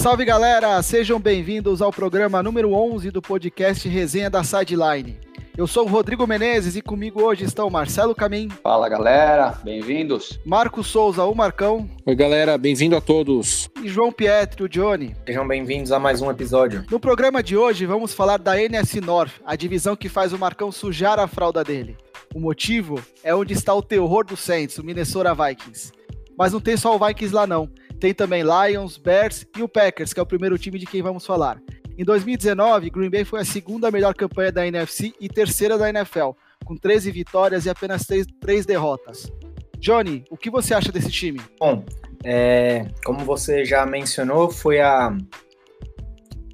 [0.00, 5.20] Salve galera, sejam bem-vindos ao programa número 11 do podcast Resenha da Sideline.
[5.54, 8.48] Eu sou o Rodrigo Menezes e comigo hoje estão Marcelo Camin.
[8.62, 10.40] Fala galera, bem-vindos.
[10.42, 11.86] Marcos Souza, o Marcão.
[12.06, 13.68] Oi galera, bem-vindo a todos.
[13.82, 15.14] E João Pietro, o Johnny.
[15.26, 16.82] Sejam bem-vindos a mais um episódio.
[16.90, 20.72] No programa de hoje vamos falar da NS North, a divisão que faz o Marcão
[20.72, 21.94] sujar a fralda dele.
[22.34, 25.92] O motivo é onde está o terror do Saints, o Minnesota Vikings.
[26.38, 27.68] Mas não tem só o Vikings lá não.
[28.00, 31.26] Tem também Lions, Bears e o Packers, que é o primeiro time de quem vamos
[31.26, 31.60] falar.
[31.98, 36.30] Em 2019, Green Bay foi a segunda melhor campanha da NFC e terceira da NFL,
[36.64, 39.30] com 13 vitórias e apenas 3, 3 derrotas.
[39.78, 41.42] Johnny, o que você acha desse time?
[41.58, 41.84] Bom,
[42.24, 45.14] é, como você já mencionou, foi a,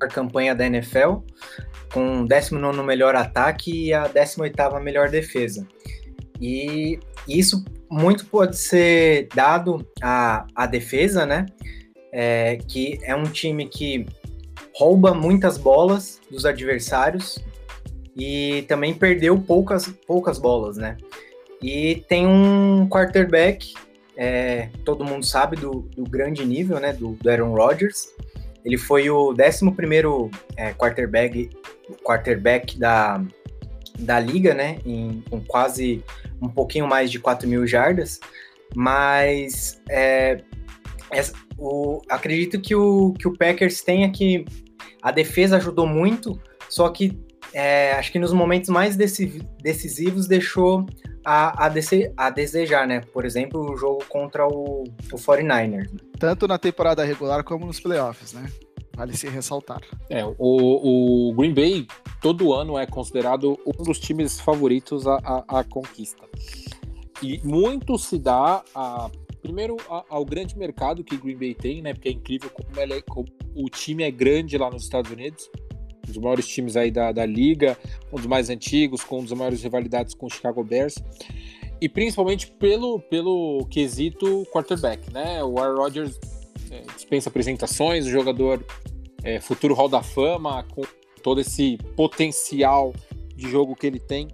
[0.02, 1.18] a campanha da NFL,
[1.92, 5.64] com o 19 melhor ataque e a 18 melhor defesa.
[6.40, 11.46] E isso muito pode ser dado à, à defesa, né?
[12.12, 14.06] É, que é um time que
[14.74, 17.38] rouba muitas bolas dos adversários
[18.16, 20.96] e também perdeu poucas, poucas bolas, né?
[21.62, 23.74] E tem um quarterback,
[24.16, 26.92] é, todo mundo sabe do, do grande nível, né?
[26.92, 28.08] Do, do, Aaron Rodgers.
[28.64, 29.40] Ele foi o 11
[30.56, 31.50] é, quarterback,
[32.02, 33.22] quarterback da,
[33.98, 34.78] da liga, né?
[34.84, 36.04] Em, com quase
[36.40, 38.20] um pouquinho mais de 4 mil jardas.
[38.74, 40.42] Mas é,
[41.58, 44.44] o, acredito que o, que o Packers tenha que
[45.02, 47.18] a defesa ajudou muito, só que
[47.52, 50.84] é, acho que nos momentos mais decisivos deixou
[51.24, 53.00] a, a, dese, a, desejar, né?
[53.12, 55.92] Por exemplo, o jogo contra o, o 49ers.
[55.92, 55.98] Né?
[56.18, 58.46] Tanto na temporada regular como nos playoffs, né?
[58.96, 59.82] Vale se ressaltar.
[60.08, 61.86] É, o, o Green Bay
[62.22, 66.24] todo ano é considerado um dos times favoritos à, à, à conquista.
[67.22, 69.10] E muito se dá a
[69.42, 69.76] primeiro
[70.08, 71.92] ao grande mercado que Green Bay tem, né?
[71.94, 75.48] Porque é incrível como, é, como, o time é grande lá nos Estados Unidos.
[76.04, 77.78] Um dos maiores times aí da, da liga,
[78.12, 80.96] um dos mais antigos, com um dos maiores rivalidades com o Chicago Bears.
[81.80, 85.44] E principalmente pelo, pelo quesito quarterback, né?
[85.44, 86.18] O Aaron Rodgers
[86.70, 88.64] é, dispensa apresentações, o jogador
[89.22, 90.82] é, futuro Hall da Fama, com
[91.22, 92.94] todo esse potencial
[93.34, 94.28] de jogo que ele tem.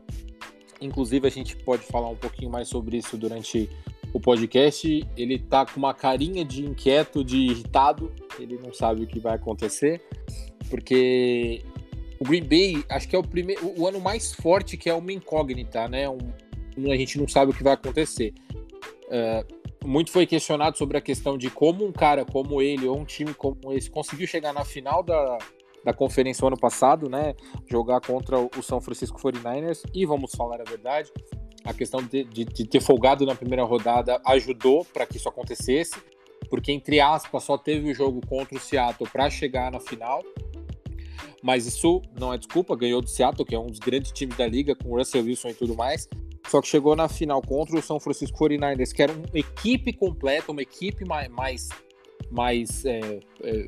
[0.80, 3.70] Inclusive, a gente pode falar um pouquinho mais sobre isso durante
[4.12, 9.06] o podcast, ele tá com uma carinha de inquieto, de irritado, ele não sabe o
[9.06, 10.02] que vai acontecer,
[10.68, 11.62] porque
[12.20, 15.12] o Green Bay, acho que é o primeiro, o ano mais forte que é uma
[15.12, 16.08] incógnita, né?
[16.08, 16.18] Um,
[16.90, 18.34] a gente não sabe o que vai acontecer.
[19.08, 23.04] Uh, muito foi questionado sobre a questão de como um cara como ele ou um
[23.04, 25.38] time como esse conseguiu chegar na final da,
[25.84, 27.34] da conferência ano passado, né?
[27.68, 31.10] Jogar contra o São Francisco 49ers e vamos falar a verdade,
[31.64, 35.96] a questão de, de, de ter folgado na primeira rodada ajudou para que isso acontecesse,
[36.48, 40.22] porque, entre aspas, só teve o jogo contra o Seattle para chegar na final.
[41.42, 44.46] Mas isso não é desculpa, ganhou do Seattle, que é um dos grandes times da
[44.46, 46.08] liga, com o Russell Wilson e tudo mais.
[46.46, 50.52] Só que chegou na final contra o São Francisco 49ers, que era uma equipe completa,
[50.52, 51.68] uma equipe mais,
[52.30, 53.66] mais, é, é,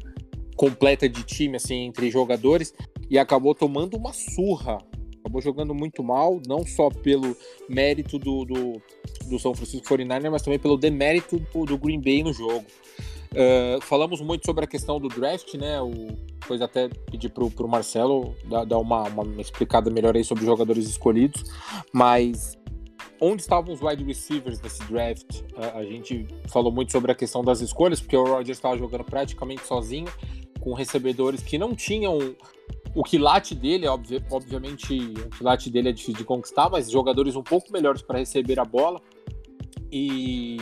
[0.57, 2.75] completa de time, assim, entre jogadores,
[3.09, 4.79] e acabou tomando uma surra
[5.25, 7.35] acabou jogando muito mal, não só pelo
[7.67, 8.83] mérito do, do,
[9.27, 12.67] do São Francisco 49ers, mas também pelo demérito do, do Green Bay no jogo.
[13.33, 15.81] Uh, falamos muito sobre a questão do draft, né?
[15.81, 15.91] O,
[16.39, 20.47] depois até pedir pro, pro Marcelo dar, dar uma, uma explicada melhor aí sobre os
[20.47, 21.43] jogadores escolhidos,
[21.93, 22.57] mas
[23.21, 25.43] onde estavam os wide receivers nesse draft?
[25.75, 29.67] A gente falou muito sobre a questão das escolhas, porque o Rodgers estava jogando praticamente
[29.67, 30.09] sozinho,
[30.61, 32.19] com recebedores que não tinham
[32.95, 34.95] o quilate dele, obvi obviamente,
[35.27, 38.65] o quilate dele é difícil de conquistar, mas jogadores um pouco melhores para receber a
[38.65, 39.01] bola.
[39.91, 40.57] E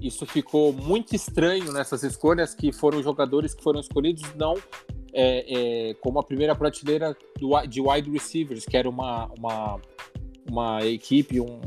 [0.00, 4.54] isso ficou muito estranho nessas escolhas, que foram jogadores que foram escolhidos não
[5.12, 9.80] é, é, como a primeira prateleira do, de wide receivers, que era uma, uma,
[10.48, 11.60] uma equipe, um,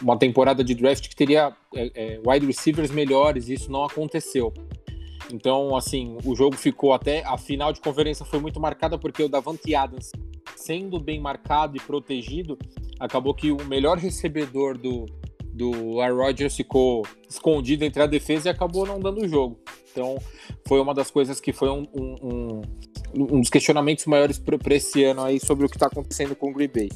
[0.00, 4.52] uma temporada de draft que teria é, é wide receivers melhores, e isso não aconteceu.
[5.32, 7.24] Então, assim, o jogo ficou até.
[7.24, 10.10] A final de conferência foi muito marcada porque o Davante Adams,
[10.56, 12.58] sendo bem marcado e protegido,
[13.00, 15.06] acabou que o melhor recebedor do,
[15.52, 19.58] do Aaron Rodgers ficou escondido entre a defesa e acabou não dando o jogo.
[19.90, 20.18] Então,
[20.66, 22.62] foi uma das coisas que foi um, um, um,
[23.36, 26.52] um dos questionamentos maiores para esse ano aí sobre o que está acontecendo com o
[26.52, 26.88] Green Bay.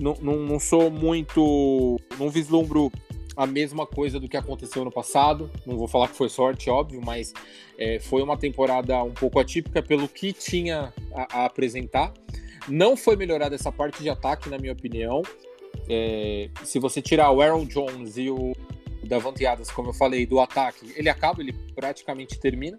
[0.00, 1.98] Não, não, não sou muito.
[2.18, 2.90] Não vislumbro
[3.36, 5.50] a mesma coisa do que aconteceu no passado.
[5.66, 7.32] Não vou falar que foi sorte, óbvio, mas
[7.78, 12.12] é, foi uma temporada um pouco atípica pelo que tinha a, a apresentar.
[12.68, 15.22] Não foi melhorada essa parte de ataque, na minha opinião.
[15.88, 18.52] É, se você tirar o Aaron Jones e o
[19.04, 22.78] Davante Adams, como eu falei, do ataque, ele acaba, ele praticamente termina.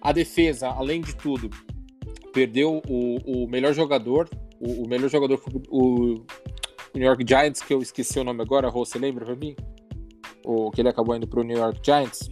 [0.00, 1.48] A defesa, além de tudo,
[2.32, 4.28] perdeu o, o melhor jogador,
[4.64, 6.24] o, o melhor jogador foi o,
[6.94, 9.56] New York Giants, que eu esqueci o nome agora, Rô, você lembra pra mim?
[10.44, 12.30] O que ele acabou indo pro New York Giants?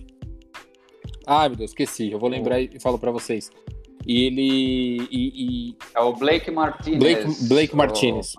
[1.26, 2.10] Ah, meu Deus, esqueci.
[2.10, 3.50] Eu vou lembrar e falo para vocês.
[4.06, 5.08] E ele.
[5.10, 5.76] E, e...
[5.94, 6.98] É o Blake Martinez.
[6.98, 8.34] Blake, Blake Martinez.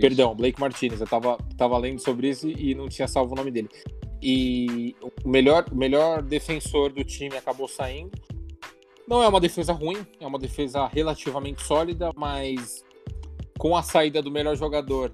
[0.00, 1.00] Perdão, Blake Martinez.
[1.00, 3.68] Eu tava, tava lendo sobre isso e não tinha salvo o nome dele.
[4.22, 8.12] E o melhor, o melhor defensor do time acabou saindo.
[9.08, 12.84] Não é uma defesa ruim, é uma defesa relativamente sólida, mas
[13.60, 15.12] com a saída do melhor jogador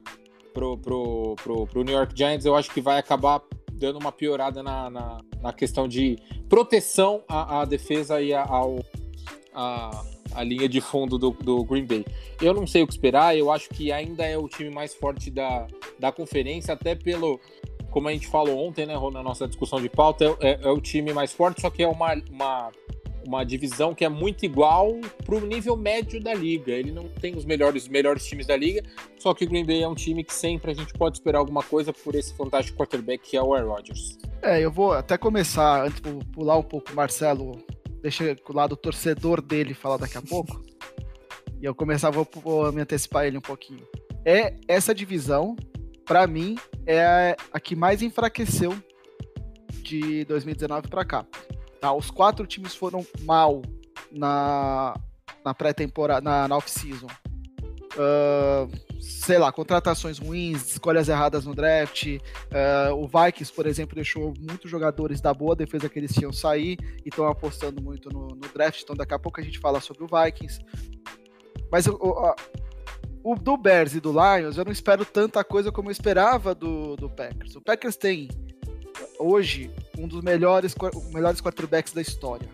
[0.54, 4.62] pro, pro, pro, pro New York Giants, eu acho que vai acabar dando uma piorada
[4.62, 6.16] na, na, na questão de
[6.48, 8.78] proteção à, à defesa e ao,
[9.52, 12.06] a, a linha de fundo do, do Green Bay.
[12.40, 15.28] Eu não sei o que esperar, eu acho que ainda é o time mais forte
[15.28, 15.66] da,
[15.98, 17.40] da conferência, até pelo,
[17.90, 20.80] como a gente falou ontem, né, na nossa discussão de pauta, é, é, é o
[20.80, 22.70] time mais forte, só que é uma, uma
[23.26, 24.92] uma divisão que é muito igual
[25.24, 26.72] para o nível médio da liga.
[26.72, 28.82] Ele não tem os melhores, melhores times da liga,
[29.18, 31.62] só que o Green Bay é um time que sempre a gente pode esperar alguma
[31.62, 34.18] coisa por esse fantástico quarterback que é o Aaron Rodgers.
[34.42, 37.64] É, eu vou até começar, antes de pular um pouco o Marcelo,
[38.02, 40.62] deixa o lado torcedor dele falar daqui a pouco.
[41.60, 43.86] e eu começar, vou, vou me antecipar ele um pouquinho.
[44.24, 45.56] É essa divisão,
[46.04, 46.56] para mim,
[46.86, 48.74] é a que mais enfraqueceu
[49.82, 51.26] de 2019 para cá.
[51.80, 51.92] Tá?
[51.92, 53.62] Os quatro times foram mal
[54.10, 54.94] na,
[55.44, 57.06] na pré-temporada, na, na off-season.
[57.96, 58.70] Uh,
[59.00, 62.06] sei lá, contratações ruins, escolhas erradas no draft.
[62.06, 66.78] Uh, o Vikings, por exemplo, deixou muitos jogadores da boa defesa que eles tinham sair
[67.04, 68.82] e estão apostando muito no, no, draft.
[68.82, 70.60] Então, daqui a pouco a gente fala sobre o Vikings.
[71.70, 72.34] Mas o, o,
[73.32, 76.96] o, do Bears e do Lions, eu não espero tanta coisa como eu esperava do,
[76.96, 77.56] do Packers.
[77.56, 78.28] O Packers tem
[79.18, 80.74] hoje um dos melhores,
[81.12, 82.48] melhores quarterbacks da história.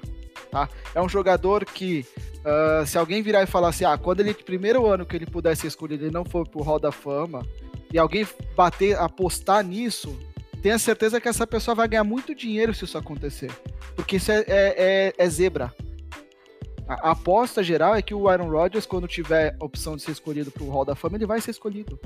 [0.50, 0.69] Tá?
[0.94, 2.06] É um jogador que,
[2.41, 5.67] uh, se alguém virar e falar assim, ah, quando ele, primeiro ano que ele pudesse
[5.67, 7.47] escolher, ele não for pro Hall da Fama,
[7.93, 10.19] e alguém bater, apostar nisso,
[10.62, 13.50] tenha certeza que essa pessoa vai ganhar muito dinheiro se isso acontecer.
[13.97, 15.75] Porque isso é, é, é, é zebra.
[16.87, 20.50] A, aposta geral é que o Aaron Rodgers, quando tiver a opção de ser escolhido
[20.50, 21.99] pro Hall da Fama, ele vai ser escolhido.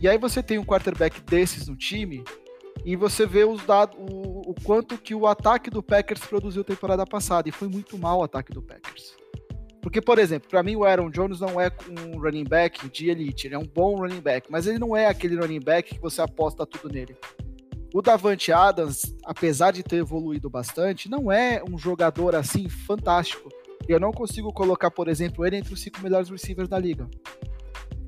[0.00, 2.22] E aí você tem um quarterback desses no time,
[2.86, 7.04] e você vê os dados, o, o, quanto que o ataque do Packers produziu temporada
[7.04, 9.16] passada, e foi muito mal o ataque do Packers.
[9.82, 13.48] Porque, por exemplo, para mim o Aaron Jones não é um running back de elite,
[13.48, 16.22] ele é um bom running back, mas ele não é aquele running back que você
[16.22, 17.16] aposta tudo nele.
[17.92, 23.48] O Davante Adams, apesar de ter evoluído bastante, não é um jogador assim fantástico.
[23.88, 27.08] Eu não consigo colocar, por exemplo, ele entre os cinco melhores receivers da liga.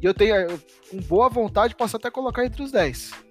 [0.01, 0.35] E eu tenho,
[0.89, 3.28] com boa vontade, posso até colocar entre os 10.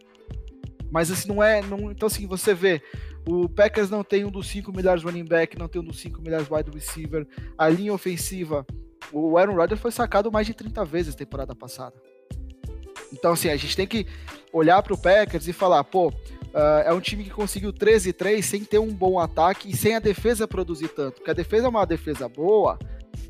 [0.92, 1.62] Mas assim, não é.
[1.62, 2.82] Não, então, assim, você vê.
[3.28, 6.22] O Packers não tem um dos cinco melhores running back, não tem um dos cinco
[6.22, 7.28] melhores wide receiver.
[7.58, 8.66] A linha ofensiva,
[9.12, 11.96] o Aaron Rodgers foi sacado mais de 30 vezes temporada passada.
[13.12, 14.08] Então, assim, a gente tem que
[14.52, 18.64] olhar para o Packers e falar, pô, uh, é um time que conseguiu 13-3 sem
[18.64, 21.16] ter um bom ataque e sem a defesa produzir tanto.
[21.16, 22.78] Porque a defesa é uma defesa boa,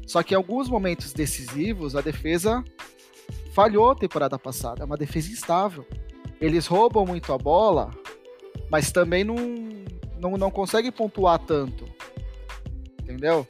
[0.06, 2.64] só que em alguns momentos decisivos a defesa
[3.54, 4.84] falhou temporada passada.
[4.84, 5.86] É uma defesa instável
[6.40, 7.92] eles roubam muito a bola,
[8.70, 9.36] mas também não,
[10.20, 11.86] não, não conseguem pontuar tanto.
[13.02, 13.48] Entendeu?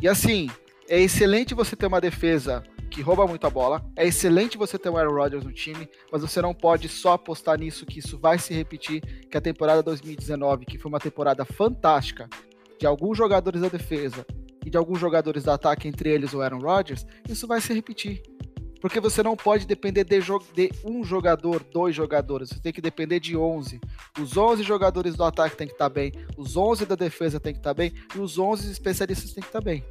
[0.00, 0.50] E assim,
[0.88, 2.62] é excelente você ter uma defesa
[2.92, 3.84] que rouba muito a bola.
[3.96, 7.58] É excelente você ter o Aaron Rodgers no time, mas você não pode só apostar
[7.58, 12.28] nisso que isso vai se repetir, que a temporada 2019, que foi uma temporada fantástica
[12.78, 14.26] de alguns jogadores da defesa
[14.64, 18.22] e de alguns jogadores do ataque, entre eles o Aaron Rodgers, isso vai se repetir.
[18.82, 20.18] Porque você não pode depender de,
[20.54, 22.48] de, um jogador, dois jogadores.
[22.48, 23.80] Você tem que depender de 11.
[24.20, 27.52] Os 11 jogadores do ataque tem que estar tá bem, os 11 da defesa tem
[27.52, 29.84] que estar tá bem e os 11 especialistas tem que estar tá bem.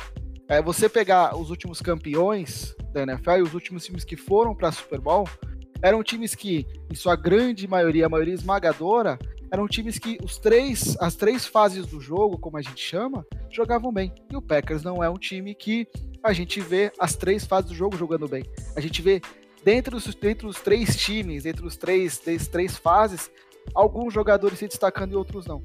[0.50, 4.74] É, você pegar os últimos campeões da NFL e os últimos times que foram para
[4.74, 5.26] Super Bowl,
[5.82, 9.18] eram times que, em sua grande maioria, a maioria esmagadora,
[9.50, 13.94] eram times que os três, as três fases do jogo, como a gente chama, jogavam
[13.94, 14.14] bem.
[14.30, 15.88] E o Packers não é um time que
[16.24, 18.44] a gente vê as três fases do jogo jogando bem.
[18.76, 19.22] A gente vê
[19.64, 23.32] dentro dos, dentro dos três times, dentro dos três, das três fases,
[23.74, 25.64] alguns jogadores se destacando e outros não.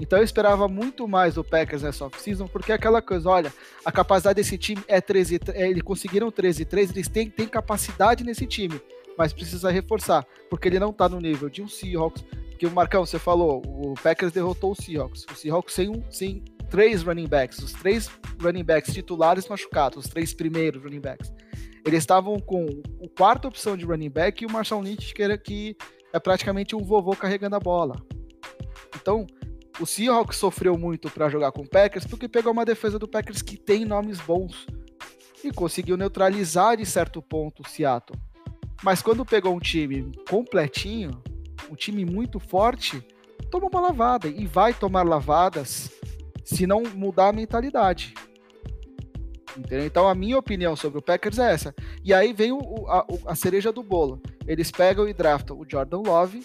[0.00, 3.52] Então eu esperava muito mais do Packers nessa off-season, porque é aquela coisa, olha,
[3.84, 8.24] a capacidade desse time é 13, é, eles conseguiram 13 3, eles têm, têm capacidade
[8.24, 8.80] nesse time,
[9.16, 12.24] mas precisa reforçar, porque ele não está no nível de um Seahawks,
[12.58, 15.26] que o Marcão, você falou, o Packers derrotou o Seahawks.
[15.30, 18.10] O Seahawks sem, um, sem três running backs, os três
[18.40, 21.30] running backs titulares machucados, os três primeiros running backs.
[21.84, 22.64] Eles estavam com
[22.98, 25.76] o quarta opção de running back e o Marshall Lynch, que, era, que
[26.14, 27.94] é praticamente um vovô carregando a bola.
[28.96, 29.26] Então,
[29.80, 33.40] O Seahawks sofreu muito para jogar com o Packers porque pegou uma defesa do Packers
[33.40, 34.66] que tem nomes bons
[35.42, 38.18] e conseguiu neutralizar de certo ponto o Seattle.
[38.82, 41.22] Mas quando pegou um time completinho,
[41.70, 43.04] um time muito forte,
[43.50, 45.90] toma uma lavada e vai tomar lavadas
[46.44, 48.14] se não mudar a mentalidade.
[49.56, 49.86] Entendeu?
[49.86, 51.74] Então a minha opinião sobre o Packers é essa.
[52.04, 54.20] E aí vem o, a, a, cereja do bolo.
[54.46, 56.44] Eles pegam e draftam o Jordan Love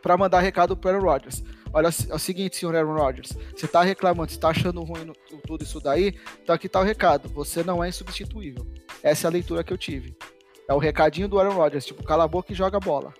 [0.00, 1.42] para mandar recado para Aaron Rodgers.
[1.72, 5.12] Olha, é o seguinte, senhor Aaron Rodgers, você está reclamando, você está achando ruim no,
[5.44, 8.64] tudo isso daí, então aqui está o recado, você não é insubstituível.
[9.02, 10.16] Essa é a leitura que eu tive.
[10.68, 13.12] É o recadinho do Aaron Rodgers, tipo, cala a boca e joga bola.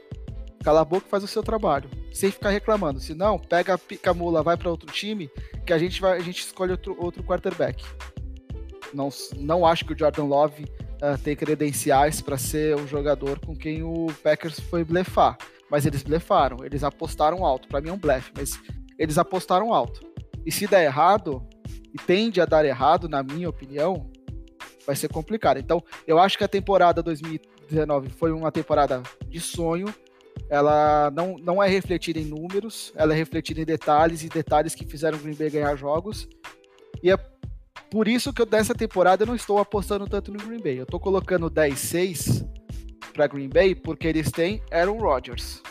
[0.64, 2.98] Cala a boca e faz o seu trabalho, sem ficar reclamando.
[2.98, 5.30] Se não, pega a pica mula, vai para outro time,
[5.66, 7.84] que a gente vai, a gente escolhe outro, outro quarterback.
[8.92, 13.54] Não, não acho que o Jordan Love uh, tem credenciais para ser um jogador com
[13.54, 15.36] quem o Packers foi blefar.
[15.70, 17.68] Mas eles blefaram, eles apostaram alto.
[17.68, 18.58] Para mim é um blefe, mas
[18.98, 20.00] eles apostaram alto.
[20.46, 21.46] E se der errado,
[21.92, 24.10] e tende a dar errado, na minha opinião,
[24.86, 25.58] vai ser complicado.
[25.58, 29.86] Então, eu acho que a temporada 2019 foi uma temporada de sonho.
[30.48, 34.86] Ela não, não é refletida em números, ela é refletida em detalhes e detalhes que
[34.86, 36.28] fizeram o Green Bay ganhar jogos.
[37.02, 37.16] E é
[37.90, 40.78] por isso que eu, dessa temporada eu não estou apostando tanto no Green Bay.
[40.78, 42.46] Eu estou colocando 10-6
[43.12, 45.62] para Green Bay porque eles têm Aaron Rodgers.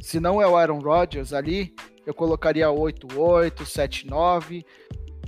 [0.00, 1.74] Se não é o Aaron Rodgers ali,
[2.06, 4.64] eu colocaria 8-8, 7-9,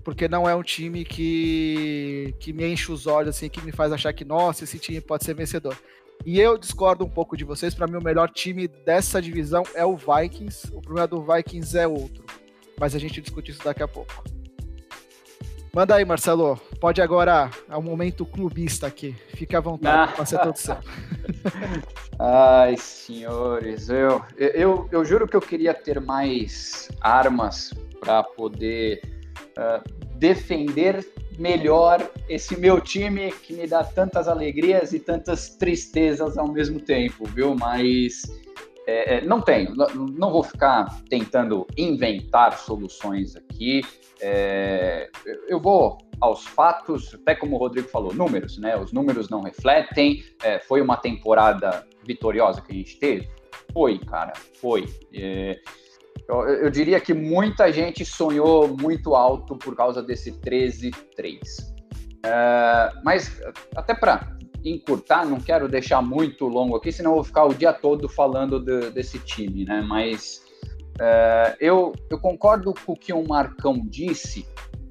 [0.04, 3.92] porque não é um time que, que me enche os olhos, assim, que me faz
[3.92, 5.76] achar que, nossa, esse time pode ser vencedor.
[6.24, 7.74] E eu discordo um pouco de vocês.
[7.74, 10.68] Para mim, o melhor time dessa divisão é o Vikings.
[10.72, 12.24] O problema do Vikings é outro.
[12.78, 14.24] Mas a gente discute isso daqui a pouco.
[15.76, 16.56] Manda aí, Marcelo.
[16.80, 19.14] Pode agora, é o momento clubista aqui.
[19.34, 20.24] Fique à vontade, ah.
[20.24, 20.54] ser todo.
[22.18, 29.02] Ai, senhores, eu, eu, eu juro que eu queria ter mais armas para poder
[29.58, 31.06] uh, defender
[31.38, 37.24] melhor esse meu time que me dá tantas alegrias e tantas tristezas ao mesmo tempo,
[37.26, 37.54] viu?
[37.54, 38.22] Mas
[38.86, 43.82] é, é não tenho, não vou ficar tentando inventar soluções aqui.
[44.20, 45.10] É,
[45.48, 48.76] eu vou aos fatos, até como o Rodrigo falou, números, né?
[48.76, 50.24] Os números não refletem.
[50.42, 53.28] É, foi uma temporada vitoriosa que a gente teve?
[53.72, 54.86] Foi, cara, foi.
[56.28, 60.92] Eu, eu, diria que muita gente sonhou muito alto por causa desse 13-3.
[62.24, 63.40] É, mas,
[63.76, 67.72] até para encurtar, não quero deixar muito longo aqui, senão eu vou ficar o dia
[67.72, 69.80] todo falando de, desse time, né?
[69.86, 70.42] Mas
[71.00, 74.46] é, eu, eu concordo com o que o Marcão disse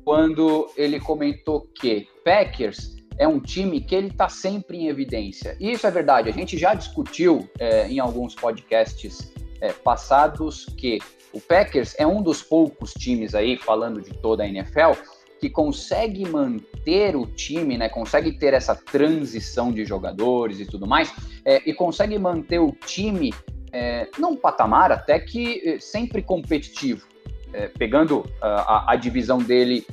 [0.05, 5.57] quando ele comentou que Packers é um time que ele está sempre em evidência.
[5.59, 6.29] E isso é verdade.
[6.29, 10.99] A gente já discutiu é, em alguns podcasts é, passados que
[11.35, 14.97] o Packers é um dos poucos times aí, falando de toda a NFL,
[15.37, 17.89] que consegue manter o time, né?
[17.89, 21.13] Consegue ter essa transição de jogadores e tudo mais,
[21.43, 23.33] é, e consegue manter o time
[23.73, 27.05] é, num patamar até que é, sempre competitivo,
[27.51, 29.85] é, pegando a, a, divisão dele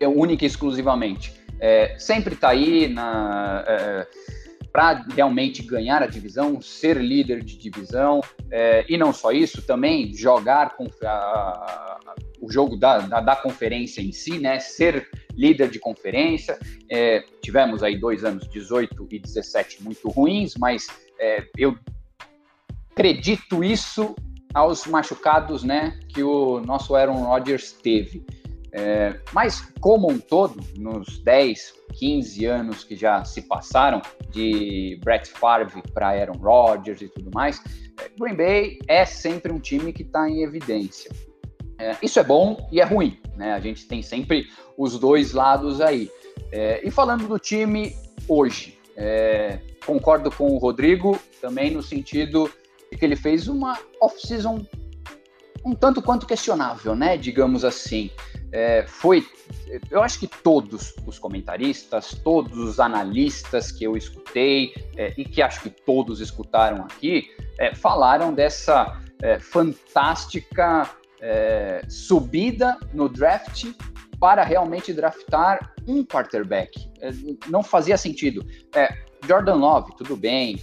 [0.00, 1.34] é, única e exclusivamente.
[1.60, 2.94] É, sempre está aí
[3.66, 4.06] é,
[4.72, 8.20] para realmente ganhar a divisão, ser líder de divisão,
[8.50, 11.98] é, e não só isso, também jogar com a,
[12.40, 14.58] o jogo da, da, da, conferência em si, né?
[14.58, 16.58] Ser líder de conferência.
[16.90, 20.86] É, tivemos aí dois anos, 18 e 17, muito ruins, mas
[21.18, 21.76] é, eu
[22.90, 24.14] acredito isso
[24.52, 28.24] aos machucados né, que o nosso Aaron Rodgers teve.
[28.72, 35.28] É, mas, como um todo, nos 10, 15 anos que já se passaram, de Brett
[35.30, 37.62] Favre para Aaron Rodgers e tudo mais,
[38.00, 41.10] é, Green Bay é sempre um time que está em evidência.
[41.78, 43.52] É, isso é bom e é ruim, né?
[43.52, 46.10] A gente tem sempre os dois lados aí.
[46.52, 47.94] É, e falando do time
[48.28, 52.50] hoje, é, concordo com o Rodrigo também no sentido
[52.96, 54.66] que ele fez uma off-season
[55.64, 57.16] um tanto quanto questionável, né?
[57.16, 58.10] Digamos assim.
[58.50, 59.26] É, foi,
[59.90, 65.42] eu acho que todos os comentaristas, todos os analistas que eu escutei é, e que
[65.42, 70.88] acho que todos escutaram aqui, é, falaram dessa é, fantástica
[71.20, 73.66] é, subida no draft
[74.18, 76.90] para realmente draftar um quarterback.
[77.00, 77.10] É,
[77.48, 78.46] não fazia sentido.
[79.26, 80.62] Jordan Love, tudo bem,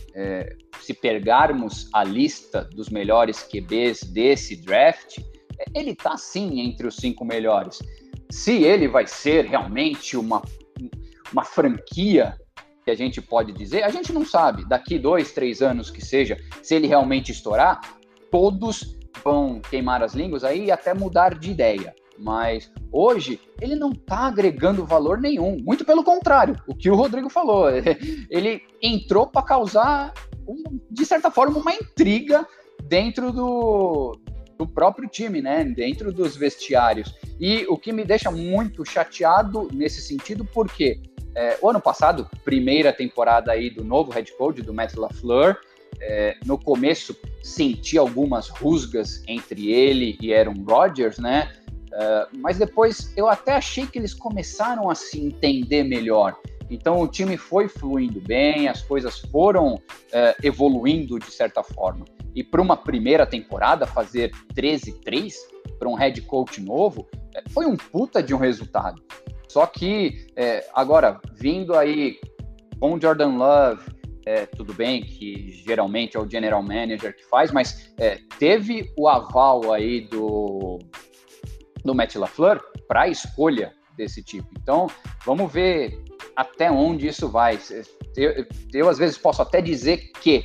[0.80, 5.20] se pegarmos a lista dos melhores QBs desse draft,
[5.74, 7.82] ele está sim entre os cinco melhores.
[8.30, 10.42] Se ele vai ser realmente uma,
[11.32, 12.38] uma franquia
[12.84, 14.68] que a gente pode dizer, a gente não sabe.
[14.68, 17.82] Daqui dois, três anos que seja, se ele realmente estourar,
[18.30, 21.96] todos vão queimar as línguas aí e até mudar de ideia.
[22.18, 25.58] Mas hoje ele não está agregando valor nenhum.
[25.62, 27.68] Muito pelo contrário, o que o Rodrigo falou.
[28.30, 30.14] Ele entrou para causar,
[30.90, 32.48] de certa forma, uma intriga
[32.88, 34.18] dentro do,
[34.58, 35.64] do próprio time, né?
[35.64, 37.14] Dentro dos vestiários.
[37.40, 41.00] E o que me deixa muito chateado nesse sentido, porque
[41.36, 45.58] é, o ano passado, primeira temporada aí do novo head coach, do Matt LaFleur,
[46.02, 51.52] é, no começo senti algumas rusgas entre ele e Aaron Rodgers, né?
[51.96, 56.38] Uh, mas depois eu até achei que eles começaram a se entender melhor.
[56.70, 59.82] Então o time foi fluindo bem, as coisas foram uh,
[60.44, 62.04] evoluindo de certa forma.
[62.36, 65.34] E para uma primeira temporada, fazer 13-3
[65.80, 69.01] para um head coach novo, é, foi um puta de um resultado.
[69.48, 72.20] Só que é, agora, vindo aí
[72.80, 73.84] com Jordan Love,
[74.25, 79.08] é, tudo bem que geralmente é o general manager que faz, mas é, teve o
[79.08, 80.80] aval aí do,
[81.84, 84.50] do Matt LaFleur para a escolha desse tipo.
[84.60, 84.88] Então,
[85.25, 86.04] vamos ver
[86.36, 87.58] até onde isso vai.
[88.18, 90.44] Eu, eu às vezes posso até dizer que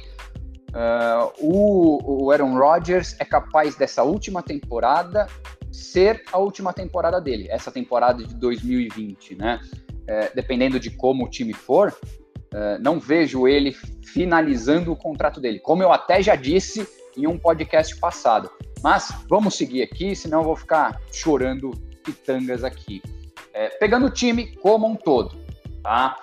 [0.75, 5.27] uh, o, o Aaron Rodgers é capaz dessa última temporada
[5.71, 9.61] ser a última temporada dele, essa temporada de 2020, né?
[10.07, 11.95] É, dependendo de como o time for,
[12.53, 13.73] é, não vejo ele
[14.05, 18.51] finalizando o contrato dele, como eu até já disse em um podcast passado.
[18.83, 21.71] Mas vamos seguir aqui, senão eu vou ficar chorando
[22.05, 23.01] pitangas aqui.
[23.55, 25.37] É, pegando o time como um todo,
[25.83, 26.17] tá?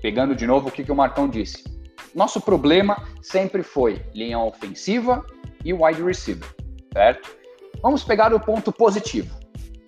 [0.00, 1.75] Pegando de novo o que, que o Marcão disse.
[2.16, 5.22] Nosso problema sempre foi linha ofensiva
[5.62, 6.48] e wide receiver,
[6.90, 7.36] certo?
[7.82, 9.38] Vamos pegar o ponto positivo.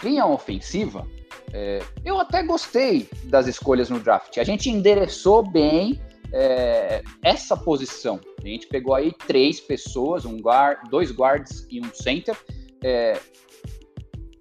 [0.04, 1.06] Linha ofensiva,
[1.54, 4.36] é, eu até gostei das escolhas no draft.
[4.36, 5.98] A gente endereçou bem
[6.30, 8.20] é, essa posição.
[8.44, 12.36] A gente pegou aí três pessoas, um guard, dois guards e um center,
[12.84, 13.18] é,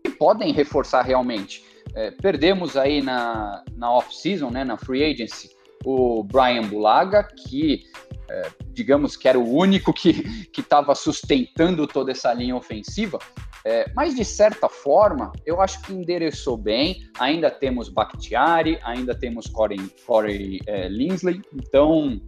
[0.03, 1.63] que podem reforçar realmente.
[1.96, 7.83] É, perdemos aí na, na off-season, né, na free agency, o Brian Bulaga, que
[8.29, 10.24] é, digamos que era o único que
[10.57, 13.20] estava sustentando toda essa linha ofensiva,
[13.63, 17.09] é, mas de certa forma, eu acho que endereçou bem.
[17.20, 22.22] Ainda temos Bakhtiari, ainda temos Corey, Corey é, Linsley, então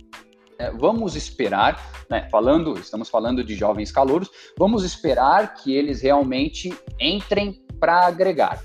[0.57, 6.73] é, vamos esperar, né, falando, estamos falando de jovens calouros, vamos esperar que eles realmente
[6.99, 8.62] entrem para agregar.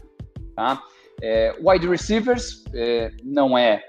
[0.57, 0.83] Tá?
[1.23, 3.85] É, wide receivers é, não é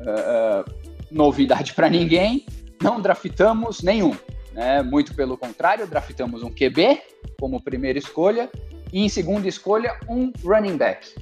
[0.00, 0.70] uh,
[1.10, 2.46] novidade para ninguém,
[2.82, 4.14] não draftamos nenhum.
[4.52, 4.82] Né?
[4.82, 7.00] Muito pelo contrário, draftamos um QB
[7.38, 8.50] como primeira escolha
[8.92, 11.14] e em segunda escolha um running back.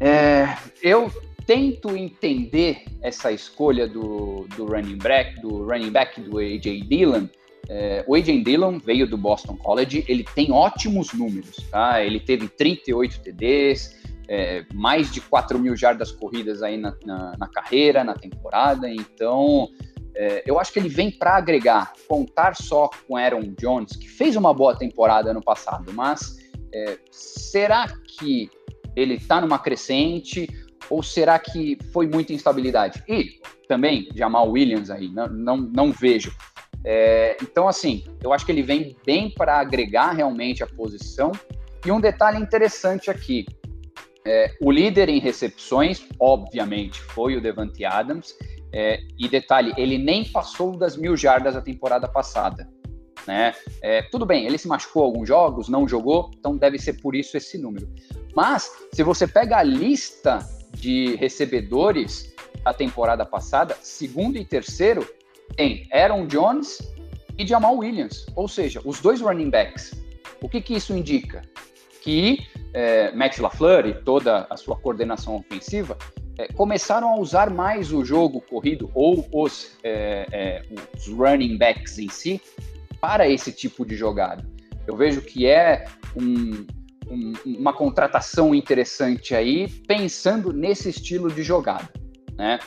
[0.00, 1.10] É, eu
[1.46, 7.26] tento entender essa escolha do, do running back, do running back do AJ Dillon.
[7.68, 12.02] É, o AJ Dillon veio do Boston College, ele tem ótimos números, tá?
[12.02, 17.48] Ele teve 38 TDs, é, mais de 4 mil jardas corridas aí na, na, na
[17.48, 19.68] carreira, na temporada, então
[20.14, 24.36] é, eu acho que ele vem para agregar, contar só com Aaron Jones, que fez
[24.36, 26.38] uma boa temporada ano passado, mas
[26.72, 28.50] é, será que
[28.96, 30.48] ele está numa crescente
[30.88, 33.02] ou será que foi muita instabilidade?
[33.08, 36.32] E também Jamal Williams aí, não, não, não vejo.
[36.84, 41.32] É, então, assim, eu acho que ele vem bem para agregar realmente a posição.
[41.84, 43.46] E um detalhe interessante aqui:
[44.26, 48.34] é, o líder em recepções, obviamente, foi o Devante Adams.
[48.72, 52.68] É, e detalhe, ele nem passou das mil jardas a temporada passada.
[53.26, 53.54] Né?
[53.80, 57.36] É, tudo bem, ele se machucou alguns jogos, não jogou, então deve ser por isso
[57.36, 57.88] esse número.
[58.34, 60.40] Mas, se você pega a lista
[60.72, 62.34] de recebedores
[62.64, 65.08] da temporada passada, segundo e terceiro,
[65.56, 66.78] tem Aaron Jones
[67.38, 69.92] e Jamal Williams, ou seja, os dois running backs.
[70.42, 71.42] O que, que isso indica?
[72.04, 75.96] Que é, Matt LaFleur e toda a sua coordenação ofensiva
[76.38, 80.62] é, começaram a usar mais o jogo corrido ou os, é, é,
[80.94, 82.42] os running backs em si
[83.00, 84.44] para esse tipo de jogada.
[84.86, 86.66] Eu vejo que é um,
[87.08, 91.88] um, uma contratação interessante aí, pensando nesse estilo de jogada.
[92.36, 92.58] Né?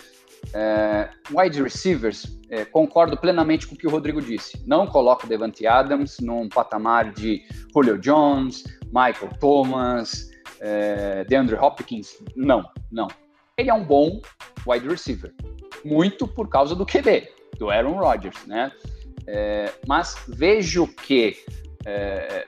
[0.54, 4.64] É, wide receivers, é, concordo plenamente com o que o Rodrigo disse.
[4.66, 12.18] Não coloco Devante Adams num patamar de Julio Jones, Michael Thomas, é, DeAndre Hopkins.
[12.36, 13.08] Não, não
[13.58, 14.22] ele é um bom
[14.68, 15.34] wide receiver.
[15.84, 18.72] Muito por causa do QB, do Aaron Rodgers, né?
[19.26, 21.36] É, mas vejo que
[21.86, 22.48] é,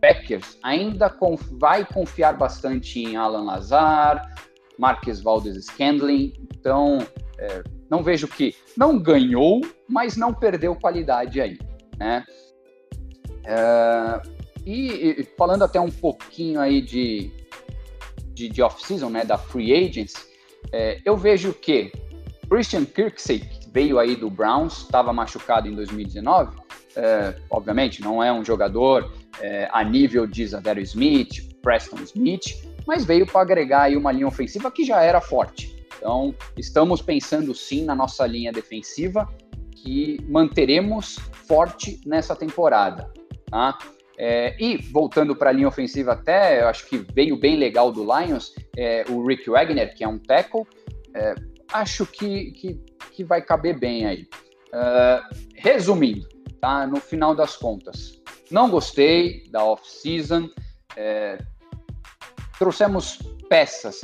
[0.00, 4.32] Packers ainda conf vai confiar bastante em Alan Lazar,
[4.78, 6.98] Marques Valdes Scandling, então
[7.36, 11.58] é, não vejo que não ganhou, mas não perdeu qualidade aí.
[11.98, 12.24] né?
[13.44, 14.22] É,
[14.68, 17.32] e, e, falando até um pouquinho aí de,
[18.34, 20.14] de, de off-season, né, da free agents,
[20.70, 21.90] é, eu vejo que
[22.50, 26.58] Christian Kirksey, que veio aí do Browns, estava machucado em 2019,
[26.96, 33.06] é, obviamente não é um jogador é, a nível de Zavero Smith, Preston Smith, mas
[33.06, 35.86] veio para agregar aí uma linha ofensiva que já era forte.
[35.96, 39.26] Então, estamos pensando sim na nossa linha defensiva,
[39.74, 43.10] que manteremos forte nessa temporada.
[43.50, 43.78] Tá?
[44.20, 48.02] É, e voltando para a linha ofensiva, até eu acho que veio bem legal do
[48.02, 50.66] Lions, é, o Rick Wagner, que é um tackle,
[51.14, 51.36] é,
[51.72, 52.74] acho que, que,
[53.12, 54.28] que, vai caber bem aí.
[54.68, 56.28] Uh, resumindo,
[56.60, 56.86] tá?
[56.86, 60.50] No final das contas, não gostei da off-season.
[60.96, 61.38] É,
[62.58, 64.00] trouxemos peças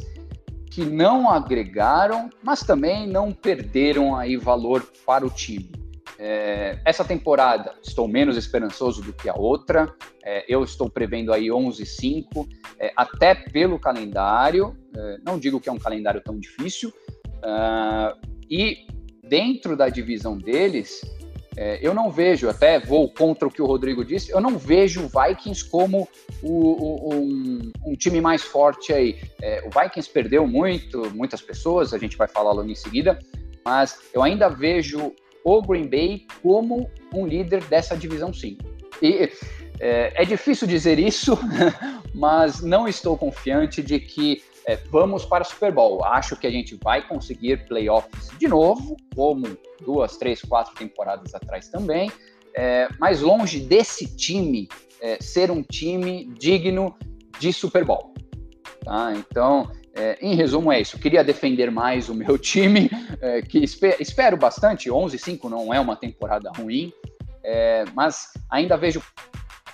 [0.71, 5.84] que não agregaram, mas também não perderam aí valor para o time.
[6.27, 9.95] É, essa temporada estou menos esperançoso do que a outra.
[10.25, 14.75] É, eu estou prevendo aí 11-5, é, até pelo calendário.
[14.97, 16.89] É, não digo que é um calendário tão difícil.
[16.89, 18.19] Uh,
[18.51, 18.87] e
[19.23, 21.03] dentro da divisão deles,
[21.59, 25.05] é, eu não vejo, até vou contra o que o Rodrigo disse, eu não vejo
[25.05, 26.09] o Vikings como
[26.43, 29.19] o, o, um, um, time mais forte aí.
[29.67, 33.19] O Vikings perdeu muito, muitas pessoas, a gente vai falar logo em seguida,
[33.63, 35.13] mas eu ainda vejo
[35.45, 38.57] o Green Bay como um líder dessa divisão sim.
[39.03, 39.31] E
[39.79, 41.39] é, é difícil dizer isso,
[42.15, 46.03] mas não estou confiante de que é, vamos para o Super Bowl.
[46.05, 51.69] Acho que a gente vai conseguir playoffs de novo, como duas, três, quatro temporadas atrás
[51.69, 52.11] também,
[52.57, 54.69] é, mas longe desse time
[55.01, 56.97] é, ser um time digno
[57.39, 58.15] de Super Bowl.
[58.83, 59.13] Tá?
[59.15, 60.99] Então, é, em resumo, é isso.
[60.99, 64.91] queria defender mais o meu time, é, que espero, espero bastante.
[64.91, 66.93] 11-5 não é uma temporada ruim,
[67.43, 69.03] é, mas ainda vejo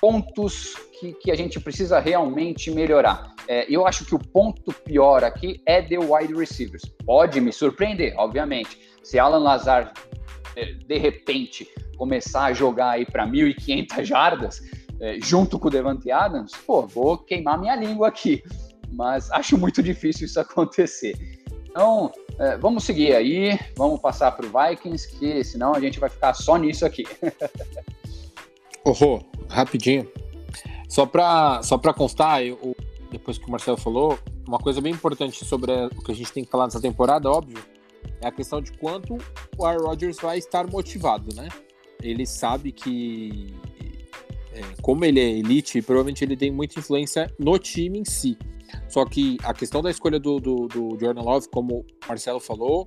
[0.01, 3.35] pontos que, que a gente precisa realmente melhorar.
[3.49, 6.83] É, eu acho que o ponto pior aqui é de wide receivers.
[7.05, 8.79] Pode me surpreender, obviamente.
[9.03, 9.93] Se Alan Lazar,
[10.57, 14.61] é, de repente, começar a jogar aí para 1.500 jardas,
[15.01, 18.43] é, junto com o Devante Adams, pô, vou queimar minha língua aqui.
[18.93, 21.15] Mas acho muito difícil isso acontecer.
[21.71, 26.11] Então, é, vamos seguir aí, vamos passar para o Vikings, que senão a gente vai
[26.11, 27.05] ficar só nisso aqui.
[28.83, 30.11] Oh, rapidinho.
[30.89, 32.75] Só para só constar, eu,
[33.11, 36.45] depois que o Marcelo falou, uma coisa bem importante sobre o que a gente tem
[36.45, 37.63] que falar nessa temporada, óbvio,
[38.21, 39.19] é a questão de quanto
[39.57, 41.49] o Aaron Rodgers vai estar motivado, né?
[42.03, 43.55] Ele sabe que,
[44.53, 48.39] é, como ele é elite, provavelmente ele tem muita influência no time em si.
[48.89, 52.87] Só que a questão da escolha do, do, do Jordan Love, como o Marcelo falou,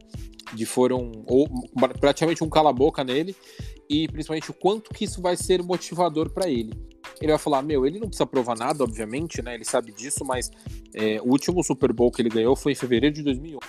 [0.54, 1.48] de foram ou,
[2.00, 3.36] praticamente um cala-boca nele,
[3.90, 6.74] e principalmente o quanto que isso vai ser motivador para ele.
[7.22, 9.56] Ele vai falar, meu, ele não precisa provar nada, obviamente, né?
[9.56, 10.50] Ele sabe disso, mas
[10.94, 13.60] é, o último Super Bowl que ele ganhou foi em fevereiro de 2001.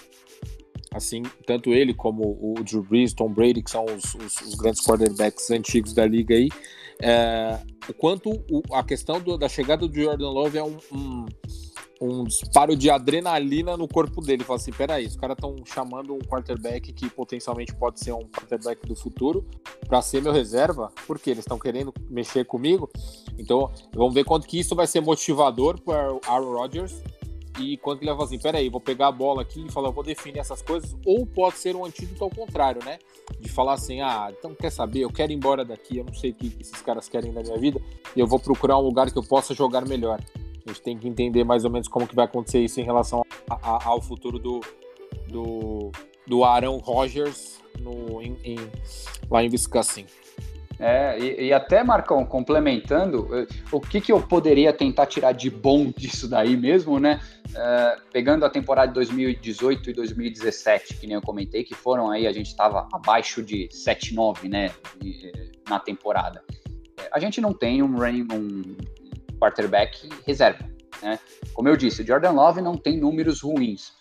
[0.93, 4.81] Assim, tanto ele como o Drew Brees, Tom Brady, que são os, os, os grandes
[4.81, 6.49] quarterbacks antigos da liga aí,
[7.03, 11.27] é, o quanto o, a questão do, da chegada do Jordan Love é um, um
[12.05, 14.45] um disparo de adrenalina no corpo dele.
[14.45, 18.87] Fala assim: peraí, os caras estão chamando um quarterback que potencialmente pode ser um quarterback
[18.87, 19.45] do futuro
[19.87, 22.91] para ser meu reserva, porque eles estão querendo mexer comigo.
[23.39, 27.03] Então, vamos ver quanto que isso vai ser motivador para Aaron Rodgers
[27.59, 30.03] e quando ele vai falar assim: peraí, vou pegar a bola aqui e falar, vou
[30.03, 32.99] definir essas coisas, ou pode ser um antídoto ao contrário, né?
[33.41, 36.33] De falar assim: ah, então quer saber, eu quero ir embora daqui, eu não sei
[36.33, 37.81] o que esses caras querem da minha vida,
[38.17, 40.21] e eu vou procurar um lugar que eu possa jogar melhor.
[40.67, 43.25] A gente tem que entender mais ou menos como que vai acontecer isso em relação
[43.49, 44.61] a, a, ao futuro do,
[45.29, 45.93] do,
[46.27, 48.57] do Aaron Rodgers no, em, em,
[49.31, 50.07] lá em Wisconsin.
[50.79, 55.49] É, e, e, até, Marcão, complementando, eh, o que, que eu poderia tentar tirar de
[55.49, 57.21] bom disso daí mesmo, né?
[57.55, 62.27] É, pegando a temporada de 2018 e 2017, que nem eu comentei, que foram aí,
[62.27, 64.73] a gente estava abaixo de 7-9, né,
[65.69, 66.43] na temporada.
[67.13, 68.77] A gente não tem um, um,
[69.39, 70.65] quarterback reserva.
[71.03, 71.19] Né?
[71.53, 73.93] Como eu disse, o Jordan Love não tem números ruins.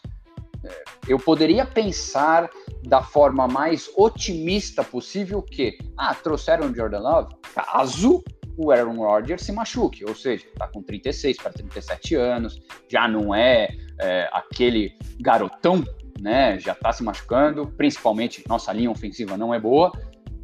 [0.66, 2.50] É, eu poderia pensar
[2.84, 8.24] da forma mais otimista possível que, ah, trouxeram o Jordan Love caso
[8.58, 13.34] o Aaron Rodgers se machuque, ou seja, está com 36 para 37 anos, já não
[13.34, 13.68] é,
[14.00, 15.84] é aquele garotão,
[16.22, 16.60] né?
[16.60, 19.92] Já está se machucando, principalmente nossa linha ofensiva não é boa.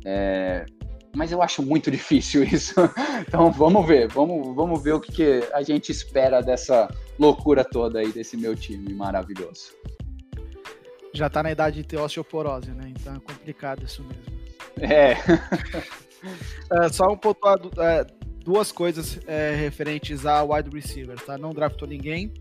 [0.05, 0.65] É,
[1.15, 2.73] mas eu acho muito difícil isso.
[3.27, 7.99] Então vamos ver, vamos, vamos ver o que, que a gente espera dessa loucura toda
[7.99, 9.73] aí desse meu time maravilhoso.
[11.13, 12.91] Já tá na idade de ter osteoporose, né?
[12.95, 14.39] Então é complicado isso mesmo.
[14.79, 15.15] É.
[16.69, 18.05] É, só um pontuado, é,
[18.43, 21.37] duas coisas é, referentes a wide receiver, tá?
[21.37, 22.33] Não draftou ninguém.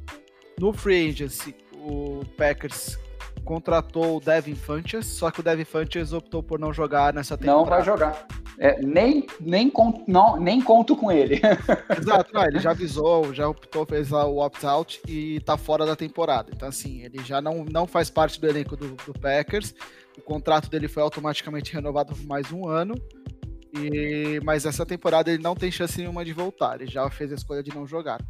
[0.58, 2.98] No free agency, o Packers
[3.44, 7.60] contratou o Devin Funches, só que o Devin Funches optou por não jogar nessa temporada.
[7.60, 8.26] Não vai jogar.
[8.60, 11.40] É, nem, nem, conto, não, nem conto com ele.
[11.96, 16.50] Exato, não, ele já avisou, já optou, fez o opt-out e tá fora da temporada.
[16.52, 19.74] Então, assim, ele já não, não faz parte do elenco do, do Packers.
[20.16, 22.94] O contrato dele foi automaticamente renovado por mais um ano.
[23.72, 26.80] E, mas essa temporada ele não tem chance nenhuma de voltar.
[26.80, 28.20] Ele já fez a escolha de não jogar.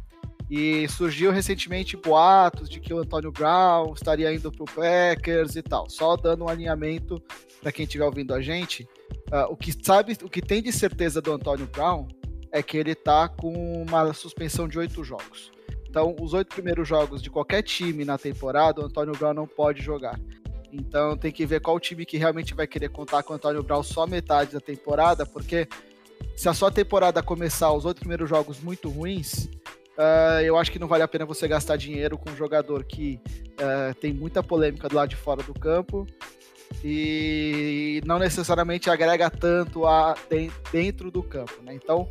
[0.49, 5.61] E surgiu recentemente boatos de que o Antônio Brown estaria indo para o Packers e
[5.61, 5.89] tal.
[5.89, 7.21] Só dando um alinhamento
[7.61, 8.87] para quem estiver ouvindo a gente.
[9.31, 12.07] Uh, o que sabe, o que tem de certeza do Antônio Brown
[12.51, 15.51] é que ele está com uma suspensão de oito jogos.
[15.87, 19.81] Então, os oito primeiros jogos de qualquer time na temporada, o Antônio Brown não pode
[19.81, 20.19] jogar.
[20.71, 23.81] Então, tem que ver qual time que realmente vai querer contar com o Antônio Brown
[23.81, 25.67] só metade da temporada, porque
[26.35, 29.49] se a sua temporada começar os oito primeiros jogos muito ruins,
[29.99, 33.19] Uh, eu acho que não vale a pena você gastar dinheiro com um jogador que
[33.59, 36.07] uh, tem muita polêmica do lado de fora do campo
[36.81, 40.15] e não necessariamente agrega tanto a,
[40.71, 41.61] dentro do campo.
[41.61, 41.73] Né?
[41.73, 42.07] Então,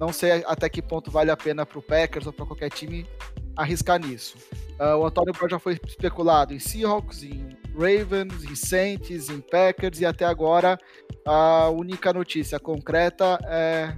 [0.00, 3.06] não sei até que ponto vale a pena para o Packers ou para qualquer time
[3.54, 4.38] arriscar nisso.
[4.80, 10.00] Uh, o Antônio Brown já foi especulado em Seahawks, em Ravens, em Saints, em Packers
[10.00, 10.78] e até agora
[11.26, 13.92] a única notícia concreta é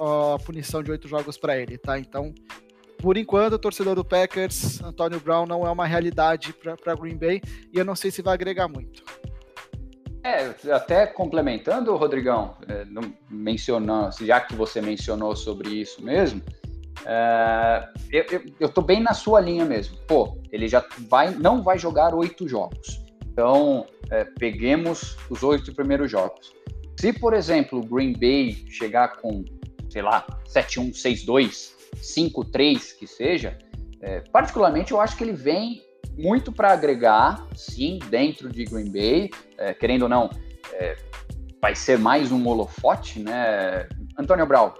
[0.00, 1.98] a punição de oito jogos para ele, tá?
[1.98, 2.34] Então,
[2.98, 7.40] por enquanto, o torcedor do Packers, Antônio Brown, não é uma realidade para Green Bay
[7.72, 9.02] e eu não sei se vai agregar muito.
[10.22, 12.84] É, até complementando, Rodrigão, é,
[13.30, 16.42] mencionando, já que você mencionou sobre isso mesmo,
[17.06, 19.96] é, eu, eu, eu, tô bem na sua linha mesmo.
[20.06, 23.02] Pô, ele já vai, não vai jogar oito jogos.
[23.32, 26.52] Então, é, peguemos os oito primeiros jogos.
[26.98, 29.42] Se, por exemplo, o Green Bay chegar com
[29.90, 33.58] sei lá, 7-1, 6-2, 5-3 que seja,
[34.00, 35.82] é, particularmente eu acho que ele vem
[36.16, 40.30] muito para agregar, sim, dentro de Green Bay, é, querendo ou não,
[40.72, 40.96] é,
[41.60, 43.88] vai ser mais um holofote, né?
[44.18, 44.72] Antônio Brown,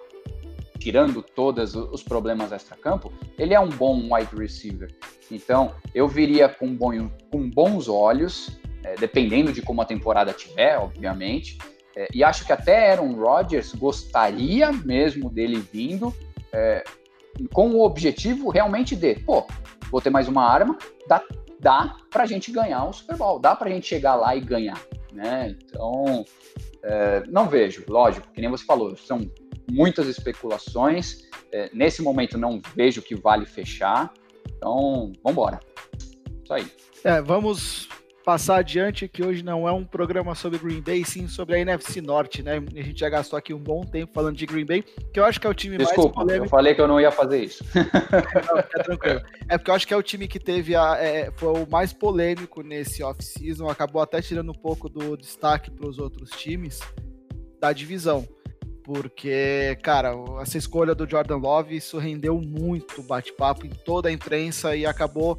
[0.79, 4.91] tirando todos os problemas extra-campo, ele é um bom wide receiver.
[5.31, 10.79] Então, eu viria com, bom, com bons olhos, é, dependendo de como a temporada tiver,
[10.79, 11.59] obviamente,
[12.01, 16.15] é, e acho que até Aaron Rodgers gostaria mesmo dele vindo
[16.51, 16.83] é,
[17.53, 19.47] com o objetivo realmente de, pô,
[19.91, 21.23] vou ter mais uma arma, dá,
[21.61, 24.81] dá pra gente ganhar o Super Bowl, dá pra gente chegar lá e ganhar,
[25.13, 25.55] né?
[25.63, 26.25] Então,
[26.83, 29.31] é, não vejo, lógico, que nem você falou, são
[29.71, 34.11] muitas especulações, é, nesse momento não vejo que vale fechar,
[34.57, 35.61] então, vamos embora.
[36.43, 36.67] Isso aí.
[37.05, 37.91] É, vamos
[38.31, 42.01] passar adiante que hoje não é um programa sobre Green Bay, sim sobre a NFC
[42.01, 42.63] Norte, né?
[42.77, 45.41] A gente já gastou aqui um bom tempo falando de Green Bay, que eu acho
[45.41, 46.47] que é o time Desculpa, mais polêmico.
[46.47, 47.65] eu falei que eu não ia fazer isso.
[48.49, 49.21] não, é tranquilo.
[49.49, 51.93] É porque eu acho que é o time que teve a, é, foi o mais
[51.93, 56.79] polêmico nesse off-season, acabou até tirando um pouco do destaque para os outros times
[57.61, 58.25] da divisão.
[58.85, 64.77] Porque, cara, essa escolha do Jordan Love, isso rendeu muito bate-papo em toda a imprensa
[64.77, 65.37] e acabou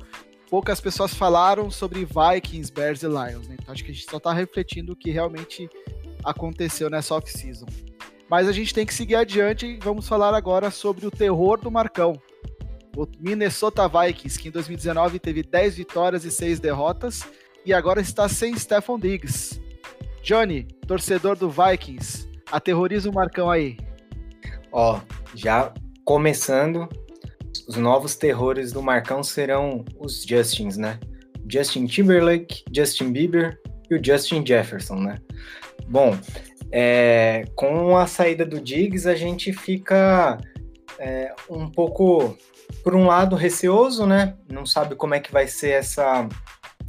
[0.51, 3.47] poucas pessoas falaram sobre Vikings, Bears e Lions.
[3.47, 3.55] Né?
[3.57, 5.69] Então acho que a gente só está refletindo o que realmente
[6.25, 7.65] aconteceu nessa off-season.
[8.29, 11.71] Mas a gente tem que seguir adiante e vamos falar agora sobre o terror do
[11.71, 12.21] Marcão.
[12.97, 17.23] O Minnesota Vikings, que em 2019 teve 10 vitórias e 6 derrotas,
[17.65, 19.61] e agora está sem Stephon Diggs.
[20.21, 23.77] Johnny, torcedor do Vikings, aterroriza o Marcão aí.
[24.71, 24.99] Ó,
[25.33, 26.89] já começando,
[27.67, 30.99] os novos terrores do Marcão serão os Justins, né?
[31.49, 35.17] Justin Timberlake, Justin Bieber e o Justin Jefferson, né?
[35.87, 36.17] Bom,
[36.71, 40.37] é, com a saída do Diggs, a gente fica
[40.97, 42.37] é, um pouco,
[42.83, 44.35] por um lado, receoso, né?
[44.49, 46.27] Não sabe como é que vai ser essa,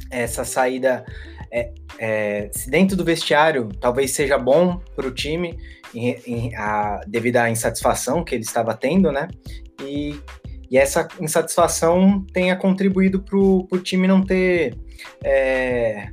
[0.09, 1.05] essa saída.
[1.51, 5.55] É, é se dentro do vestiário talvez seja bom para o time
[5.93, 9.27] em, em, a, devido à insatisfação que ele estava tendo, né?
[9.81, 10.19] E
[10.73, 14.75] e essa insatisfação tenha contribuído para o time não ter
[15.23, 16.07] é,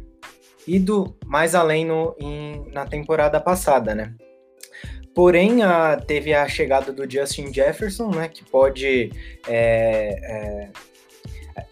[0.69, 4.15] ido mais além no, em, na temporada passada, né?
[5.15, 8.29] Porém, a, teve a chegada do Justin Jefferson, né?
[8.29, 9.11] Que pode.
[9.49, 10.69] É, é,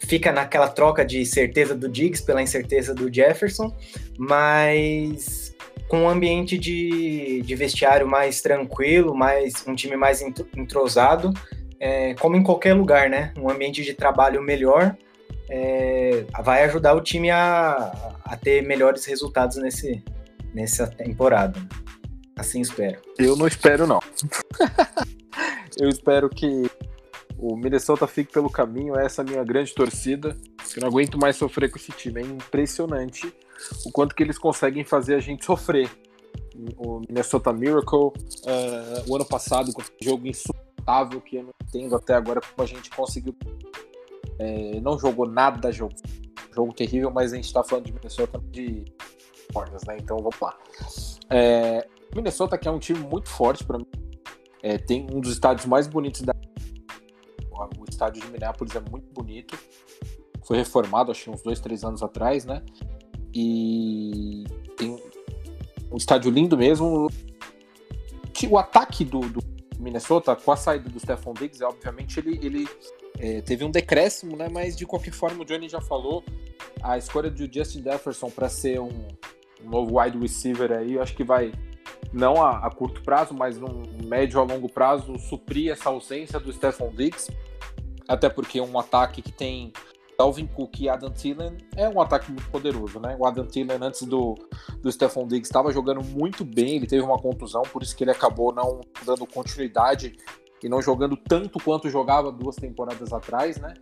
[0.07, 3.71] fica naquela troca de certeza do Diggs pela incerteza do Jefferson,
[4.17, 5.55] mas
[5.87, 10.23] com um ambiente de, de vestiário mais tranquilo, mais um time mais
[10.55, 11.31] entrosado,
[11.79, 13.33] é, como em qualquer lugar, né?
[13.37, 14.95] Um ambiente de trabalho melhor
[15.49, 20.03] é, vai ajudar o time a, a ter melhores resultados nesse,
[20.53, 21.59] nessa temporada.
[22.37, 23.01] Assim espero.
[23.17, 23.99] Eu não espero, não.
[25.79, 26.69] eu espero que
[27.37, 30.37] o Minnesota fique pelo caminho, essa é a minha grande torcida.
[30.75, 32.21] Eu não aguento mais sofrer com esse time.
[32.21, 33.33] É impressionante
[33.85, 35.89] o quanto que eles conseguem fazer a gente sofrer.
[36.77, 38.11] O Minnesota Miracle, uh,
[39.07, 40.68] o ano passado, com um jogo insuportável
[41.21, 43.35] que eu não entendo até agora como a gente conseguiu.
[44.37, 45.93] É, não jogou nada, jogo,
[46.53, 48.85] jogo terrível, mas a gente está falando de Minnesota de
[49.53, 49.97] Warriors, né?
[49.99, 50.57] Então vamos lá.
[51.29, 53.87] É, Minnesota, que é um time muito forte para mim,
[54.63, 56.33] é, tem um dos estádios mais bonitos da.
[57.77, 59.57] O estádio de Minneapolis é muito bonito.
[60.45, 62.63] Foi reformado, acho uns dois, três anos atrás, né?
[63.33, 64.45] E
[64.77, 64.97] tem
[65.91, 67.07] um estádio lindo mesmo.
[68.49, 69.41] O ataque do, do
[69.79, 72.67] Minnesota, com a saída do Stephon Diggs, obviamente ele, ele
[73.17, 74.49] é, teve um decréscimo, né?
[74.49, 76.23] Mas de qualquer forma, o Johnny já falou,
[76.83, 79.07] a escolha do Justin Jefferson para ser um,
[79.63, 81.53] um, novo wide receiver aí, eu acho que vai,
[82.11, 86.51] não a, a, curto prazo, mas num médio a longo prazo, suprir essa ausência do
[86.51, 87.31] Stephon Diggs.
[88.07, 89.71] Até porque um ataque que tem
[90.19, 93.15] Dalvin Cook e Adam Thielen é um ataque muito poderoso, né?
[93.17, 94.35] O Adam Thielen, antes do,
[94.81, 98.11] do Stephon Diggs, estava jogando muito bem, ele teve uma contusão, por isso que ele
[98.11, 100.17] acabou não dando continuidade
[100.61, 103.73] e não jogando tanto quanto jogava duas temporadas atrás, né?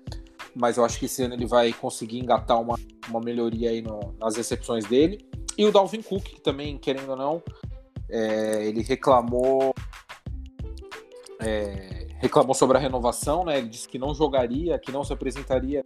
[0.56, 2.76] Mas eu acho que esse ano ele vai conseguir engatar uma,
[3.10, 5.28] uma melhoria aí no, nas recepções dele.
[5.58, 7.42] E o Dalvin Cook, que também, querendo ou não,
[8.12, 9.74] é, ele reclamou
[11.40, 13.58] é, reclamou sobre a renovação, né?
[13.58, 15.82] Ele disse que não jogaria, que não se apresentaria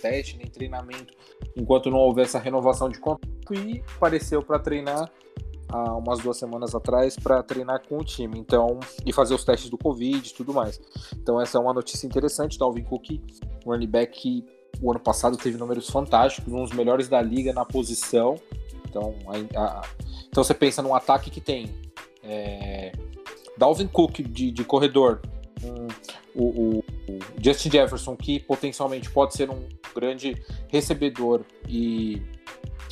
[0.00, 1.14] teste, nem treinamento,
[1.56, 5.10] enquanto não houver essa renovação de contrato e apareceu para treinar
[5.68, 9.70] há umas duas semanas atrás para treinar com o time, então e fazer os testes
[9.70, 10.80] do Covid e tudo mais.
[11.14, 12.58] Então essa é uma notícia interessante.
[12.58, 13.20] Dalvin Cook,
[13.64, 14.44] running back que
[14.82, 18.36] o ano passado teve números fantásticos, um dos melhores da liga na posição.
[18.88, 19.14] Então,
[19.54, 19.82] a, a,
[20.28, 21.72] então você pensa num ataque que tem
[22.22, 22.92] é,
[23.56, 25.20] Dalvin Cook de, de corredor,
[25.62, 25.86] um,
[26.34, 26.79] o, o,
[27.42, 30.36] Justin Jefferson, que potencialmente pode ser um grande
[30.68, 32.22] recebedor, e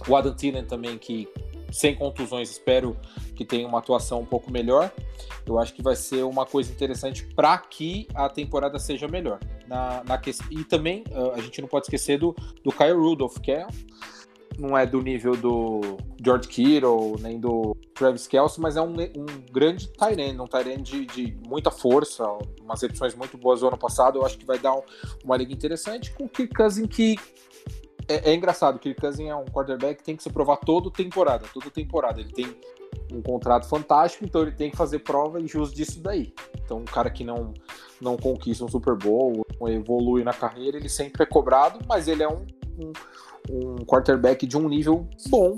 [0.07, 1.29] o Adam Thielen também, que
[1.71, 2.97] sem contusões, espero
[3.35, 4.91] que tenha uma atuação um pouco melhor.
[5.47, 9.39] Eu acho que vai ser uma coisa interessante para que a temporada seja melhor.
[9.67, 10.31] Na, na que...
[10.51, 13.67] E também uh, a gente não pode esquecer do, do Kyle Rudolph, que é
[14.59, 15.81] não é do nível do
[16.23, 21.07] George Kittle, nem do Travis Kelce, mas é um, um grande Tyrene, um Tyrene de,
[21.07, 22.25] de, muita força,
[22.61, 24.83] umas recepções muito boas no ano passado, eu acho que vai dar um,
[25.25, 27.17] uma liga interessante com o Kirk Cousin que
[28.09, 30.91] é, é engraçado, o Kirk Cousin é um quarterback que tem que se provar toda
[30.91, 32.57] temporada, toda temporada, ele tem
[33.13, 36.33] um contrato fantástico, então ele tem que fazer prova e jus disso daí.
[36.65, 37.53] Então, um cara que não
[38.01, 42.29] não conquista um Super Bowl, evolui na carreira, ele sempre é cobrado, mas ele é
[42.29, 42.47] um,
[42.79, 42.93] um
[43.51, 45.57] um quarterback de um nível bom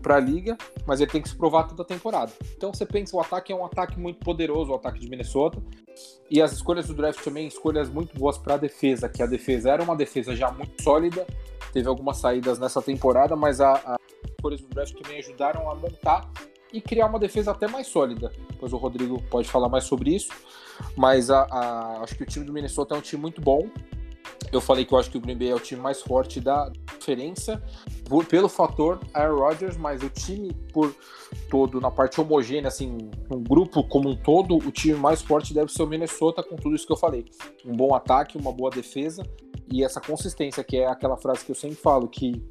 [0.00, 2.32] para a liga, mas ele tem que se provar toda a temporada.
[2.56, 5.62] Então você pensa, o ataque é um ataque muito poderoso, o ataque de Minnesota,
[6.30, 9.70] e as escolhas do draft também, escolhas muito boas para a defesa, que a defesa
[9.70, 11.26] era uma defesa já muito sólida,
[11.72, 13.96] teve algumas saídas nessa temporada, mas a, a
[14.30, 16.30] escolhas do draft também ajudaram a montar
[16.72, 18.30] e criar uma defesa até mais sólida.
[18.50, 20.30] Depois o Rodrigo pode falar mais sobre isso,
[20.96, 23.68] mas a, acho que o time do Minnesota é um time muito bom,
[24.52, 26.70] eu falei que eu acho que o Green Bay é o time mais forte da
[26.98, 27.62] diferença
[28.08, 30.94] por, pelo fator Aaron Rodgers, mas o time por
[31.50, 35.72] todo, na parte homogênea, assim, um grupo como um todo, o time mais forte deve
[35.72, 37.24] ser o Minnesota, com tudo isso que eu falei.
[37.64, 39.22] Um bom ataque, uma boa defesa
[39.70, 42.42] e essa consistência, que é aquela frase que eu sempre falo, que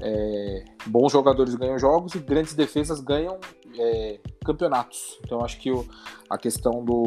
[0.00, 3.38] é, bons jogadores ganham jogos e grandes defesas ganham
[3.78, 5.18] é, campeonatos.
[5.24, 5.86] Então acho que o,
[6.28, 7.04] a questão do,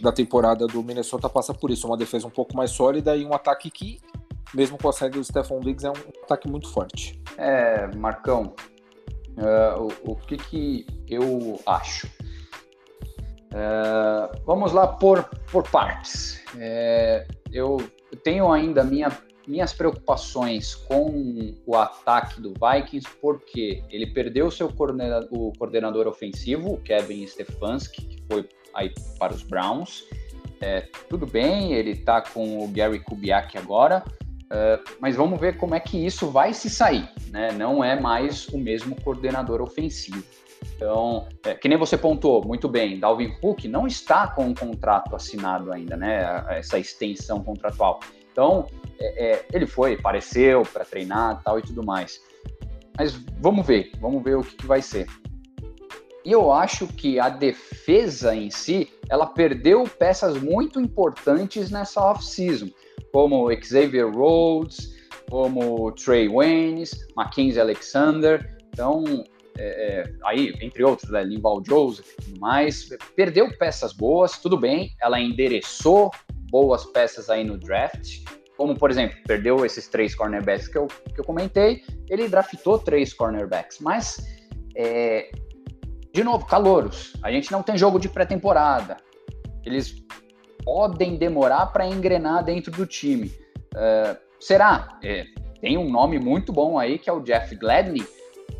[0.00, 3.34] da temporada do Minnesota passa por isso, uma defesa um pouco mais sólida e um
[3.34, 4.00] ataque que,
[4.54, 7.20] mesmo com a saída do Stephon Diggs, é um ataque muito forte.
[7.36, 8.54] É, Marcão,
[9.36, 12.06] uh, o, o, que, que eu acho?
[13.52, 16.40] Uh, vamos lá por, por partes.
[16.56, 17.78] É, eu
[18.22, 19.10] tenho ainda minha,
[19.46, 26.78] minhas preocupações com o ataque do Vikings, porque ele perdeu seu coordenador, o coordenador ofensivo,
[26.78, 30.04] Kevin Stefanski, que foi aí para os Browns.
[30.60, 34.04] É, tudo bem, ele está com o Gary Kubiak agora,
[34.44, 37.08] uh, mas vamos ver como é que isso vai se sair.
[37.30, 37.50] Né?
[37.52, 40.22] Não é mais o mesmo coordenador ofensivo.
[40.76, 45.16] Então, é, que nem você pontuou muito bem, Dalvin Cook não está com um contrato
[45.16, 46.44] assinado ainda, né?
[46.48, 48.00] Essa extensão contratual.
[48.32, 48.66] Então,
[48.98, 52.20] é, é, ele foi, apareceu para treinar tal e tudo mais.
[52.96, 55.06] Mas vamos ver, vamos ver o que, que vai ser.
[56.24, 62.68] E eu acho que a defesa em si, ela perdeu peças muito importantes nessa off-season,
[63.12, 64.94] como Xavier Rhodes,
[65.30, 68.58] como Trey Waynes, Mackenzie Alexander.
[68.72, 69.24] Então,
[69.58, 74.56] é, é, aí, entre outros, né, Linval Joseph e tudo mais, perdeu peças boas, tudo
[74.56, 76.10] bem, ela endereçou
[76.50, 78.20] boas peças aí no draft,
[78.56, 83.12] como, por exemplo, perdeu esses três cornerbacks que eu, que eu comentei, ele draftou três
[83.12, 84.22] cornerbacks, mas,
[84.76, 85.30] é,
[86.12, 88.96] de novo, calouros, a gente não tem jogo de pré-temporada,
[89.64, 89.94] eles
[90.64, 93.28] podem demorar para engrenar dentro do time.
[93.74, 94.98] Uh, será?
[95.02, 95.24] É,
[95.60, 98.06] tem um nome muito bom aí, que é o Jeff Gladney,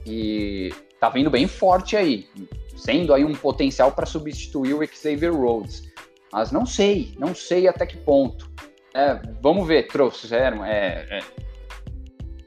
[0.06, 2.28] e tá vindo bem forte aí,
[2.76, 5.90] sendo aí um potencial para substituir o Xavier Rhodes.
[6.32, 8.50] Mas não sei, não sei até que ponto.
[8.94, 11.20] É, vamos ver, trouxeram, é, é,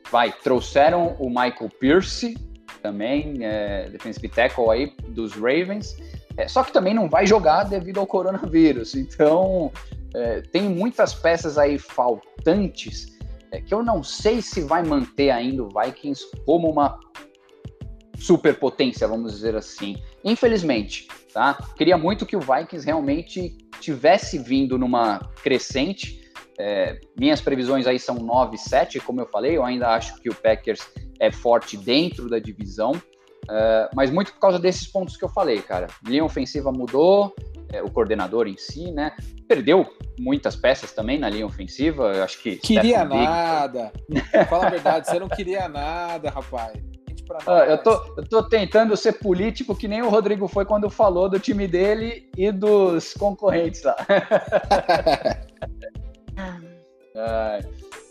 [0.09, 2.35] vai, trouxeram o Michael Pierce
[2.83, 5.97] também, é, defensive tackle aí dos Ravens,
[6.37, 8.93] é, só que também não vai jogar devido ao coronavírus.
[8.93, 9.71] Então,
[10.13, 13.17] é, tem muitas peças aí faltantes
[13.51, 16.99] é, que eu não sei se vai manter ainda o Vikings como uma
[18.17, 19.95] superpotência, vamos dizer assim.
[20.23, 21.57] Infelizmente, tá?
[21.77, 26.22] Queria muito que o Vikings realmente tivesse vindo numa crescente.
[26.59, 30.35] É, minhas previsões aí são 9 7, como eu falei, eu ainda acho que o
[30.35, 30.87] Packers
[31.19, 32.91] é forte dentro da divisão.
[33.43, 35.87] Uh, mas muito por causa desses pontos que eu falei, cara.
[36.05, 37.35] Linha ofensiva mudou,
[37.73, 39.11] é, o coordenador em si, né?
[39.47, 39.85] Perdeu
[40.17, 42.13] muitas peças também na linha ofensiva.
[42.13, 42.55] Eu acho que.
[42.57, 43.91] Queria nada.
[44.49, 46.73] Fala a verdade, você não queria nada, rapaz.
[47.47, 51.29] Ah, eu, tô, eu tô tentando ser político que nem o Rodrigo foi quando falou
[51.29, 53.95] do time dele e dos concorrentes lá.
[57.15, 57.59] ah,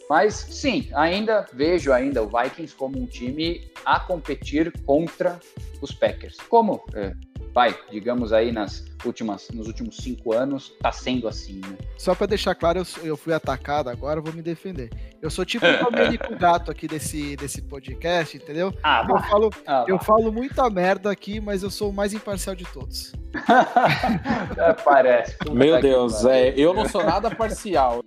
[0.08, 5.40] Mas sim, ainda vejo ainda o Vikings como um time a competir contra
[5.80, 6.36] os Packers.
[6.48, 7.14] Como, é,
[7.54, 11.76] vai, digamos aí nas últimas, nos últimos cinco anos, tá sendo assim, né?
[11.98, 14.90] Só para deixar claro, eu, eu, fui atacado, agora eu vou me defender.
[15.20, 18.72] Eu sou tipo o Domênico Gato aqui desse, desse podcast, entendeu?
[18.82, 22.54] Ah, eu, falo, ah, eu falo muita merda aqui, mas eu sou o mais imparcial
[22.54, 23.12] de todos.
[24.56, 25.36] é, parece.
[25.50, 28.02] Meu Deus, é, eu não sou nada parcial.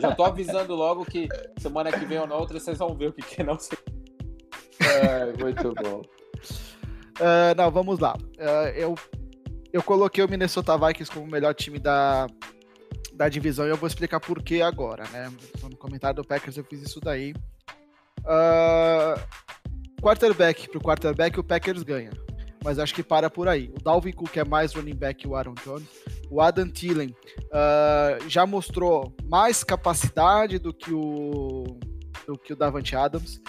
[0.00, 1.28] Já tô avisando logo que
[1.58, 3.78] semana que vem ou na outra vocês vão ver o que, que não sei.
[4.80, 6.02] É, muito bom.
[7.20, 8.16] Uh, não, vamos lá.
[8.38, 8.94] Uh, eu
[9.76, 12.26] eu coloquei o Minnesota Vikings como o melhor time da,
[13.12, 15.30] da divisão e eu vou explicar por que agora, né?
[15.62, 17.34] No comentário do Packers eu fiz isso daí.
[18.20, 19.20] Uh,
[20.00, 22.10] quarterback pro quarterback, o Packers ganha.
[22.64, 23.70] Mas acho que para por aí.
[23.78, 25.86] O Dalvin Cook é mais running back que o Aaron Jones.
[26.30, 27.14] O Adam Thielen
[27.44, 31.64] uh, já mostrou mais capacidade do que o,
[32.26, 33.42] do que o Davante Adams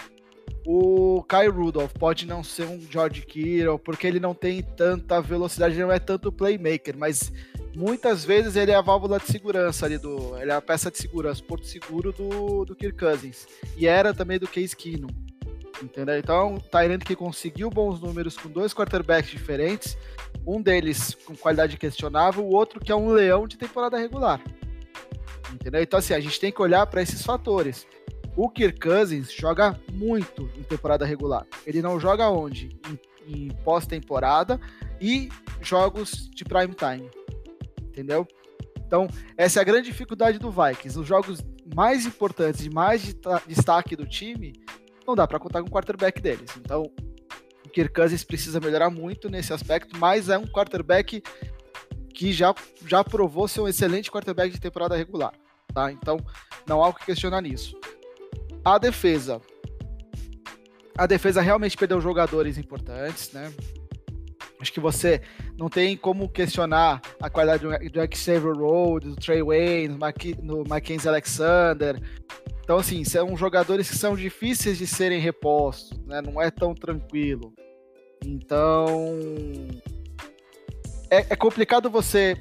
[0.70, 5.74] o Kyle Rudolph pode não ser um George Kittle, porque ele não tem tanta velocidade,
[5.74, 7.32] ele não é tanto playmaker, mas
[7.74, 10.36] muitas vezes ele é a válvula de segurança ali do.
[10.36, 13.46] Ele é a peça de segurança, porto seguro do, do Kirk Cousins.
[13.78, 15.08] E era também do Case Keenum.
[15.82, 16.18] Entendeu?
[16.18, 19.96] Então, o Tyrant que conseguiu bons números com dois quarterbacks diferentes,
[20.46, 24.38] um deles com qualidade questionável, o outro que é um leão de temporada regular.
[25.50, 25.80] Entendeu?
[25.80, 27.86] Então, assim, a gente tem que olhar para esses fatores.
[28.36, 31.46] O Kirk Cousins joga muito em temporada regular.
[31.66, 32.68] Ele não joga onde?
[32.88, 34.60] Em, em pós-temporada
[35.00, 35.28] e
[35.60, 37.10] jogos de prime time.
[37.82, 38.26] Entendeu?
[38.86, 39.06] Então,
[39.36, 40.98] essa é a grande dificuldade do Vikings.
[40.98, 43.14] Os jogos mais importantes e mais de
[43.46, 44.52] destaque do time,
[45.06, 46.50] não dá para contar com o quarterback deles.
[46.56, 46.90] Então,
[47.66, 51.22] o Kirk Cousins precisa melhorar muito nesse aspecto, mas é um quarterback
[52.14, 52.54] que já,
[52.86, 55.32] já provou ser um excelente quarterback de temporada regular.
[55.72, 55.92] Tá?
[55.92, 56.18] Então,
[56.66, 57.78] não há o que questionar nisso.
[58.68, 59.40] A defesa.
[60.98, 63.50] A defesa realmente perdeu jogadores importantes, né?
[64.60, 65.22] Acho que você
[65.56, 69.98] não tem como questionar a qualidade do Xavier Rhodes, do Trey Wayne,
[70.42, 71.98] no Mackenzie Alexander.
[72.62, 76.20] Então, assim, são jogadores que são difíceis de serem repostos, né?
[76.20, 77.54] Não é tão tranquilo.
[78.22, 79.18] Então,
[81.10, 82.36] é, é complicado você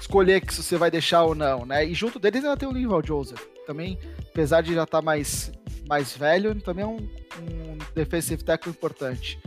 [0.00, 1.84] escolher que você vai deixar ou não, né?
[1.84, 3.96] E junto deles ainda tem o Linval Joseph, também
[4.30, 5.52] apesar de já estar tá mais,
[5.88, 9.38] mais velho, também é um, um defensive tackle importante.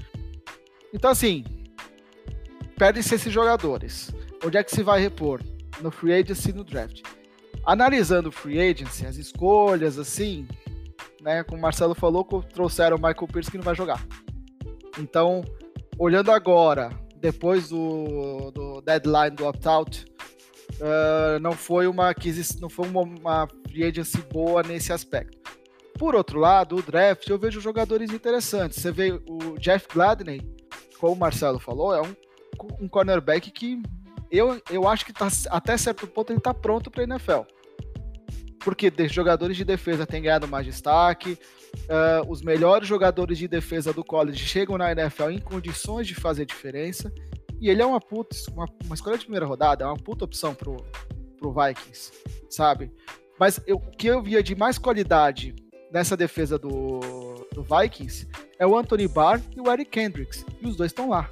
[0.93, 1.43] Então, assim,
[2.77, 4.13] perdem-se esses jogadores.
[4.45, 5.41] Onde é que se vai repor?
[5.81, 7.01] No free agency e no draft.
[7.65, 10.47] Analisando o free agency, as escolhas, assim,
[11.21, 14.05] né, como o Marcelo falou, trouxeram o Michael Pierce que não vai jogar.
[14.99, 15.43] Então,
[15.97, 20.05] olhando agora, depois do, do deadline do opt-out,
[20.83, 25.37] uh, não foi uma aquisição, não foi uma, uma free agency boa nesse aspecto.
[25.97, 28.81] Por outro lado, o draft, eu vejo jogadores interessantes.
[28.81, 30.41] Você vê o Jeff Gladney,
[30.99, 32.15] como o Marcelo falou, é um,
[32.81, 33.81] um cornerback que
[34.29, 37.41] eu, eu acho que tá, até certo ponto ele está pronto para a NFL.
[38.63, 41.37] porque jogadores de defesa têm ganhado mais destaque,
[41.83, 46.45] uh, os melhores jogadores de defesa do college chegam na NFL em condições de fazer
[46.45, 47.13] diferença,
[47.59, 50.53] e ele é uma puta, uma, uma escolha de primeira rodada, é uma puta opção
[50.53, 50.77] pro,
[51.37, 52.11] pro Vikings,
[52.49, 52.91] sabe?
[53.39, 55.55] Mas eu, o que eu via de mais qualidade
[55.91, 56.99] nessa defesa do,
[57.53, 58.27] do Vikings
[58.57, 61.29] é o Anthony Barr e o Eric Kendricks, e os dois estão lá.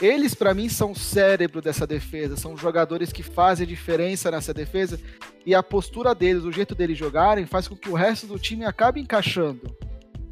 [0.00, 4.98] Eles, para mim, são o cérebro dessa defesa, são jogadores que fazem diferença nessa defesa
[5.46, 8.64] e a postura deles, o jeito deles jogarem, faz com que o resto do time
[8.64, 9.76] acabe encaixando.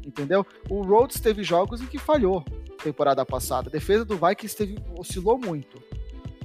[0.05, 0.45] Entendeu?
[0.69, 2.43] O Rhodes teve jogos em que falhou
[2.81, 3.69] temporada passada.
[3.69, 5.81] A defesa do Vikings teve, oscilou muito.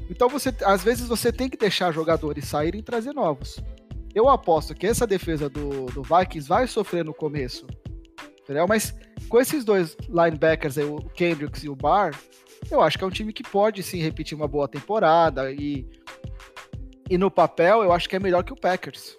[0.09, 3.59] Então, você, às vezes, você tem que deixar jogadores saírem e trazer novos.
[4.15, 7.67] Eu aposto que essa defesa do, do Vikings vai sofrer no começo.
[8.43, 8.67] Entendeu?
[8.69, 8.95] Mas
[9.29, 12.15] com esses dois linebackers aí, o Kendricks e o Barr,
[12.71, 15.87] eu acho que é um time que pode sim repetir uma boa temporada e,
[17.11, 19.17] e no papel eu acho que é melhor que o Packers.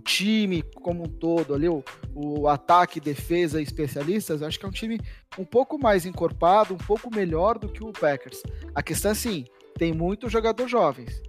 [0.00, 1.84] O time como um todo ali, o,
[2.14, 4.98] o ataque, defesa e especialistas, acho que é um time
[5.38, 8.42] um pouco mais encorpado, um pouco melhor do que o Packers.
[8.74, 9.44] A questão é assim,
[9.76, 11.22] tem muitos jogadores jovens.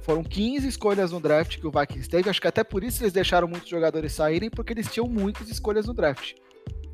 [0.00, 3.12] Foram 15 escolhas no draft que o Vikings teve, acho que até por isso eles
[3.12, 6.34] deixaram muitos jogadores saírem, porque eles tinham muitas escolhas no draft.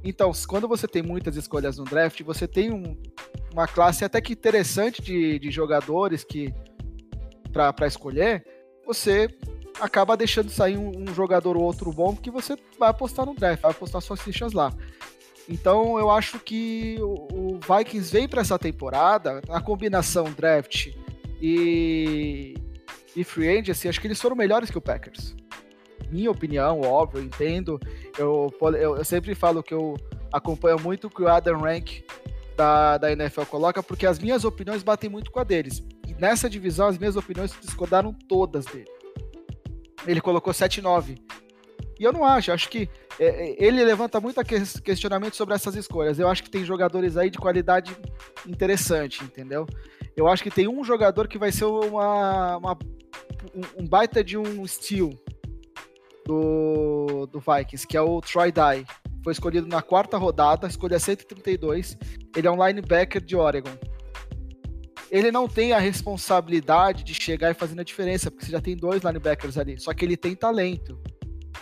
[0.05, 3.01] Então, quando você tem muitas escolhas no draft, você tem um,
[3.51, 6.53] uma classe até que interessante de, de jogadores que
[7.51, 8.45] para escolher,
[8.85, 9.31] você
[9.81, 13.63] acaba deixando sair um, um, jogador ou outro bom que você vai apostar no draft,
[13.63, 14.73] vai apostar suas fichas lá.
[15.49, 20.89] Então eu acho que o, o Vikings vem para essa temporada, a combinação draft
[21.41, 22.55] e,
[23.15, 25.35] e free agency, acho que eles foram melhores que o Packers
[26.11, 27.81] minha opinião, óbvio, eu entendo.
[28.19, 29.97] Eu, eu, eu, sempre falo que eu
[30.33, 32.03] acompanho muito o que o Adam Rank
[32.57, 35.83] da, da NFL coloca, porque as minhas opiniões batem muito com a deles.
[36.07, 38.96] E nessa divisão, as minhas opiniões discordaram todas dele.
[40.07, 41.19] Ele colocou 7-9.
[41.99, 42.89] E eu não acho, acho que
[43.19, 46.19] é, é ele levanta muito questionamento sobre essas escolhas.
[46.19, 47.97] Eu acho que tem jogadores aí de qualidade
[48.47, 49.67] interessante, entendeu?
[50.17, 52.79] Eu acho que tem um jogador que vai ser uma, uma
[53.79, 55.11] um, baita de um steal
[56.25, 58.87] do, do Vikings, que é o Troy Dye.
[59.23, 61.99] Foi escolhido na quarta rodada, escolha 132.
[62.37, 63.77] Ele é um linebacker de Oregon.
[65.17, 68.77] Ele não tem a responsabilidade de chegar e fazer a diferença, porque você já tem
[68.77, 69.81] dois linebackers ali.
[69.81, 71.01] Só que ele tem talento.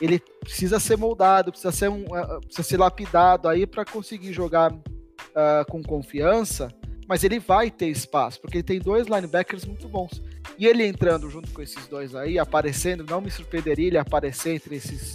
[0.00, 4.72] Ele precisa ser moldado, precisa ser, um, uh, precisa ser lapidado aí para conseguir jogar
[4.72, 6.66] uh, com confiança.
[7.06, 10.20] Mas ele vai ter espaço, porque ele tem dois linebackers muito bons.
[10.58, 14.74] E ele entrando junto com esses dois aí, aparecendo, não me surpreenderia ele aparecer entre
[14.74, 15.14] esses.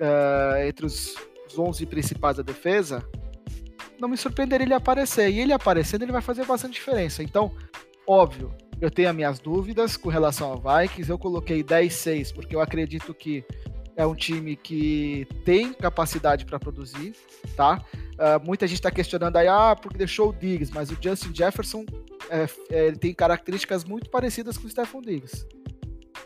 [0.00, 1.14] Uh, entre os,
[1.46, 3.06] os 11 principais da defesa.
[4.00, 5.30] Não me surpreenderia ele aparecer.
[5.30, 7.22] E ele aparecendo, ele vai fazer bastante diferença.
[7.22, 7.54] Então,
[8.06, 11.10] óbvio, eu tenho as minhas dúvidas com relação ao Vikings.
[11.10, 13.44] Eu coloquei 10-6, porque eu acredito que
[13.96, 17.14] é um time que tem capacidade para produzir,
[17.54, 17.84] tá?
[18.14, 21.84] Uh, muita gente está questionando aí, ah, porque deixou o Diggs, mas o Justin Jefferson
[22.30, 25.46] é, é, tem características muito parecidas com o Stephon Diggs.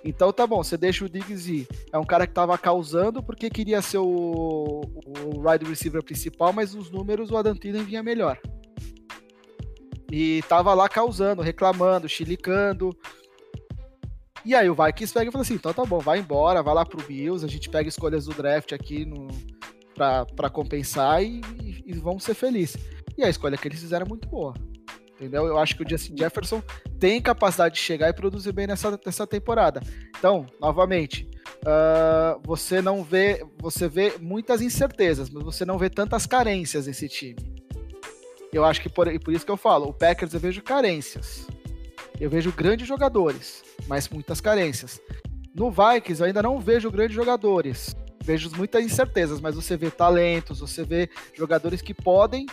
[0.05, 1.67] Então tá bom, você deixa o Diggs ir.
[1.91, 6.75] É um cara que tava causando porque queria ser o, o wide receiver principal, mas
[6.75, 8.39] os números o Adam Thielen vinha melhor.
[10.13, 12.95] E tava lá causando, reclamando, chilicando.
[14.45, 16.85] E aí o Vikings pega e fala assim, então tá bom, vai embora, vai lá
[16.85, 19.27] pro Bills, a gente pega escolhas do draft aqui no,
[19.95, 22.77] pra, pra compensar e, e, e vamos ser felizes.
[23.17, 24.53] E a escolha que eles fizeram é muito boa.
[25.15, 25.47] Entendeu?
[25.47, 26.63] Eu acho que o Justin Jefferson
[26.99, 29.81] tem capacidade de chegar e produzir bem nessa, nessa temporada.
[30.19, 31.29] Então, novamente,
[31.61, 37.09] uh, você não vê, você vê muitas incertezas, mas você não vê tantas carências nesse
[37.09, 37.55] time.
[38.53, 41.47] Eu acho que por, por isso que eu falo, o Packers eu vejo carências.
[42.21, 45.01] Eu vejo grandes jogadores, mas muitas carências.
[45.55, 47.97] No Vikings eu ainda não vejo grandes jogadores.
[48.23, 52.47] Vejo muitas incertezas, mas você vê talentos, você vê jogadores que podem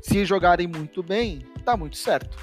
[0.00, 2.36] se jogarem muito bem, tá muito certo.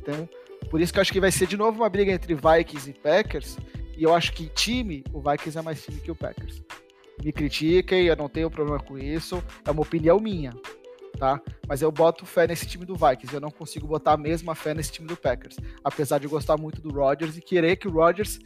[0.00, 0.28] Então,
[0.70, 2.92] por isso que eu acho que vai ser de novo uma briga entre Vikings e
[2.92, 3.56] Packers.
[3.96, 6.62] E eu acho que time, o Vikings é mais time que o Packers.
[7.22, 9.42] Me critiquem, eu não tenho problema com isso.
[9.64, 10.52] É uma opinião minha,
[11.16, 11.40] tá?
[11.68, 13.32] Mas eu boto fé nesse time do Vikings.
[13.32, 15.56] Eu não consigo botar a mesma fé nesse time do Packers.
[15.82, 18.40] Apesar de gostar muito do Rodgers e querer que o Rodgers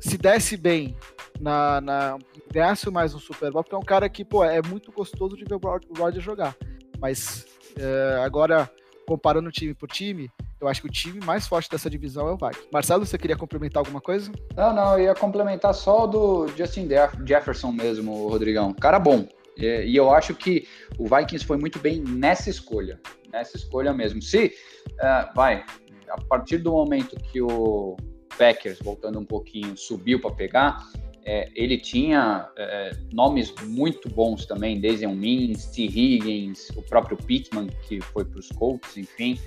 [0.00, 0.96] se desse bem
[1.40, 2.18] na, na
[2.52, 5.44] ganhasse mais um Super Bowl, porque é um cara que, pô, é muito gostoso de
[5.44, 6.56] ver o Rodgers jogar.
[6.98, 7.46] Mas
[7.78, 8.70] é, agora,
[9.06, 10.30] comparando time por time,
[10.60, 12.68] eu acho que o time mais forte dessa divisão é o Vikings.
[12.72, 14.32] Marcelo, você queria complementar alguma coisa?
[14.56, 16.88] Não, não, eu ia complementar só do Justin
[17.24, 18.72] Jefferson mesmo, Rodrigão.
[18.74, 19.26] Cara bom.
[19.56, 23.00] E eu acho que o Vikings foi muito bem nessa escolha.
[23.32, 24.22] Nessa escolha mesmo.
[24.22, 24.54] Se,
[24.92, 25.64] uh, vai,
[26.08, 27.96] a partir do momento que o
[28.36, 30.78] Packers, voltando um pouquinho, subiu para pegar,
[31.24, 35.84] é, ele tinha é, nomes muito bons também, Deion Means, T.
[35.84, 39.38] Higgins, o próprio Pittman, que foi para os Colts, enfim.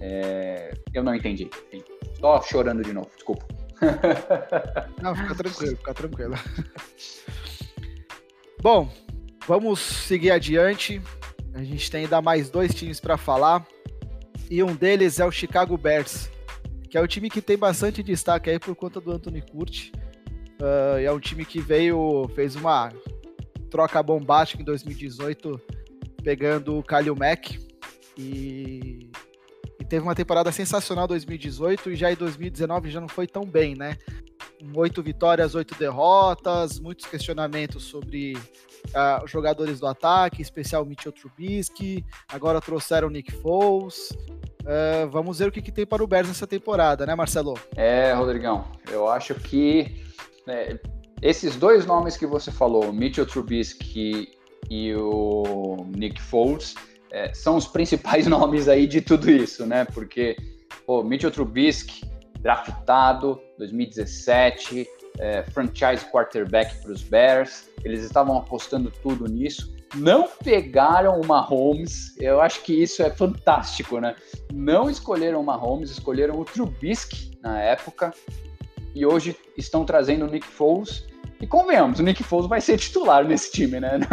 [0.00, 1.48] É, eu não entendi.
[1.72, 1.84] Enfim,
[2.42, 3.46] chorando de novo, desculpa.
[5.02, 6.34] Não, fica tranquilo, fica tranquilo.
[8.62, 8.90] Bom,
[9.46, 11.00] vamos seguir adiante.
[11.54, 13.66] A gente tem ainda mais dois times para falar.
[14.50, 16.30] E um deles é o Chicago Bears,
[16.88, 19.92] que é o time que tem bastante destaque aí por conta do Anthony Curti.
[20.60, 22.90] Uh, é um time que veio, fez uma
[23.70, 25.60] troca bombástica em 2018,
[26.22, 27.58] pegando o Kalil Mack.
[28.16, 29.10] E
[29.88, 33.96] teve uma temporada sensacional 2018 e já em 2019 já não foi tão bem, né?
[34.74, 42.04] Oito vitórias, oito derrotas, muitos questionamentos sobre uh, jogadores do ataque, em especial Mitchell Trubisky.
[42.28, 44.10] Agora trouxeram Nick Foles.
[44.62, 47.54] Uh, vamos ver o que, que, tem para o Bears nessa temporada, né, Marcelo?
[47.76, 50.04] É, Rodrigão, eu acho que
[50.48, 50.78] é,
[51.22, 54.28] esses dois nomes que você falou, Mitchell Trubisky
[54.70, 56.74] e o Nick Foles,
[57.10, 59.84] é, são os principais nomes aí de tudo isso, né?
[59.84, 60.36] Porque,
[60.86, 62.04] pô, Mitchell Trubisky,
[62.40, 64.86] draftado 2017,
[65.18, 69.74] é, franchise quarterback para os Bears, eles estavam apostando tudo nisso.
[69.94, 74.14] Não pegaram uma Holmes, eu acho que isso é fantástico, né?
[74.52, 78.12] Não escolheram uma Holmes, escolheram o Trubisky na época
[78.96, 81.06] e hoje estão trazendo o Nick Foles.
[81.38, 83.98] E convenhamos, o Nick Foles vai ser titular nesse time, né?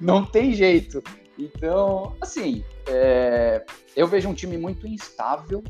[0.00, 1.00] Não, não, tem jeito.
[1.38, 3.64] Então, assim, é,
[3.94, 5.62] eu vejo um time muito instável,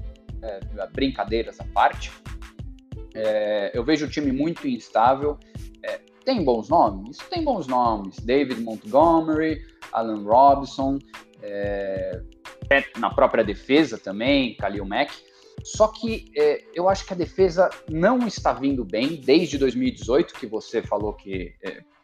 [0.43, 0.61] é,
[0.95, 2.11] brincadeiras à parte.
[3.15, 5.39] É, eu vejo um time muito instável.
[5.83, 7.19] É, tem bons nomes?
[7.29, 8.17] Tem bons nomes.
[8.21, 9.63] David Montgomery,
[9.93, 10.99] Alan Robinson,
[11.43, 12.23] é,
[12.97, 15.13] na própria defesa também, Khalil Mack.
[15.65, 16.31] Só que
[16.75, 21.55] eu acho que a defesa não está vindo bem desde 2018, que você falou que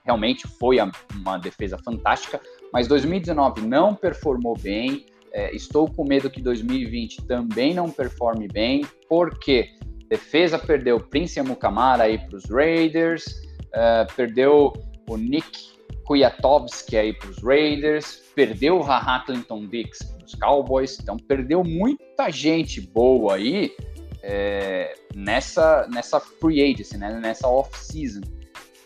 [0.04, 0.78] realmente foi
[1.14, 2.40] uma defesa fantástica,
[2.72, 5.06] mas 2019 não performou bem.
[5.32, 9.70] É, estou com medo que 2020 também não performe bem, porque
[10.08, 13.26] defesa perdeu o Prince Amukamara aí para os Raiders,
[13.68, 14.72] uh, perdeu
[15.08, 15.70] o Nick
[16.10, 21.62] Kwiatowski aí para os Raiders, perdeu o Haha Clinton Dix para os Cowboys, então perdeu
[21.62, 23.72] muita gente boa aí
[24.20, 28.22] é, nessa, nessa free agency, né, nessa off-season.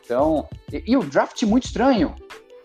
[0.05, 2.15] Então, e, e, o draft muito estranho,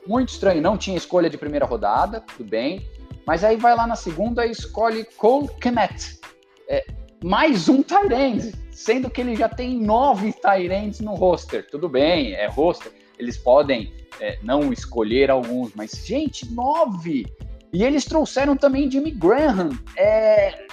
[0.05, 0.61] muito estranho.
[0.61, 2.85] Não tinha escolha de primeira rodada, tudo bem.
[3.25, 6.19] Mas aí vai lá na segunda e escolhe Cole Kmet.
[6.67, 6.85] É,
[7.23, 11.65] mais um Tyrande, sendo que ele já tem nove Tyrands no roster.
[11.71, 12.98] Tudo bem, é roster.
[13.19, 17.25] Eles podem é, não escolher alguns, mas, gente, nove!
[17.71, 19.69] E eles trouxeram também Jimmy Graham.
[19.95, 20.65] É,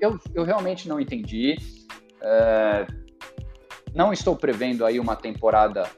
[0.00, 1.56] eu, eu realmente não entendi.
[2.20, 2.86] É,
[3.94, 5.88] não estou prevendo aí uma temporada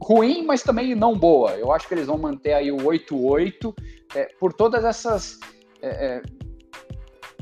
[0.00, 1.52] ruim, mas também não boa.
[1.52, 3.74] Eu acho que eles vão manter aí o 8-8
[4.14, 5.40] é, por todas essas
[5.82, 6.22] é, é,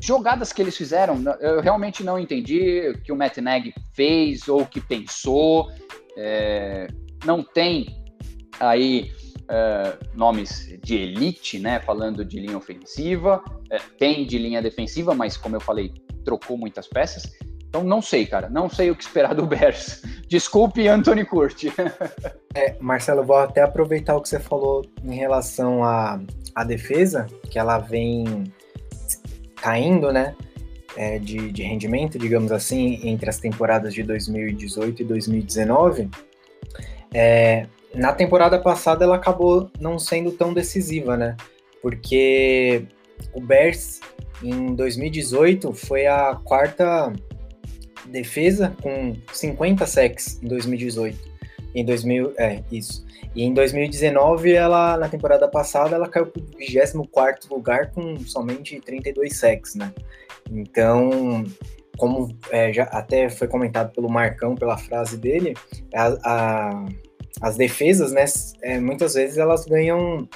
[0.01, 1.21] jogadas que eles fizeram.
[1.39, 5.69] Eu realmente não entendi o que o Matt Nagy fez ou o que pensou.
[6.17, 6.87] É,
[7.25, 7.87] não tem
[8.59, 9.11] aí
[9.49, 11.79] é, nomes de elite, né?
[11.79, 16.87] Falando de linha ofensiva, é, tem de linha defensiva, mas como eu falei, trocou muitas
[16.87, 17.31] peças.
[17.67, 20.01] Então não sei, cara, não sei o que esperar do Bears.
[20.27, 21.71] Desculpe, Anthony Curti.
[22.55, 26.19] é, Marcelo, vou até aproveitar o que você falou em relação à,
[26.55, 28.45] à defesa, que ela vem
[29.55, 30.35] caindo, né?
[30.97, 36.09] É, de, de rendimento, digamos assim, entre as temporadas de 2018 e 2019.
[37.17, 41.37] É, na temporada passada ela acabou não sendo tão decisiva, né?
[41.81, 42.85] Porque
[43.33, 44.01] o Bears
[44.43, 47.13] em 2018 foi a quarta
[48.07, 51.17] defesa com 50 sacks em 2018.
[51.73, 53.05] Em 2000, é, isso.
[53.33, 58.79] E em 2019, ela na temporada passada, ela caiu para o 24 lugar com somente
[58.81, 59.93] 32 sacks, né?
[60.51, 61.45] Então,
[61.97, 65.53] como é, já até foi comentado pelo Marcão pela frase dele,
[65.93, 66.85] a, a,
[67.41, 68.25] as defesas, né,
[68.61, 70.27] é, muitas vezes elas ganham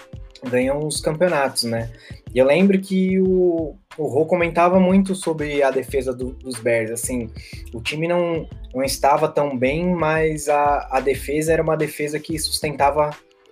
[0.49, 1.91] ganham os campeonatos, né?
[2.33, 6.91] E eu lembro que o, o Rô comentava muito sobre a defesa do, dos Bears,
[6.91, 7.29] assim,
[7.73, 12.37] o time não, não estava tão bem, mas a, a defesa era uma defesa que
[12.39, 13.09] sustentava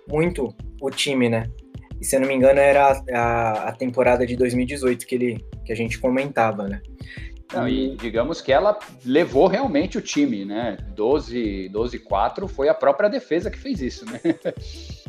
[0.08, 1.50] muito o time, né?
[2.00, 5.72] E se eu não me engano era a, a temporada de 2018 que, ele, que
[5.72, 6.80] a gente comentava, né?
[7.52, 10.76] Não, e digamos que ela levou realmente o time, né?
[10.90, 14.20] 12, 12 4 foi a própria defesa que fez isso, né?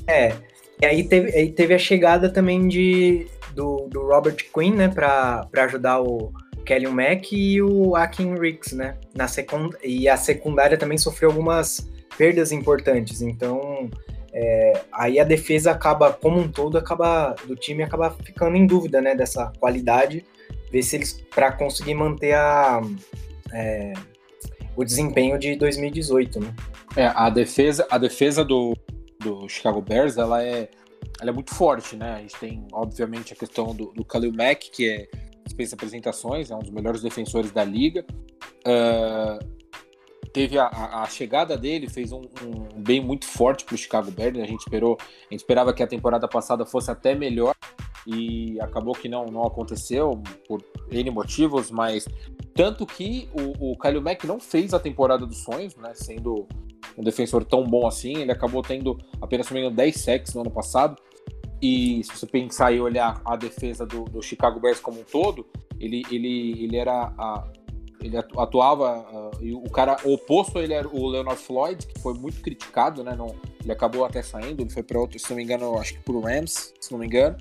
[0.08, 0.34] É,
[0.82, 5.48] e aí teve, aí teve a chegada também de, do, do Robert Quinn, né, para
[5.66, 6.32] ajudar o
[6.66, 11.88] Kelly Mack e o Akin Riggs, né, na secund, e a secundária também sofreu algumas
[12.18, 13.22] perdas importantes.
[13.22, 13.90] Então,
[14.32, 19.02] é, aí a defesa acaba, como um todo, acaba do time acaba ficando em dúvida,
[19.02, 20.26] né, dessa qualidade,
[20.72, 22.82] ver se eles para conseguir manter a
[23.52, 23.94] é,
[24.76, 26.56] o desempenho de 2018, né?
[26.96, 28.74] É, a defesa, a defesa do,
[29.20, 30.70] do Chicago Bears, ela é,
[31.20, 32.14] ela é muito forte, né?
[32.14, 35.08] A gente tem, obviamente, a questão do, do Khalil Mack, que é
[35.44, 38.06] dispensa apresentações, é um dos melhores defensores da liga.
[38.66, 39.44] Uh,
[40.32, 44.38] teve a, a, chegada dele, fez um, um bem muito forte para o Chicago Bears.
[44.38, 47.56] A gente esperou, a gente esperava que a temporada passada fosse até melhor
[48.06, 52.08] e acabou que não, não aconteceu por N motivos, mas
[52.54, 55.92] tanto que o, o Kyle Mack não fez a temporada dos sonhos, né?
[55.94, 56.48] Sendo
[56.98, 60.34] um defensor tão bom assim, ele acabou tendo apenas, se não me engano, 10 sacks
[60.34, 61.02] no ano passado.
[61.62, 65.46] E se você pensar e olhar a defesa do, do Chicago Bears como um todo,
[65.80, 67.48] ele, ele, ele era a,
[68.02, 72.42] ele atuava uh, e o cara oposto ele era o Leonard Floyd, que foi muito
[72.42, 73.16] criticado, né?
[73.16, 76.00] Não, ele acabou até saindo, ele foi para outro, se não me engano, acho que
[76.00, 77.38] pro Rams, se não me engano.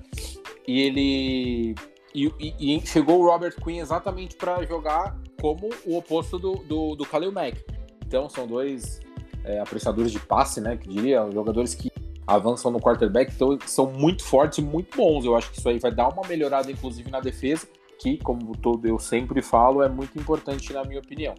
[0.67, 1.75] E ele
[2.13, 6.95] e, e, e chegou o Robert Quinn exatamente para jogar como o oposto do, do,
[6.95, 7.63] do Khalil Mack.
[8.05, 8.99] Então são dois
[9.43, 10.75] é, apreciadores de passe, né?
[10.75, 11.89] Que diria, jogadores que
[12.27, 15.25] avançam no quarterback, então são muito fortes e muito bons.
[15.25, 17.67] Eu acho que isso aí vai dar uma melhorada, inclusive, na defesa
[17.99, 21.35] que, como todo eu sempre falo, é muito importante na minha opinião.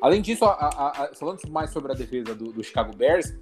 [0.00, 3.32] Além disso, a, a, a, falando mais sobre a defesa do, do Chicago Bears,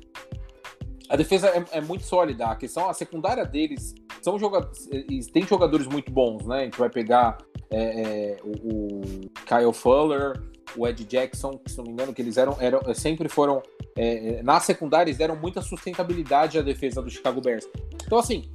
[1.08, 2.46] a defesa é, é, muito sólida.
[2.46, 4.88] A questão, a secundária deles são jogadores,
[5.32, 6.60] tem jogadores muito bons, né?
[6.60, 7.38] A gente vai pegar
[7.70, 9.00] é, é, o, o,
[9.44, 10.40] Kyle Fuller,
[10.76, 13.60] o Ed Jackson, se não me engano, que eles eram, eram sempre foram
[13.96, 17.66] é, é na secundária, eles deram muita sustentabilidade à defesa do Chicago Bears.
[18.06, 18.52] Então, assim,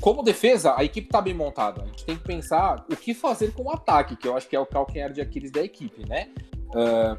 [0.00, 1.82] como defesa, a equipe está bem montada.
[1.82, 4.56] A gente tem que pensar o que fazer com o ataque, que eu acho que
[4.56, 6.28] é o calcanhar de Aquiles da equipe, né?
[6.68, 7.16] Uh,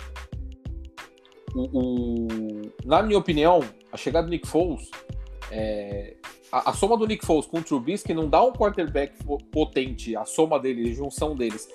[1.55, 4.89] o, o, na minha opinião, a chegada do Nick Foles,
[5.51, 6.16] é,
[6.51, 9.14] a, a, soma do Nick Foles com o Trubisky não dá um quarterback
[9.51, 11.68] potente, a soma deles, a junção deles.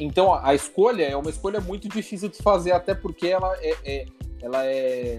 [0.00, 3.76] Então a, a, escolha é uma escolha muito difícil de fazer, até porque ela é,
[3.84, 4.06] é
[4.40, 5.18] ela é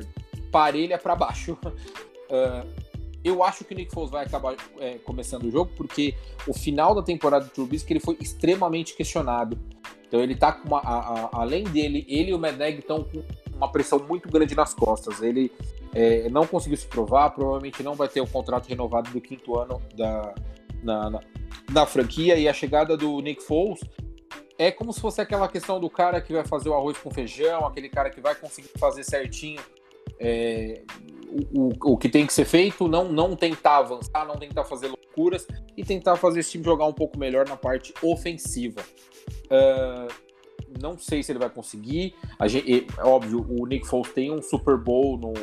[0.52, 1.58] parelha para baixo.
[1.64, 2.89] Uh,
[3.24, 6.16] Eu acho que o Nick Foles vai acabar é, começando o jogo, porque
[6.48, 9.58] o final da temporada do Trubisky ele foi extremamente questionado.
[10.08, 10.80] Então ele tá com uma.
[10.80, 13.24] A, a, além dele, ele e o Medeg estão com
[13.56, 15.22] uma pressão muito grande nas costas.
[15.22, 15.52] Ele
[15.94, 19.82] é, não conseguiu se provar, provavelmente não vai ter o contrato renovado do quinto ano
[19.96, 20.34] da,
[20.82, 21.20] na, na,
[21.72, 22.38] na franquia.
[22.38, 23.82] E a chegada do Nick Foles
[24.58, 27.66] é como se fosse aquela questão do cara que vai fazer o arroz com feijão,
[27.66, 29.62] aquele cara que vai conseguir fazer certinho.
[30.20, 30.84] É,
[31.54, 35.48] o, o, que tem que ser feito, não, não tentar avançar, não tentar fazer loucuras
[35.78, 38.82] e tentar fazer esse time jogar um pouco melhor na parte ofensiva.
[39.46, 40.12] Uh,
[40.82, 42.16] não sei se ele vai conseguir.
[42.46, 45.34] Gente, é óbvio, o Nick Foles tem um Super Bowl no,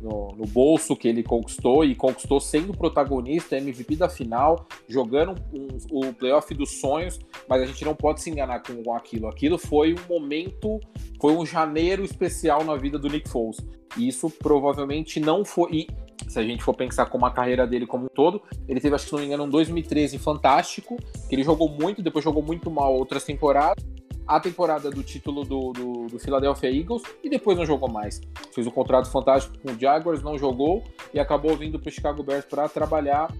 [0.00, 5.68] no, no, bolso que ele conquistou e conquistou sendo protagonista, MVP da final, jogando um,
[5.90, 7.18] o playoff dos sonhos,
[7.48, 9.28] mas a gente não pode se enganar com aquilo.
[9.28, 10.80] Aquilo foi um momento,
[11.20, 13.58] foi um janeiro especial na vida do Nick Foles.
[13.96, 15.70] E isso provavelmente não foi.
[15.72, 15.86] E
[16.28, 19.04] se a gente for pensar como a carreira dele como um todo, ele teve, acho
[19.04, 20.96] que se não me engano, um 2013 fantástico,
[21.28, 23.84] que ele jogou muito, depois jogou muito mal outras temporadas
[24.28, 28.20] a temporada do título do, do, do, Philadelphia Eagles e depois não jogou mais.
[28.54, 32.22] Fez um contrato fantástico com o Jaguars, não jogou e acabou vindo para o Chicago
[32.22, 33.34] Bears para trabalhar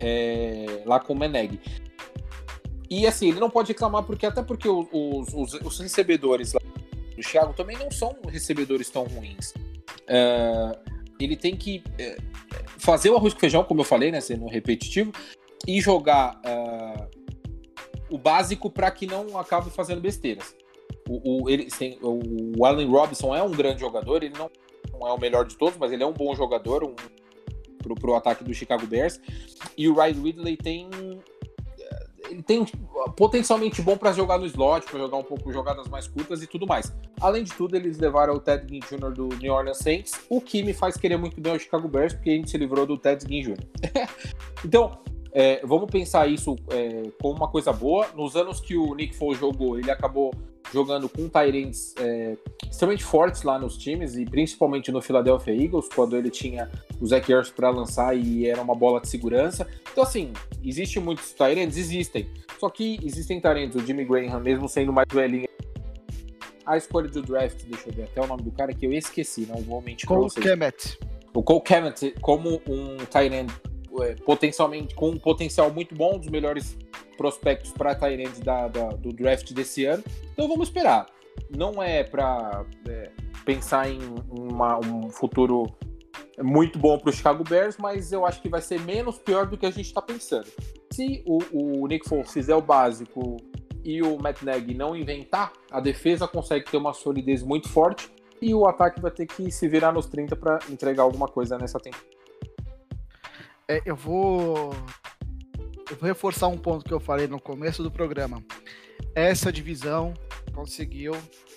[0.00, 1.60] é, lá com o Meneg.
[2.90, 6.60] E assim, ele não pode reclamar porque até porque os, os, os recebedores lá
[7.14, 9.54] do Chicago também não são recebedores tão ruins.
[10.08, 10.78] É,
[11.20, 12.16] ele tem que é,
[12.76, 15.12] fazer o arroz com feijão, como eu falei, né, sendo repetitivo,
[15.66, 17.21] e jogar uh,
[18.12, 20.54] o básico para que não acabe fazendo besteiras.
[21.08, 21.68] O, o, ele,
[22.02, 24.50] o Allen Robinson é um grande jogador, ele não,
[24.92, 26.94] não, é o melhor de todos, mas ele é um bom jogador um,
[27.78, 29.18] pro, pro ataque do Chicago Bears.
[29.76, 30.88] E o Ryan Ridley tem
[32.30, 32.64] ele tem
[33.16, 36.66] potencialmente bom para jogar no slot, para jogar um pouco jogadas mais curtas e tudo
[36.66, 36.94] mais.
[37.20, 39.12] Além de tudo, eles levaram o Ted Ginn Jr.
[39.12, 42.30] do New Orleans Saints, o que me faz querer muito bem o Chicago Bears, porque
[42.30, 43.58] a gente se livrou do Ted Ginn Jr.
[44.64, 44.98] então,
[45.32, 48.08] é, vamos pensar isso é, como uma coisa boa.
[48.14, 50.32] Nos anos que o Nick Foles jogou, ele acabou
[50.72, 52.36] jogando com Tyrants é,
[52.70, 56.70] extremamente fortes lá nos times, e principalmente no Philadelphia Eagles, quando ele tinha
[57.00, 59.66] o Zach Ertz para lançar e era uma bola de segurança.
[59.90, 60.32] Então, assim,
[60.64, 61.76] existem muitos Tyrants?
[61.76, 62.26] Existem.
[62.58, 65.48] Só que existem Tyrants, o Jimmy Graham, mesmo sendo mais velhinho.
[66.64, 69.46] A escolha do draft, deixa eu ver até o nome do cara que eu esqueci,
[69.46, 70.98] não vou mentir Cole Kemet.
[71.34, 73.50] O Cole Kemet, como um Tyrant
[74.00, 76.76] é, potencialmente com um potencial muito bom, dos melhores
[77.16, 80.02] prospectos para Tyrants da, da, do draft desse ano.
[80.32, 81.06] Então vamos esperar.
[81.50, 83.10] Não é para é,
[83.44, 83.98] pensar em
[84.30, 85.66] uma, um futuro
[86.40, 89.56] muito bom para o Chicago Bears, mas eu acho que vai ser menos pior do
[89.56, 90.48] que a gente está pensando.
[90.90, 93.36] Se o, o Nick Foles fizer o básico
[93.84, 98.54] e o Matt Nagy não inventar, a defesa consegue ter uma solidez muito forte e
[98.54, 102.21] o ataque vai ter que se virar nos 30 para entregar alguma coisa nessa temporada.
[103.72, 104.74] É, eu vou
[105.90, 108.44] eu vou reforçar um ponto que eu falei no começo do programa.
[109.14, 110.12] Essa divisão
[110.52, 111.14] conseguiu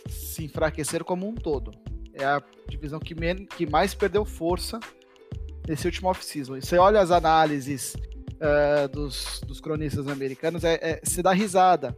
[0.08, 1.72] se enfraquecer como um todo.
[2.14, 3.14] É a divisão que,
[3.58, 4.80] que mais perdeu força
[5.68, 6.56] nesse último off-season.
[6.62, 7.96] Você olha as análises
[8.36, 11.98] uh, dos, dos, cronistas americanos, é, é, você dá risada.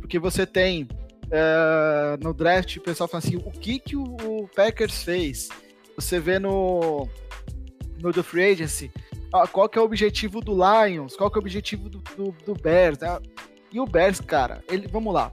[0.00, 5.02] Porque você tem uh, no draft o pessoal fala assim: o que, que o, Packers
[5.02, 5.50] fez?
[5.94, 7.06] Você vê no,
[8.00, 8.90] no The Free Agency
[9.52, 12.54] qual que é o objetivo do Lions, qual que é o objetivo do, do, do
[12.54, 12.98] Bears.
[12.98, 13.18] Né?
[13.72, 15.32] E o Bears, cara, ele, vamos lá,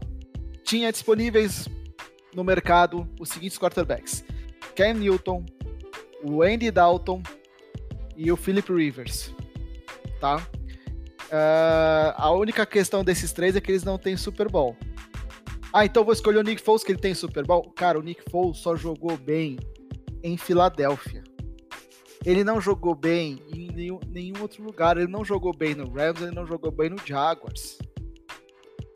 [0.64, 1.68] tinha disponíveis
[2.34, 4.26] no mercado os seguintes quarterbacks:
[4.76, 5.46] Cam Newton,
[6.24, 7.22] o Andy Dalton
[8.16, 9.34] e o Philip Rivers,
[10.20, 10.38] tá?
[11.26, 14.76] Uh, a única questão desses três é que eles não têm Super Bowl.
[15.74, 17.70] Ah, então vou escolher o Nick Foles que ele tem Super Bowl.
[17.76, 19.58] Cara, o Nick Foles só jogou bem
[20.24, 21.24] em Filadélfia.
[22.24, 24.98] Ele não jogou bem em nenhum, nenhum outro lugar.
[24.98, 27.78] Ele não jogou bem no Rams, ele não jogou bem no Jaguars.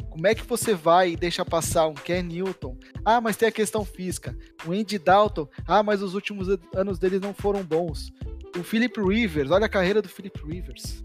[0.10, 2.78] Como é que você vai e deixa passar um Ken Newton?
[3.06, 4.38] Ah, mas tem a questão física.
[4.66, 8.12] O Andy Dalton, ah, mas os últimos anos dele não foram bons.
[8.58, 11.02] O Philip Rivers, olha a carreira do Philip Rivers.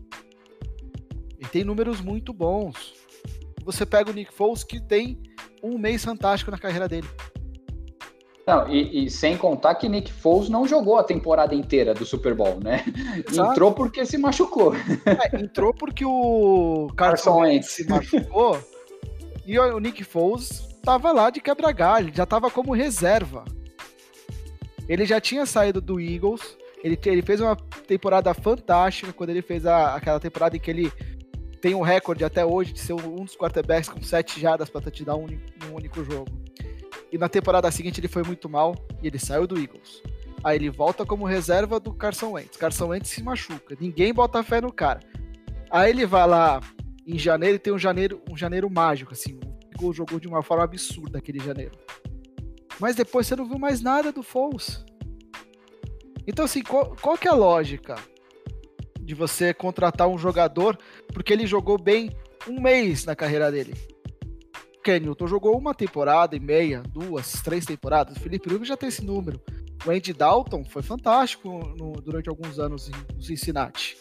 [1.39, 2.95] Ele tem números muito bons.
[3.65, 5.23] Você pega o Nick Foles, que tem
[5.63, 7.09] um mês fantástico na carreira dele.
[8.47, 12.35] Não, e, e, sem contar que Nick Foles não jogou a temporada inteira do Super
[12.35, 12.85] Bowl, né?
[13.27, 13.53] Exato.
[13.53, 14.75] Entrou porque se machucou.
[14.75, 18.59] É, entrou porque o Carson Wentz se machucou
[19.47, 23.45] e o Nick Foles tava lá de quebra-galho, já tava como reserva.
[24.87, 29.65] Ele já tinha saído do Eagles, ele, ele fez uma temporada fantástica quando ele fez
[29.65, 30.93] a, aquela temporada em que ele
[31.61, 35.03] tem um recorde até hoje de ser um dos quarterbacks com sete jardas para te
[35.03, 36.31] dar um, um único jogo.
[37.15, 40.03] E na temporada seguinte ele foi muito mal e ele saiu do Eagles.
[40.43, 42.57] Aí ele volta como reserva do Carson Wentz.
[42.57, 43.77] Carson Wentz se machuca.
[43.79, 44.99] Ninguém bota fé no cara.
[45.71, 46.61] Aí ele vai lá
[47.07, 49.35] em janeiro e tem um janeiro, um janeiro mágico, assim.
[49.35, 49.41] O
[49.73, 51.79] Eagles jogou de uma forma absurda aquele janeiro.
[52.81, 54.85] Mas depois você não viu mais nada do Foles.
[56.27, 57.95] Então, assim, qual, qual que é a lógica
[59.01, 60.77] de você contratar um jogador
[61.13, 62.11] porque ele jogou bem
[62.49, 63.94] um mês na carreira dele?
[64.85, 68.17] Kenilton jogou uma temporada e meia, duas, três temporadas.
[68.17, 69.41] O Felipe Rubio já tem esse número.
[69.87, 73.97] O Andy Dalton foi fantástico no, durante alguns anos no Cincinnati.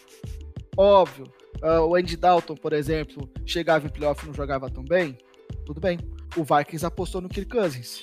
[0.75, 1.31] Óbvio,
[1.63, 5.17] uh, o Andy Dalton, por exemplo, chegava em playoff e não jogava tão bem.
[5.65, 5.97] Tudo bem.
[6.35, 8.01] O Vikings apostou no Kirk Cousins.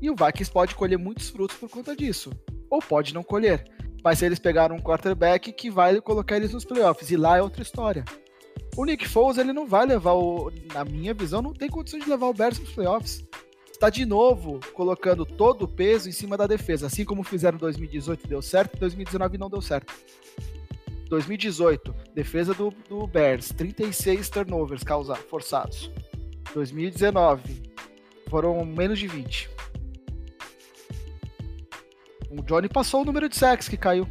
[0.00, 2.30] E o Vikings pode colher muitos frutos por conta disso.
[2.70, 3.64] Ou pode não colher.
[4.04, 7.10] Mas eles pegaram um quarterback que vai colocar eles nos playoffs.
[7.10, 8.04] E lá é outra história.
[8.76, 10.52] O Nick Foles, ele não vai levar o.
[10.74, 13.24] Na minha visão, não tem condição de levar o Bears para os playoffs.
[13.72, 17.60] Está de novo colocando todo o peso em cima da defesa, assim como fizeram em
[17.60, 19.92] 2018 deu certo, em 2019 não deu certo.
[21.08, 25.90] 2018, defesa do, do Bears, 36 turnovers causados, forçados.
[26.54, 27.62] 2019,
[28.28, 29.50] foram menos de 20.
[32.30, 34.08] O Johnny passou o número de sacks que caiu.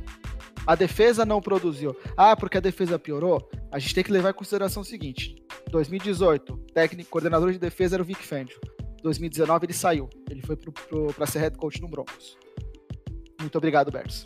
[0.66, 1.95] A defesa não produziu.
[2.18, 3.47] Ah, porque a defesa piorou?
[3.72, 5.36] A gente tem que levar em consideração o seguinte:
[5.70, 8.59] 2018, técnico, coordenador de defesa era o Vic Fangio.
[9.03, 10.09] 2019 ele saiu.
[10.30, 10.57] Ele foi
[11.16, 12.38] para ser head coach no Broncos.
[13.39, 14.24] Muito obrigado, Bears.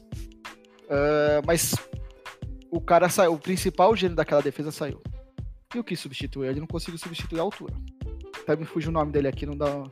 [0.85, 1.75] Uh, mas
[2.71, 5.01] o cara saiu, o principal gênio daquela defesa saiu.
[5.75, 6.49] E o que substituiu?
[6.49, 7.75] Ele não conseguiu substituir a altura.
[8.41, 9.83] Até me fugiu o nome dele aqui, não dá.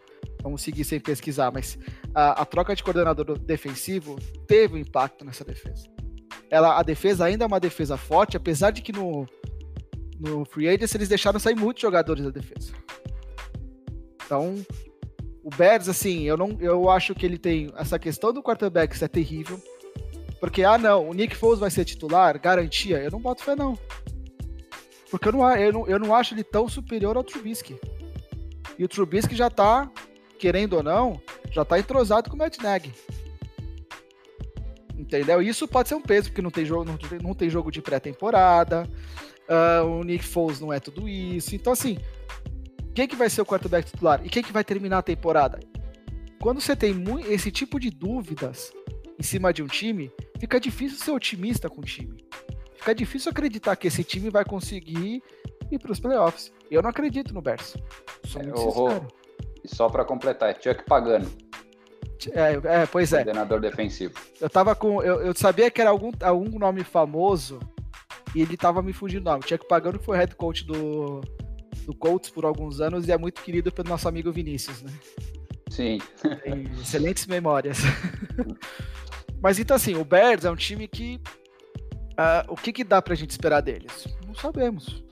[0.42, 1.78] Vamos seguir sem pesquisar, mas
[2.16, 4.18] a, a troca de coordenador defensivo
[4.48, 5.97] teve um impacto nessa defesa
[6.50, 9.26] ela, a defesa ainda é uma defesa forte, apesar de que no,
[10.20, 12.72] no Free Agents eles deixaram sair muitos jogadores da defesa.
[14.26, 14.56] Então,
[15.44, 19.06] o Bears, assim, eu, não, eu acho que ele tem essa questão do quarterback, isso
[19.06, 19.62] é terrível.
[20.40, 22.98] Porque, ah, não, o Nick Foles vai ser titular, garantia.
[22.98, 23.78] Eu não boto fé, não.
[25.10, 27.80] Porque eu não, eu não, eu não acho ele tão superior ao Trubisky.
[28.78, 29.90] E o Trubisky já tá,
[30.38, 31.20] querendo ou não,
[31.50, 32.94] já tá entrosado com o Matt Nagy.
[34.98, 35.42] Entendeu?
[35.42, 38.90] Isso pode ser um peso, porque não tem jogo, não, não tem jogo de pré-temporada.
[39.48, 41.56] Uh, o Nick Foles não é tudo isso.
[41.56, 41.98] Então, assim,
[42.94, 44.26] quem que vai ser o quarterback titular?
[44.26, 45.60] E quem que vai terminar a temporada?
[46.40, 46.96] Quando você tem
[47.30, 48.74] esse tipo de dúvidas
[49.20, 52.24] em cima de um time, fica difícil ser otimista com o time.
[52.76, 55.22] Fica difícil acreditar que esse time vai conseguir
[55.72, 56.52] ir para os playoffs.
[56.70, 57.76] Eu não acredito no Bears.
[58.26, 59.08] Sou muito é, sincero.
[59.64, 61.30] E só para completar, é Chuck Pagano.
[62.32, 63.24] É, é, pois é.
[63.24, 64.14] Coordenador defensivo.
[64.40, 65.02] Eu tava com.
[65.02, 67.60] Eu, eu sabia que era algum, algum nome famoso
[68.36, 69.44] e ele tava me fugindo do nome.
[69.44, 71.22] O Tcheco Pagano foi head coach do,
[71.86, 74.92] do Colts por alguns anos e é muito querido pelo nosso amigo Vinícius, né?
[75.70, 76.00] Sim.
[76.44, 77.80] Tem excelentes memórias.
[79.42, 81.20] Mas então assim, o Bears é um time que.
[82.14, 84.08] Uh, o que, que dá pra gente esperar deles?
[84.26, 85.04] Não sabemos.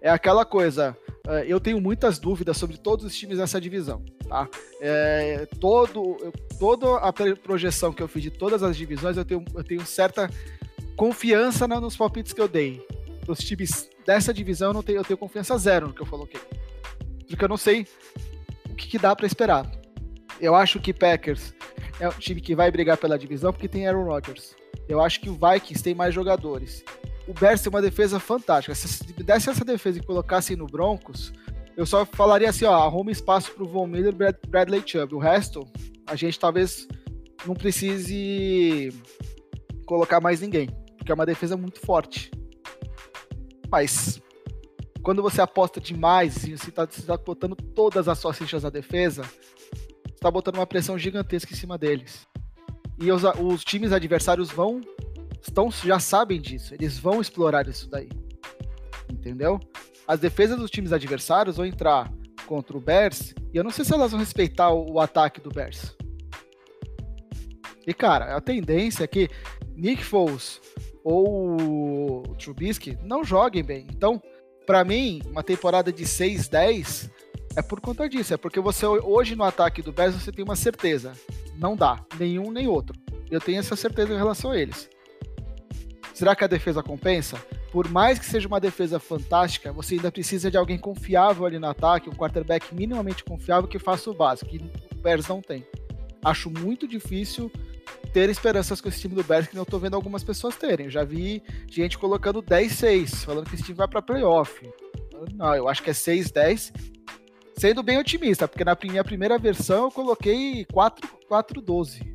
[0.00, 0.96] É aquela coisa.
[1.26, 4.04] Uh, eu tenho muitas dúvidas sobre todos os times dessa divisão.
[4.28, 4.48] Tá?
[4.80, 6.16] É, todo,
[6.58, 10.28] toda a projeção que eu fiz de todas as divisões, eu tenho, eu tenho certa
[10.96, 12.86] confiança nos palpites que eu dei.
[13.26, 16.40] Os times dessa divisão, eu, não tenho, eu tenho confiança zero no que eu coloquei.
[17.26, 17.86] Porque eu não sei
[18.68, 19.70] o que, que dá para esperar.
[20.40, 21.54] Eu acho que Packers
[21.98, 24.54] é um time que vai brigar pela divisão porque tem Aaron Rodgers.
[24.88, 26.84] Eu acho que o Vikings tem mais jogadores.
[27.26, 28.74] O Bears tem uma defesa fantástica.
[28.74, 31.32] Se desse essa defesa e colocasse no Broncos,
[31.76, 35.14] eu só falaria assim, ó, arruma espaço pro Von Miller e Bradley Chubb.
[35.14, 35.66] O resto,
[36.06, 36.86] a gente talvez
[37.46, 38.92] não precise
[39.86, 42.30] colocar mais ninguém, porque é uma defesa muito forte.
[43.70, 44.20] Mas
[45.02, 49.22] quando você aposta demais e você está tá botando todas as suas fichas na defesa,
[50.06, 52.26] está botando uma pressão gigantesca em cima deles.
[52.98, 54.80] E os, os times adversários vão
[55.48, 58.08] estão já sabem disso, eles vão explorar isso daí.
[59.10, 59.60] Entendeu?
[60.06, 62.12] as defesas dos times adversários vão entrar
[62.46, 65.50] contra o Bears e eu não sei se elas vão respeitar o, o ataque do
[65.50, 65.96] Bears.
[67.86, 69.28] E cara, a tendência é que
[69.74, 70.60] Nick Foles
[71.02, 73.86] ou o Trubisky não joguem bem.
[73.90, 74.22] Então,
[74.66, 77.10] para mim, uma temporada de 6-10
[77.56, 78.32] é por conta disso.
[78.32, 81.12] É porque você hoje no ataque do Bears você tem uma certeza.
[81.56, 82.98] Não dá, nenhum nem outro.
[83.30, 84.88] Eu tenho essa certeza em relação a eles.
[86.14, 87.36] Será que a defesa compensa?
[87.74, 91.66] por mais que seja uma defesa fantástica, você ainda precisa de alguém confiável ali no
[91.66, 95.66] ataque, um quarterback minimamente confiável que faça o básico, que o Bears não tem.
[96.24, 97.50] Acho muito difícil
[98.12, 100.88] ter esperanças com esse time do Bears que eu tô vendo algumas pessoas terem.
[100.88, 104.70] Já vi gente colocando 10-6, falando que esse time vai para playoff.
[105.34, 106.72] Não, eu acho que é 6-10,
[107.56, 112.13] sendo bem otimista, porque na minha primeira versão eu coloquei 4-12.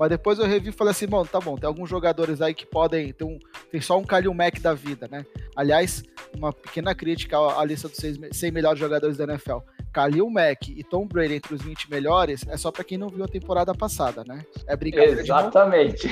[0.00, 2.64] Mas depois eu revi e falei assim, bom, tá bom, tem alguns jogadores aí que
[2.64, 3.12] podem.
[3.12, 3.38] Tem, um,
[3.70, 5.26] tem só um Kalil Mack da vida, né?
[5.54, 6.02] Aliás,
[6.34, 9.58] uma pequena crítica à, à lista dos 100 melhores jogadores da NFL.
[9.92, 13.24] Kalil Mack e Tom Brady entre os 20 melhores é só para quem não viu
[13.24, 14.42] a temporada passada, né?
[14.66, 16.08] É brincadeira Exatamente.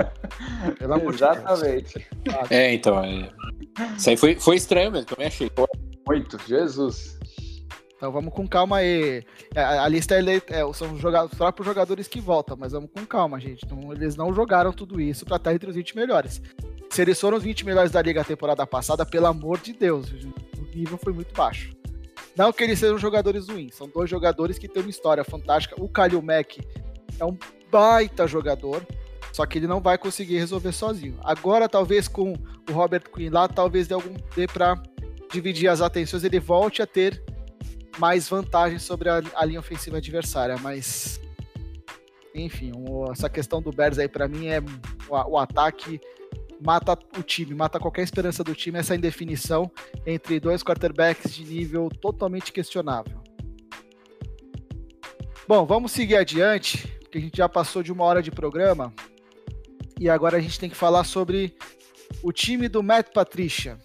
[0.78, 1.98] Pelo amor Exatamente.
[1.98, 3.04] De é, então.
[3.04, 3.30] É...
[3.94, 5.50] Isso aí foi, foi estranho mesmo, também achei.
[6.08, 7.18] Muito, Jesus.
[8.02, 9.22] Então vamos com calma aí.
[9.54, 13.06] É, a, a lista é, é, são os próprios jogadores que voltam, mas vamos com
[13.06, 13.64] calma, gente.
[13.64, 16.42] Então, eles não jogaram tudo isso para estar entre os 20 melhores.
[16.90, 20.10] Se eles foram os 20 melhores da liga a temporada passada, pelo amor de Deus,
[20.10, 21.70] o nível foi muito baixo.
[22.34, 25.80] Não que eles sejam jogadores ruins, são dois jogadores que têm uma história fantástica.
[25.80, 26.58] O Kalil Mack
[27.20, 27.38] é um
[27.70, 28.84] baita jogador,
[29.32, 31.20] só que ele não vai conseguir resolver sozinho.
[31.22, 32.32] Agora, talvez com
[32.68, 34.74] o Robert Quinn lá, talvez dê algum dê para
[35.30, 37.22] dividir as atenções, ele volte a ter
[37.98, 41.20] mais vantagem sobre a, a linha ofensiva adversária, mas
[42.34, 44.60] enfim, o, essa questão do Bears aí para mim é
[45.08, 46.00] o, o, ataque
[46.64, 49.70] mata o time, mata qualquer esperança do time, essa indefinição
[50.06, 53.20] entre dois quarterbacks de nível totalmente questionável.
[55.46, 58.92] Bom, vamos seguir adiante, porque a gente já passou de uma hora de programa
[59.98, 61.54] e agora a gente tem que falar sobre
[62.22, 63.78] o time do Matt Patricia.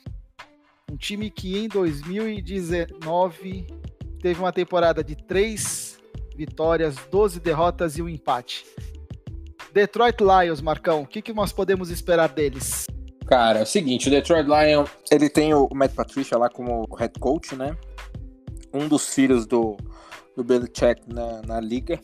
[0.89, 3.68] Um time que em 2019
[4.22, 5.97] teve uma temporada de três
[6.36, 8.65] vitórias, 12 derrotas e um empate.
[9.74, 12.88] Detroit Lions, Marcão, o que, que nós podemos esperar deles?
[13.26, 17.20] Cara, é o seguinte, o Detroit Lions, ele tem o Matt Patricia lá como head
[17.20, 17.76] coach, né?
[18.74, 19.76] Um dos filhos do,
[20.36, 21.99] do Belichick na, na liga.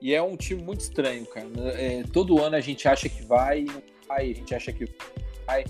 [0.00, 1.46] E é um time muito estranho, cara.
[1.74, 3.66] É, todo ano a gente acha que vai,
[4.08, 4.84] vai, a gente acha que
[5.46, 5.64] vai.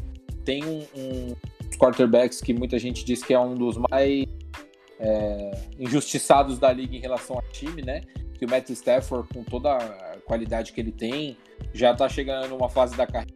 [0.45, 1.37] Tem um, um
[1.79, 4.25] quarterbacks que muita gente diz que é um dos mais
[4.99, 8.01] é, injustiçados da liga em relação ao time, né?
[8.35, 11.37] Que o Matt Stafford, com toda a qualidade que ele tem,
[11.73, 13.35] já tá chegando numa fase da carreira,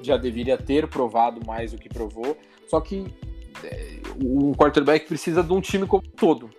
[0.00, 2.36] já deveria ter provado mais do que provou.
[2.66, 3.06] Só que
[3.64, 6.50] é, um quarterback precisa de um time como um todo,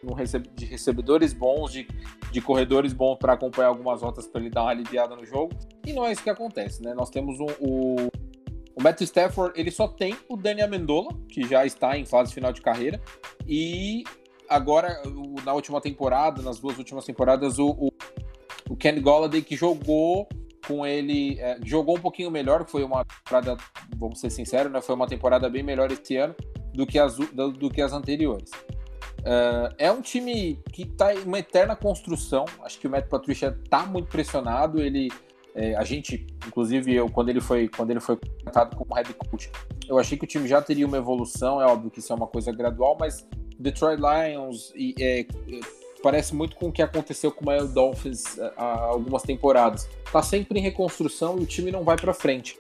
[0.56, 1.88] de recebedores bons, de,
[2.32, 5.54] de corredores bons para acompanhar algumas rotas para ele dar uma aliviada no jogo.
[5.86, 6.94] E não é isso que acontece, né?
[6.94, 8.10] Nós temos um, o,
[8.76, 12.52] o Matt Stafford, ele só tem o Dani Amendola, que já está em fase final
[12.52, 13.02] de carreira,
[13.48, 14.04] e
[14.50, 15.02] agora,
[15.46, 17.92] na última temporada, nas duas últimas temporadas, o, o,
[18.70, 20.28] o Ken Golladay, que jogou
[20.68, 23.58] com ele, é, jogou um pouquinho melhor, foi uma temporada,
[23.98, 26.36] vamos ser sinceros, né, foi uma temporada bem melhor esse ano
[26.74, 28.52] do que as, do, do que as anteriores.
[29.20, 32.44] Uh, é um time que está em uma eterna construção.
[32.62, 34.82] Acho que o Matt Patricia está muito pressionado.
[34.82, 35.10] Ele,
[35.56, 39.52] é, a gente, inclusive eu, quando ele foi quando ele foi contratado como head coach,
[39.88, 41.62] eu achei que o time já teria uma evolução.
[41.62, 43.28] É óbvio que isso é uma coisa gradual, mas
[43.60, 45.26] Detroit Lions e, é,
[46.02, 49.88] parece muito com o que aconteceu com o Miami Dolphins é, há algumas temporadas.
[50.06, 52.60] Está sempre em reconstrução e o time não vai para frente.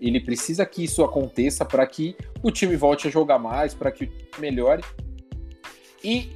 [0.00, 4.04] Ele precisa que isso aconteça para que o time volte a jogar mais, para que
[4.04, 4.82] o time melhore.
[6.02, 6.32] E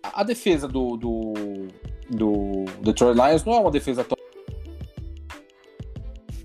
[0.00, 1.34] a defesa do, do,
[2.08, 4.04] do Detroit Lions não é uma defesa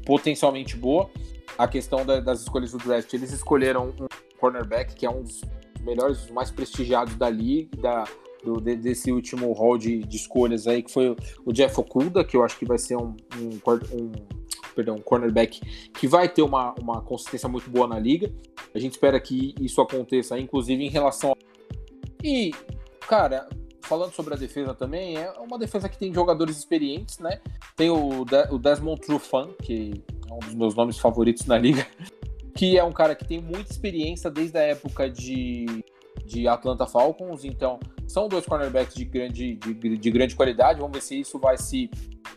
[0.05, 1.09] potencialmente boa.
[1.57, 4.07] A questão da, das escolhas do draft, eles escolheram um
[4.39, 5.41] cornerback que é um dos
[5.81, 8.03] melhores, mais prestigiados da liga, da,
[8.43, 12.43] do, desse último hall de, de, escolhas aí, que foi o Jeff Okuda, que eu
[12.43, 13.49] acho que vai ser um, um,
[13.93, 14.11] um
[14.75, 15.61] perdão, um cornerback
[15.93, 18.31] que vai ter uma, uma consistência muito boa na liga.
[18.73, 21.31] A gente espera que isso aconteça, inclusive em relação.
[21.31, 21.35] A...
[22.23, 22.51] E,
[23.07, 23.47] cara,
[23.85, 27.39] falando sobre a defesa também, é uma defesa que tem jogadores experientes, né?
[27.75, 31.87] Tem o, De o Desmond Trufant, que é um dos meus nomes favoritos na liga,
[32.55, 35.83] que é um cara que tem muita experiência desde a época de,
[36.25, 40.79] de Atlanta Falcons, então são dois cornerbacks de grande, de, de grande qualidade.
[40.79, 41.89] Vamos ver se isso vai se,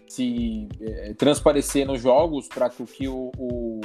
[0.08, 3.80] se é, transparecer nos jogos para que o, o,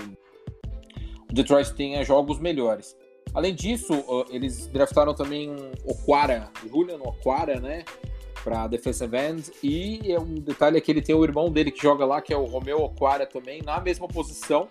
[1.31, 2.95] Detroit tenha jogos melhores.
[3.33, 3.93] Além disso,
[4.29, 5.55] eles draftaram também
[5.85, 7.83] Oquara, Julian Oquara, né?
[8.43, 9.51] Para defensive end.
[9.63, 12.33] E é um detalhe é que ele tem o irmão dele que joga lá, que
[12.33, 14.67] é o Romeo Oquara também, na mesma posição.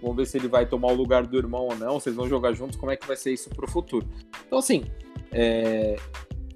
[0.00, 2.28] Vamos ver se ele vai tomar o lugar do irmão ou não, se eles vão
[2.28, 4.06] jogar juntos, como é que vai ser isso para o futuro.
[4.46, 4.84] Então, assim,
[5.32, 5.96] é,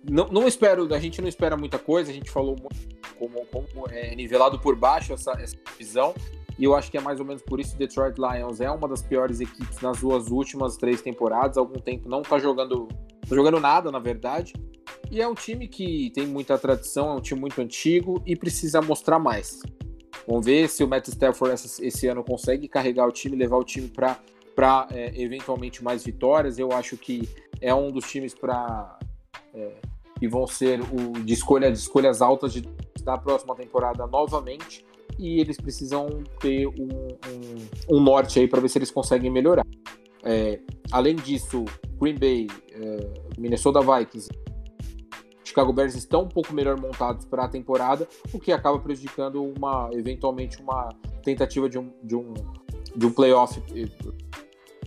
[0.09, 2.57] não, não espero, a gente não espera muita coisa, a gente falou
[3.18, 6.14] como, como é nivelado por baixo essa, essa visão,
[6.59, 8.89] e eu acho que é mais ou menos por isso que Detroit Lions é uma
[8.89, 12.89] das piores equipes nas suas últimas três temporadas, há algum tempo não tá jogando,
[13.29, 14.53] tá jogando nada, na verdade,
[15.11, 18.81] e é um time que tem muita tradição, é um time muito antigo e precisa
[18.81, 19.61] mostrar mais.
[20.27, 23.89] Vamos ver se o Matt Stafford esse ano consegue carregar o time, levar o time
[23.89, 24.19] para
[24.55, 26.59] para é, eventualmente mais vitórias.
[26.59, 27.27] Eu acho que
[27.61, 28.99] é um dos times para
[29.55, 29.73] é,
[30.19, 32.63] que vão ser o de escolha de escolhas altas de,
[33.03, 34.85] da próxima temporada novamente
[35.23, 36.89] e eles precisam ter um,
[37.29, 39.64] um, um norte aí para ver se eles conseguem melhorar.
[40.25, 40.59] É,
[40.91, 41.64] além disso,
[42.01, 44.29] Green Bay, é, Minnesota Vikings,
[45.45, 49.91] Chicago Bears estão um pouco melhor montados para a temporada, o que acaba prejudicando uma
[49.93, 50.89] eventualmente uma
[51.23, 52.35] tentativa de um, de um,
[52.97, 53.62] de um playoff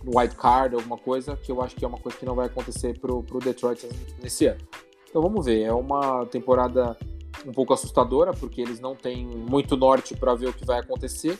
[0.04, 2.98] white card, alguma coisa, que eu acho que é uma coisa que não vai acontecer
[2.98, 3.88] para o Detroit
[4.22, 4.60] nesse ano.
[5.08, 6.96] Então vamos ver, é uma temporada
[7.44, 11.38] um pouco assustadora, porque eles não têm muito norte para ver o que vai acontecer.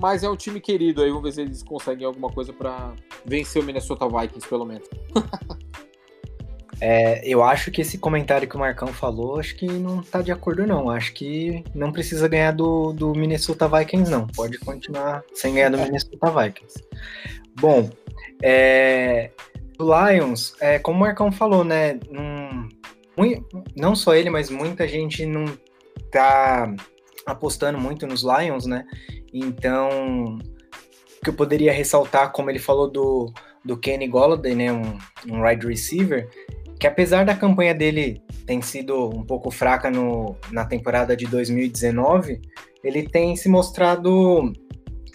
[0.00, 2.92] Mas é um time querido aí, vamos ver se eles conseguem alguma coisa para
[3.24, 4.88] vencer o Minnesota Vikings, pelo menos.
[6.80, 10.32] é, eu acho que esse comentário que o Marcão falou, acho que não tá de
[10.32, 10.90] acordo, não.
[10.90, 14.26] Acho que não precisa ganhar do, do Minnesota Vikings, não.
[14.26, 16.82] Pode continuar sem ganhar do Minnesota Vikings.
[17.60, 17.88] Bom,
[18.42, 19.30] é,
[19.78, 21.98] o Lions, é, como o Marcão falou, né?
[23.76, 25.44] Não só ele, mas muita gente não
[26.10, 26.74] tá
[27.26, 28.84] apostando muito nos Lions, né?
[29.32, 30.38] Então,
[31.22, 33.32] que eu poderia ressaltar, como ele falou do,
[33.64, 34.72] do Kenny Golladay, né?
[34.72, 34.98] Um,
[35.30, 36.28] um wide receiver,
[36.78, 42.40] que apesar da campanha dele ter sido um pouco fraca no, na temporada de 2019,
[42.82, 44.52] ele tem se mostrado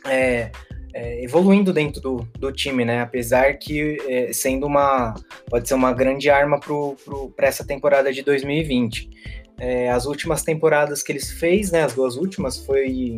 [0.06, 0.52] é,
[0.94, 3.02] é, evoluindo dentro do, do time, né?
[3.02, 5.14] Apesar que é, sendo uma
[5.50, 6.60] pode ser uma grande arma
[7.36, 9.10] para essa temporada de 2020.
[9.60, 11.84] É, as últimas temporadas que eles fez, né?
[11.84, 13.18] As duas últimas foi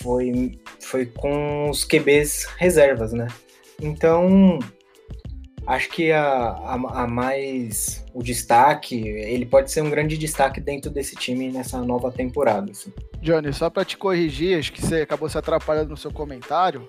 [0.00, 3.26] foi foi com os QBs reservas, né?
[3.82, 4.58] Então
[5.66, 10.90] acho que a, a, a, mais o destaque, ele pode ser um grande destaque dentro
[10.90, 12.70] desse time nessa nova temporada.
[12.70, 12.92] Assim.
[13.24, 16.86] Johnny, só para te corrigir, acho que você acabou se atrapalhando no seu comentário,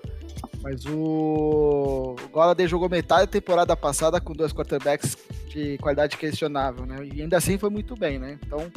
[0.60, 5.16] mas o, Golladay jogou metade da temporada passada com dois quarterbacks
[5.48, 6.98] de qualidade questionável, né?
[7.14, 8.38] E ainda assim foi muito bem, né?
[8.44, 8.70] Então,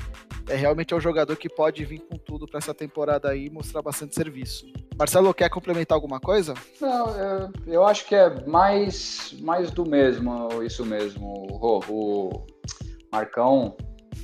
[0.48, 3.50] é realmente é um jogador que pode vir com tudo para essa temporada aí e
[3.50, 4.66] mostrar bastante serviço.
[4.98, 6.54] Marcelo, quer complementar alguma coisa?
[6.80, 11.26] Não, eu, eu acho que é mais, mais do mesmo, isso mesmo.
[11.26, 12.46] O, o
[13.12, 13.76] Marcão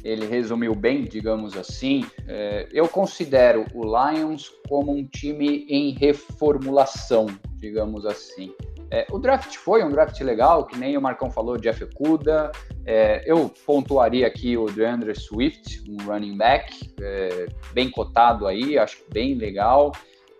[0.03, 2.05] ele resumiu bem, digamos assim.
[2.27, 8.53] É, eu considero o Lions como um time em reformulação, digamos assim.
[8.91, 12.51] É, o draft foi um draft legal, que nem o Marcão falou, Jeff Kuda.
[12.85, 19.03] É, eu pontuaria aqui o DeAndre Swift, um running back, é, bem cotado aí, acho
[19.11, 19.91] bem legal.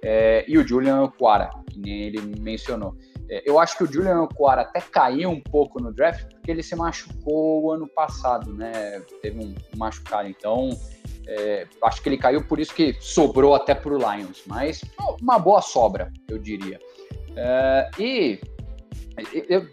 [0.02, 2.96] É, e o Julian Quara, que nem ele mencionou.
[3.30, 6.62] É, eu acho que o Julian Okwara até caiu um pouco no draft porque ele
[6.62, 9.02] se machucou ano passado, né?
[9.22, 10.70] Teve um machucado, então
[11.28, 14.84] é, acho que ele caiu por isso que sobrou até para o Lions, mas
[15.22, 16.80] uma boa sobra, eu diria.
[17.36, 18.40] É, e
[19.50, 19.68] eu,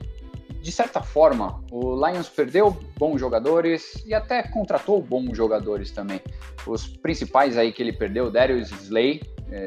[0.61, 6.21] de certa forma, o Lions perdeu bons jogadores e até contratou bons jogadores também.
[6.67, 9.21] Os principais aí que ele perdeu, Darius Slay,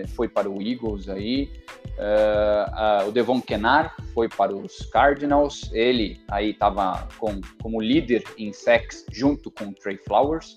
[0.09, 1.49] foi para o Eagles aí,
[1.97, 8.23] uh, uh, o Devon Kenar foi para os Cardinals, ele aí estava com, como líder
[8.37, 10.53] em sacks junto com o Trey Flowers,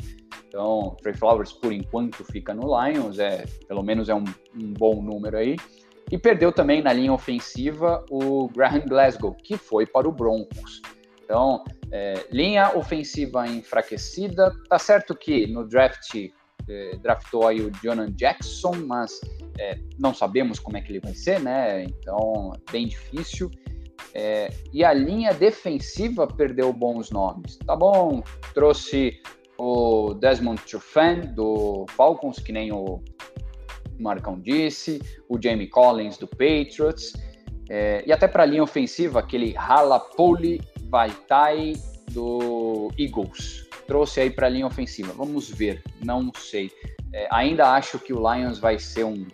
[0.47, 4.25] então Trey Flowers por enquanto fica no Lions, é, pelo menos é um,
[4.55, 5.57] um bom número aí,
[6.11, 10.81] e perdeu também na linha ofensiva o Graham Glasgow, que foi para o Broncos.
[11.23, 14.55] Então, é, linha ofensiva enfraquecida.
[14.69, 16.31] Tá certo que no draft
[16.69, 19.21] é, draftou aí o Jonan Jackson, mas
[19.59, 21.85] é, não sabemos como é que ele vai ser, né?
[21.85, 23.51] Então, bem difícil.
[24.15, 27.57] É, e a linha defensiva perdeu bons nomes.
[27.59, 28.23] Tá bom,
[28.55, 29.21] trouxe
[29.59, 33.03] o Desmond Trufant do Falcons, que nem o
[33.99, 37.13] Marcão disse, o Jamie Collins do Patriots,
[37.69, 41.75] é, e até para a linha ofensiva, aquele Halapoli Vaitai
[42.13, 45.13] do Eagles trouxe aí para a linha ofensiva.
[45.15, 46.71] Vamos ver, não sei.
[47.13, 49.27] É, ainda acho que o Lions vai ser um,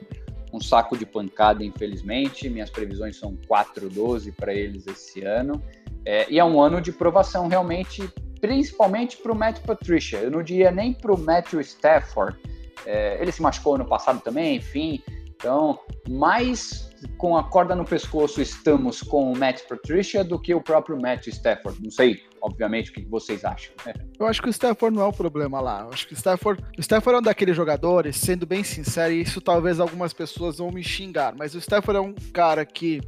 [0.52, 2.48] um saco de pancada, infelizmente.
[2.48, 5.60] Minhas previsões são 4-12 para eles esse ano.
[6.06, 8.08] É, e é um ano de provação realmente,
[8.40, 10.18] principalmente para o Matt Patricia.
[10.18, 12.38] Eu não diria nem para o Matthew Stafford.
[12.86, 15.02] É, ele se machucou no passado também, enfim.
[15.44, 20.60] Então, mais com a corda no pescoço estamos com o Matt Patricia do que o
[20.62, 21.82] próprio Matt Stafford.
[21.82, 23.74] Não sei, obviamente, o que vocês acham.
[24.18, 25.82] Eu acho que o Stafford não é o problema lá.
[25.82, 29.20] Eu acho que o Stafford, o Stafford é um daqueles jogadores, sendo bem sincero, e
[29.20, 33.02] isso talvez algumas pessoas vão me xingar, mas o Stafford é um cara que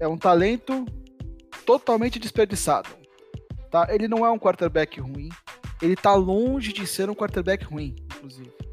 [0.00, 0.86] é um talento
[1.66, 2.88] totalmente desperdiçado.
[3.70, 3.88] Tá?
[3.90, 5.28] Ele não é um quarterback ruim.
[5.82, 8.63] Ele tá longe de ser um quarterback ruim, inclusive.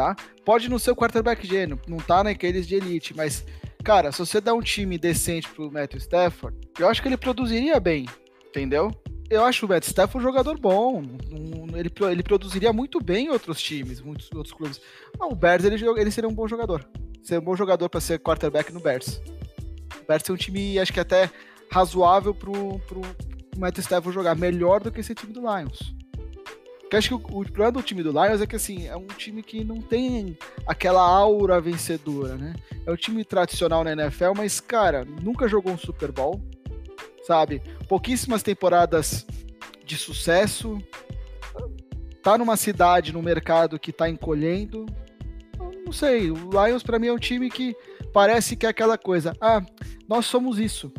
[0.00, 0.16] Tá?
[0.46, 3.44] Pode não ser o quarterback gênio, não tá naqueles de elite, mas
[3.82, 7.80] Cara, se você dá um time decente pro Matthew Stafford, eu acho que ele produziria
[7.80, 8.06] bem,
[8.46, 8.90] entendeu?
[9.28, 11.02] Eu acho o Matt Stafford um jogador bom.
[11.74, 14.80] ele, ele produziria muito bem em outros times, muitos outros clubes.
[15.18, 16.86] Não, o Bears ele, ele seria um bom jogador.
[17.22, 19.20] Seria um bom jogador para ser quarterback no Bears.
[20.02, 21.30] O Bears é um time, acho que até
[21.70, 23.00] razoável pro, pro
[23.56, 24.34] Matt Stafford jogar.
[24.34, 25.94] Melhor do que esse time do Lions.
[26.90, 29.06] Porque acho que o, o problema do time do Lions é que assim, é um
[29.06, 30.36] time que não tem
[30.66, 32.52] aquela aura vencedora, né?
[32.84, 36.42] É um time tradicional na NFL, mas, cara, nunca jogou um Super Bowl,
[37.22, 37.62] sabe?
[37.88, 39.24] Pouquíssimas temporadas
[39.84, 40.82] de sucesso.
[42.24, 44.84] Tá numa cidade, no mercado que tá encolhendo.
[45.84, 47.72] Não sei, o Lions para mim é um time que
[48.12, 49.32] parece que é aquela coisa.
[49.40, 49.62] Ah,
[50.08, 50.92] nós somos isso.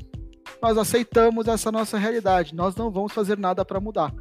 [0.61, 2.55] Nós aceitamos essa nossa realidade.
[2.55, 4.13] Nós não vamos fazer nada para mudar.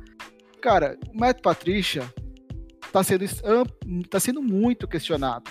[0.61, 2.03] Cara, o Matt Patricia
[2.93, 3.25] tá sendo,
[4.09, 5.51] tá sendo muito questionado.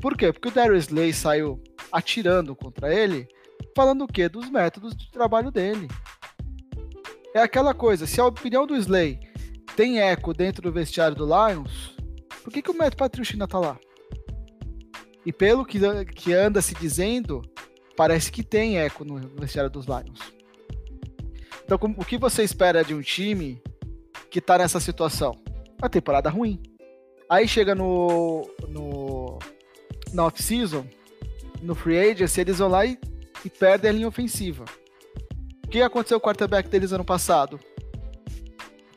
[0.00, 0.32] Por quê?
[0.32, 1.62] Porque o Darius Slay saiu
[1.92, 3.28] atirando contra ele,
[3.76, 4.28] falando o quê?
[4.28, 5.88] Dos métodos de trabalho dele.
[7.34, 9.18] É aquela coisa, se a opinião do Slay
[9.76, 11.96] tem eco dentro do vestiário do Lions,
[12.42, 13.78] por que, que o Matt Patricia ainda tá lá?
[15.24, 17.42] E pelo que, que anda se dizendo,
[17.96, 20.32] parece que tem eco no vestiário dos Lions.
[21.64, 23.62] Então, o que você espera de um time
[24.30, 25.36] que tá nessa situação?
[25.78, 26.62] Uma temporada ruim.
[27.28, 29.38] Aí chega no, no
[30.12, 30.86] na off-season,
[31.62, 32.98] no free agency, eles vão lá e,
[33.44, 34.64] e perdem a linha ofensiva.
[35.64, 37.60] O que aconteceu com o quarterback deles ano passado?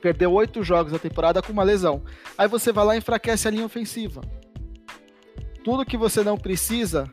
[0.02, 2.04] Perdeu oito jogos da temporada com uma lesão.
[2.38, 4.22] Aí você vai lá e enfraquece a linha ofensiva.
[5.64, 7.10] Tudo que você não precisa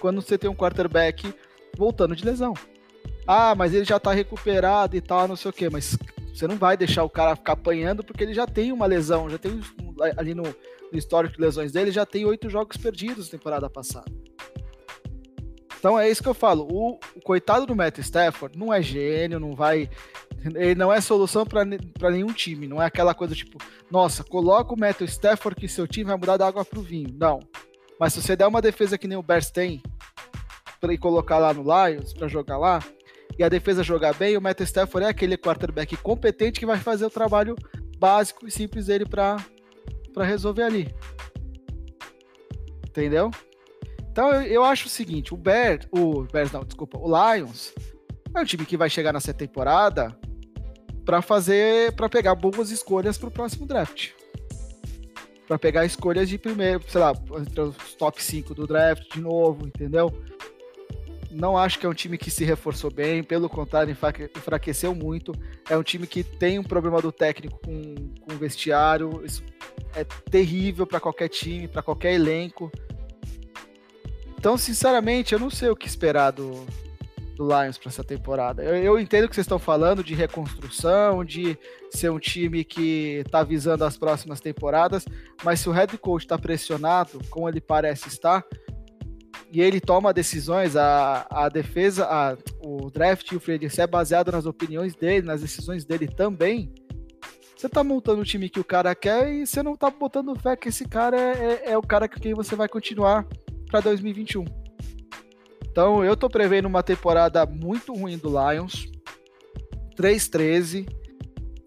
[0.00, 1.32] quando você tem um quarterback
[1.76, 2.52] voltando de lesão.
[3.26, 5.70] Ah, mas ele já tá recuperado e tal, não sei o quê.
[5.70, 5.96] Mas
[6.34, 9.38] você não vai deixar o cara ficar apanhando porque ele já tem uma lesão, já
[9.38, 9.60] tem
[10.16, 14.10] ali no, no histórico de lesões dele, já tem oito jogos perdidos na temporada passada.
[15.78, 16.66] Então é isso que eu falo.
[16.68, 19.88] O, o, coitado do Matt Stafford não é gênio, não vai.
[20.42, 22.66] Ele não é solução para nenhum time.
[22.66, 23.58] Não é aquela coisa tipo,
[23.90, 27.14] nossa, coloca o Matt Stafford que seu time vai mudar da água para o vinho.
[27.14, 27.38] Não.
[28.00, 29.82] Mas se você der uma defesa que nem o Bears tem,
[30.80, 32.82] para colocar lá no Lions, para jogar lá,
[33.38, 37.06] e a defesa jogar bem, o Matt Stafford é aquele quarterback competente que vai fazer
[37.06, 37.56] o trabalho
[37.98, 39.38] básico e simples dele para
[40.18, 40.94] resolver ali.
[42.86, 43.30] Entendeu?
[44.10, 47.74] Então eu, eu, acho o seguinte, o Bears, o Bears não, desculpa, o Lions
[48.32, 50.16] é um time que vai chegar nessa temporada
[51.04, 54.10] para fazer, para pegar boas escolhas para o próximo draft.
[55.46, 59.66] Para pegar escolhas de primeiro, sei lá, entre os top 5 do draft de novo,
[59.66, 60.12] entendeu?
[61.34, 63.90] Não acho que é um time que se reforçou bem, pelo contrário,
[64.36, 65.32] enfraqueceu muito.
[65.68, 69.20] É um time que tem um problema do técnico com, com o vestiário.
[69.24, 69.42] Isso
[69.96, 72.70] é terrível para qualquer time, para qualquer elenco.
[74.38, 76.64] Então, sinceramente, eu não sei o que esperar do,
[77.34, 78.62] do Lions para essa temporada.
[78.62, 81.58] Eu, eu, entendo que vocês estão falando de reconstrução, de
[81.90, 85.04] ser um time que está visando as próximas temporadas,
[85.42, 88.44] mas se o head coach está pressionado, como ele parece estar,
[89.54, 94.32] e ele toma decisões, a, a defesa, a, o draft e o free é baseado
[94.32, 96.74] nas opiniões dele, nas decisões dele também.
[97.56, 100.56] Você tá montando o time que o cara quer e você não tá botando fé
[100.56, 103.28] que esse cara é, é, é o cara com quem você vai continuar
[103.70, 104.44] para 2021.
[105.70, 108.90] Então eu tô prevendo uma temporada muito ruim do Lions,
[109.96, 110.84] 3-13.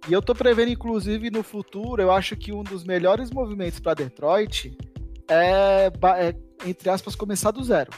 [0.09, 3.93] E eu tô prevendo, inclusive, no futuro, eu acho que um dos melhores movimentos para
[3.93, 4.77] Detroit
[5.29, 6.35] é, é,
[6.65, 7.91] entre aspas, começar do zero.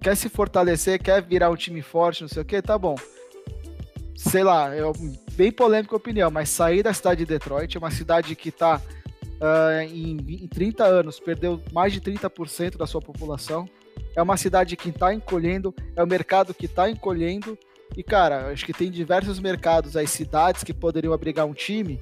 [0.00, 2.94] Quer se fortalecer, quer virar um time forte, não sei o que, tá bom.
[4.16, 4.80] Sei lá, é
[5.32, 8.80] bem polêmica a opinião, mas sair da cidade de Detroit, é uma cidade que tá
[9.40, 13.68] uh, em, em 30 anos, perdeu mais de 30% da sua população
[14.14, 17.56] é uma cidade que está encolhendo, é um mercado que está encolhendo.
[17.96, 22.00] E, cara, acho que tem diversos mercados aí, cidades que poderiam abrigar um time.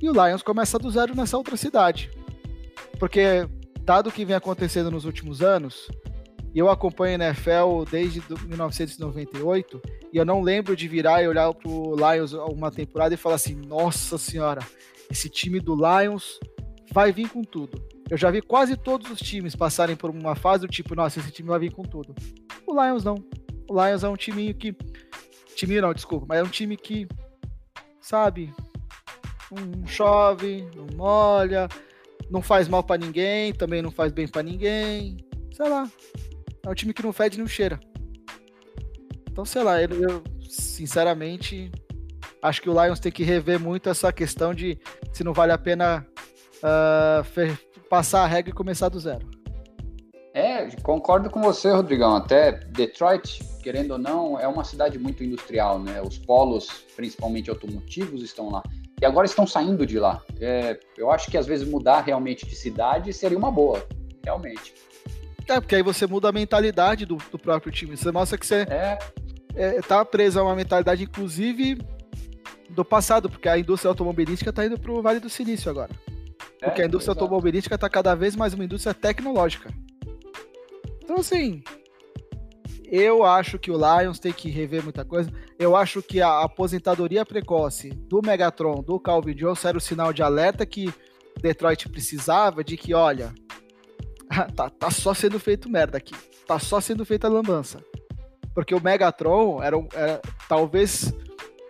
[0.00, 2.10] E o Lions começa do zero nessa outra cidade.
[2.98, 3.48] Porque,
[3.84, 5.88] dado o que vem acontecendo nos últimos anos,
[6.54, 9.82] e eu acompanho a NFL desde 1998,
[10.12, 13.34] e eu não lembro de virar e olhar para o Lions uma temporada e falar
[13.34, 14.62] assim: nossa senhora,
[15.10, 16.38] esse time do Lions
[16.92, 17.82] vai vir com tudo.
[18.08, 21.30] Eu já vi quase todos os times passarem por uma fase do tipo, nossa, esse
[21.30, 22.14] time vai vir com tudo.
[22.66, 23.16] O Lions não.
[23.68, 24.76] O Lions é um time que.
[25.56, 27.06] Time não, desculpa, mas é um time que,
[28.00, 28.52] sabe,
[29.50, 31.68] não chove, não molha,
[32.30, 35.16] não faz mal para ninguém, também não faz bem para ninguém.
[35.52, 35.90] Sei lá.
[36.64, 37.78] É um time que não fede nem cheira.
[39.30, 41.70] Então, sei lá, eu, eu sinceramente
[42.40, 44.78] acho que o Lions tem que rever muito essa questão de
[45.12, 46.06] se não vale a pena
[46.58, 49.28] uh, passar a regra e começar do zero.
[50.34, 52.16] É, concordo com você, Rodrigão.
[52.16, 56.02] Até Detroit, querendo ou não, é uma cidade muito industrial, né?
[56.02, 58.62] Os polos, principalmente automotivos, estão lá.
[59.04, 60.22] E agora estão saindo de lá.
[60.40, 63.86] É, eu acho que às vezes mudar realmente de cidade seria uma boa,
[64.24, 64.72] realmente.
[65.46, 67.98] É, porque aí você muda a mentalidade do, do próprio time.
[67.98, 68.98] Você mostra que você é.
[69.54, 71.76] É, tá preso a uma mentalidade, inclusive,
[72.70, 75.90] do passado, porque a indústria automobilística está indo para o Vale do Silício agora.
[76.58, 77.24] Porque a indústria exato.
[77.24, 79.68] automobilística está cada vez mais uma indústria tecnológica.
[81.02, 81.62] Então, assim,
[82.96, 85.28] eu acho que o Lions tem que rever muita coisa.
[85.58, 90.22] Eu acho que a aposentadoria precoce do Megatron, do Calvin Johnson, era o sinal de
[90.22, 90.94] alerta que
[91.40, 93.34] Detroit precisava de que, olha,
[94.54, 96.14] tá, tá só sendo feito merda aqui.
[96.46, 97.82] Tá só sendo feita lambança.
[98.54, 101.12] Porque o Megatron era, era talvez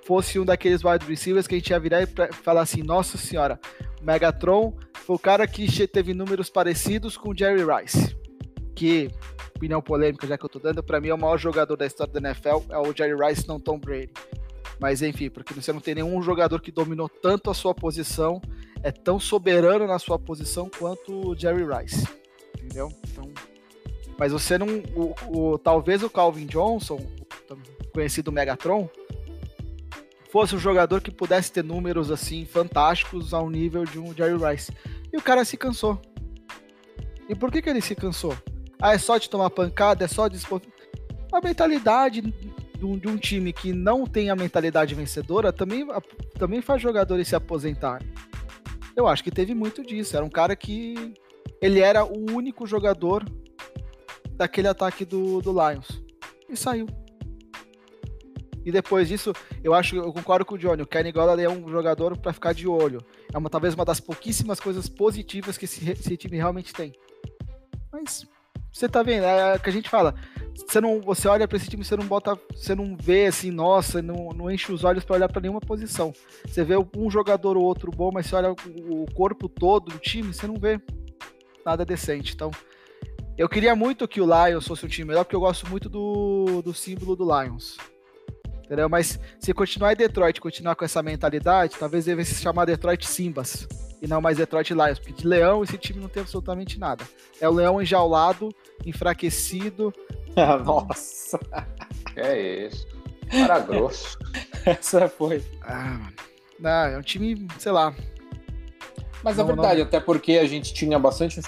[0.04, 2.06] fosse um daqueles wide receivers que a gente ia virar e
[2.42, 3.58] falar assim, nossa senhora,
[4.02, 8.14] Megatron foi o cara que teve números parecidos com Jerry Rice,
[8.74, 9.10] que,
[9.54, 12.12] opinião polêmica já que eu tô dando, para mim é o maior jogador da história
[12.12, 14.12] da NFL, é o Jerry Rice, não Tom Brady.
[14.80, 18.40] Mas enfim, porque você não tem nenhum jogador que dominou tanto a sua posição,
[18.82, 22.06] é tão soberano na sua posição quanto o Jerry Rice.
[22.58, 22.90] Entendeu?
[23.10, 23.32] Então,
[24.18, 24.66] mas você não.
[24.94, 27.00] O, o, talvez o Calvin Johnson,
[27.92, 28.88] conhecido Megatron,
[30.30, 34.72] fosse um jogador que pudesse ter números assim fantásticos ao nível de um Jerry Rice.
[35.12, 36.00] E o cara se cansou.
[37.28, 38.36] E por que, que ele se cansou?
[38.84, 40.38] Ah, é só de tomar pancada, é só de.
[41.32, 45.88] A mentalidade de um, time que não tem a mentalidade vencedora também,
[46.38, 48.06] também faz jogadores se aposentarem.
[48.94, 50.14] Eu acho que teve muito disso.
[50.14, 51.14] Era um cara que.
[51.62, 53.24] Ele era o único jogador
[54.32, 56.02] daquele ataque do, do Lions.
[56.46, 56.86] E saiu.
[58.66, 59.32] E depois disso,
[59.62, 62.52] eu acho, eu concordo com o Johnny, o Kenny Golladay é um jogador para ficar
[62.52, 63.02] de olho.
[63.32, 66.92] É uma talvez uma das pouquíssimas coisas positivas que esse, esse time realmente tem.
[67.90, 68.26] Mas
[68.74, 70.16] você tá vendo, é o que a gente fala.
[70.66, 74.02] Você não, você olha para esse time, você não bota, você não vê assim, nossa,
[74.02, 76.12] não, não enche os olhos para olhar para nenhuma posição.
[76.44, 80.34] Você vê um jogador ou outro bom, mas você olha o corpo todo do time,
[80.34, 80.80] você não vê
[81.64, 82.34] nada decente.
[82.34, 82.50] Então,
[83.38, 86.60] eu queria muito que o Lions fosse um time melhor, porque eu gosto muito do,
[86.60, 87.76] do símbolo do Lions.
[88.64, 88.88] Entendeu?
[88.88, 93.68] Mas se continuar em Detroit, continuar com essa mentalidade, talvez deve se chamar Detroit Simbas
[94.04, 97.02] e não mais Detroit Lions, porque de leão esse time não tem absolutamente nada.
[97.40, 98.54] É o leão enjaulado,
[98.84, 99.94] enfraquecido.
[100.36, 101.40] Ah, nossa!
[102.14, 102.86] É isso.
[103.30, 104.18] Para grosso.
[104.66, 105.42] Essa foi.
[105.62, 106.10] Ah,
[106.60, 107.94] não, é um time, sei lá.
[109.22, 109.86] Mas não, é verdade, não...
[109.86, 111.40] até porque a gente tinha bastante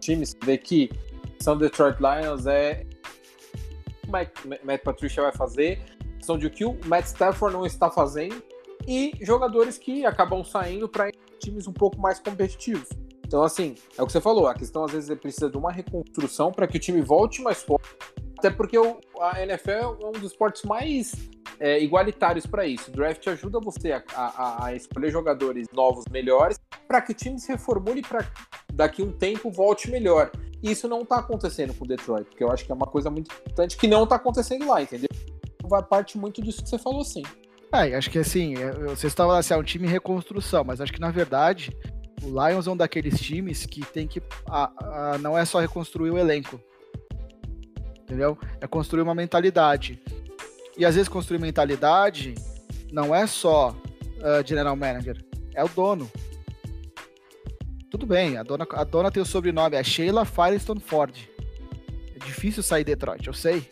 [0.00, 0.90] times, que
[1.38, 2.84] são Detroit Lions é
[4.08, 4.30] o Matt,
[4.64, 5.80] Matt Patricia vai fazer,
[6.16, 8.42] questão de o que o Matt Stafford não está fazendo
[8.88, 11.10] e jogadores que acabam saindo para
[11.40, 12.88] times um pouco mais competitivos.
[13.26, 15.70] Então, assim, é o que você falou, a questão às vezes é precisa de uma
[15.70, 17.88] reconstrução para que o time volte mais forte,
[18.36, 21.12] até porque o, a NFL é um dos esportes mais
[21.60, 22.90] é, igualitários para isso.
[22.90, 26.58] O draft ajuda você a, a, a escolher jogadores novos melhores
[26.88, 28.26] para que o time se reformule para
[28.72, 30.32] daqui um tempo volte melhor.
[30.62, 33.10] E isso não está acontecendo com o Detroit, porque eu acho que é uma coisa
[33.10, 35.08] muito importante que não está acontecendo lá, entendeu?
[35.64, 37.22] Vai parte muito disso que você falou, sim.
[37.72, 40.92] É, acho que assim, é, vocês estavam assim, é um time em reconstrução, mas acho
[40.92, 41.70] que na verdade
[42.22, 44.22] o Lions é um daqueles times que tem que.
[44.46, 46.60] A, a, não é só reconstruir o elenco.
[48.02, 48.36] Entendeu?
[48.60, 50.02] É construir uma mentalidade.
[50.76, 52.34] E às vezes construir mentalidade
[52.92, 55.24] não é só uh, general manager,
[55.54, 56.10] é o dono.
[57.90, 61.16] Tudo bem, a dona, a dona tem o sobrenome, é Sheila Firestone Ford.
[62.14, 63.68] É difícil sair de Detroit, eu sei.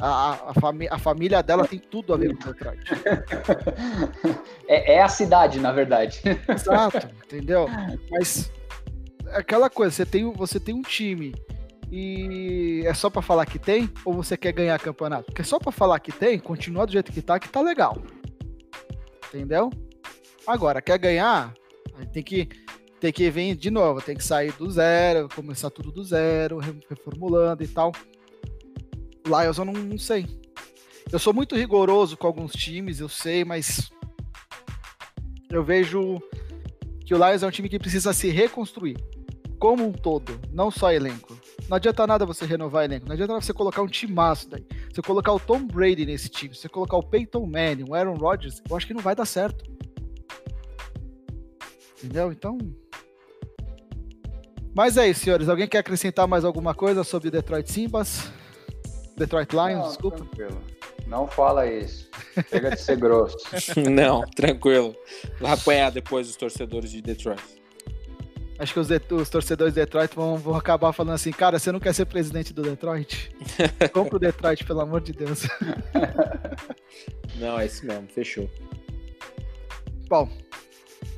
[0.00, 2.80] A, a, fami a, família dela tem tudo a ver com Detroit.
[4.68, 6.20] É, é, a cidade, na verdade.
[6.46, 7.66] Exato, entendeu?
[8.10, 8.52] Mas
[9.26, 11.34] é aquela coisa, você tem, você tem um time
[11.90, 15.24] e é só para falar que tem ou você quer ganhar campeonato?
[15.24, 17.96] Porque só para falar que tem, continua do jeito que tá, que tá legal.
[19.28, 19.70] Entendeu?
[20.46, 21.54] Agora, quer ganhar?
[22.12, 22.48] Tem que
[23.00, 26.58] tem que vir de novo, tem que sair do zero, começar tudo do zero,
[26.90, 27.92] reformulando e tal.
[29.28, 30.26] Lions eu não, não sei.
[31.10, 33.90] Eu sou muito rigoroso com alguns times, eu sei, mas
[35.50, 36.20] eu vejo
[37.04, 38.96] que o Lions é um time que precisa se reconstruir
[39.58, 41.36] como um todo, não só elenco.
[41.68, 44.66] Não adianta nada você renovar elenco, não adianta nada você colocar um timaço daí.
[44.92, 48.62] Você colocar o Tom Brady nesse time, você colocar o Peyton Manning, o Aaron Rodgers,
[48.68, 49.64] eu acho que não vai dar certo.
[51.98, 52.30] Entendeu?
[52.30, 52.56] Então.
[54.74, 55.48] Mas é isso, senhores.
[55.48, 58.30] Alguém quer acrescentar mais alguma coisa sobre Detroit Simbas?
[59.18, 60.16] Detroit Lions, não, desculpa.
[60.18, 60.62] Tranquilo.
[61.06, 62.08] Não fala isso.
[62.48, 63.36] Chega de ser grosso.
[63.90, 64.94] não, tranquilo.
[65.40, 67.58] Vai apanhar depois os torcedores de Detroit.
[68.58, 71.70] Acho que os, de, os, torcedores de Detroit vão, vão acabar falando assim, cara, você
[71.70, 73.30] não quer ser presidente do Detroit?
[73.92, 75.46] Compra o Detroit, pelo amor de Deus.
[77.38, 78.50] não, é isso mesmo, fechou.
[80.08, 80.28] Bom,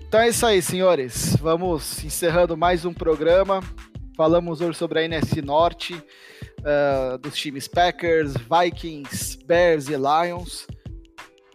[0.06, 1.34] então é isso aí, senhores.
[1.36, 3.60] Vamos encerrando mais um programa.
[4.16, 6.02] Falamos hoje sobre a NS Norte,
[6.60, 10.66] uh, dos times Packers, Vikings, Bears e Lions.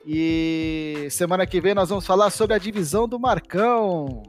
[0.06, 4.24] E semana que vem nós vamos falar sobre a divisão do Marcão.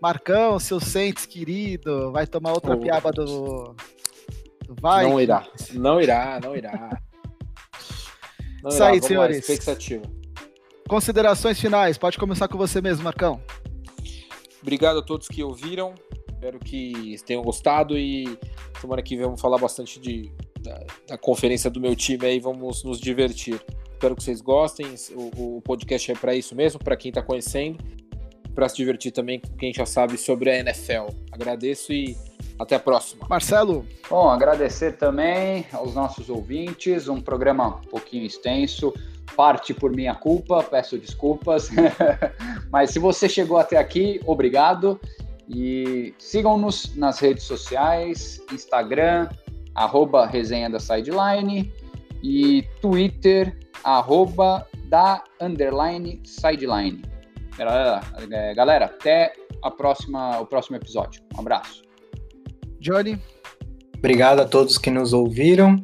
[0.00, 2.78] Marcão, seu Saints querido, vai tomar outra oh.
[2.78, 3.74] piaba do,
[4.66, 5.10] do Vikings.
[5.10, 7.02] Não irá, não irá, não irá.
[8.62, 9.38] Não Isso aí, senhores.
[9.38, 10.02] Expectativa.
[10.86, 13.40] Considerações finais, pode começar com você mesmo, Marcão.
[14.60, 15.94] Obrigado a todos que ouviram.
[16.40, 18.24] Espero que tenham gostado e
[18.80, 22.82] semana que vem vamos falar bastante de, da, da conferência do meu time aí, vamos
[22.82, 23.62] nos divertir.
[23.92, 24.86] Espero que vocês gostem.
[25.14, 27.84] O, o podcast é para isso mesmo, para quem está conhecendo,
[28.54, 31.08] para se divertir também com quem já sabe sobre a NFL.
[31.30, 32.16] Agradeço e
[32.58, 33.26] até a próxima.
[33.28, 33.84] Marcelo.
[34.08, 37.06] Bom, agradecer também aos nossos ouvintes.
[37.06, 38.94] Um programa um pouquinho extenso.
[39.36, 41.68] Parte por minha culpa, peço desculpas.
[42.72, 44.98] Mas se você chegou até aqui, obrigado.
[45.52, 49.28] E sigam-nos nas redes sociais, Instagram,
[49.74, 51.72] arroba resenha da sideline
[52.22, 57.02] e Twitter, arroba da underline sideline.
[57.58, 58.00] Galera,
[58.30, 59.32] é, galera, até
[59.62, 61.22] a próxima, o próximo episódio.
[61.36, 61.82] Um abraço.
[62.80, 63.20] Johnny.
[63.96, 65.76] Obrigado a todos que nos ouviram.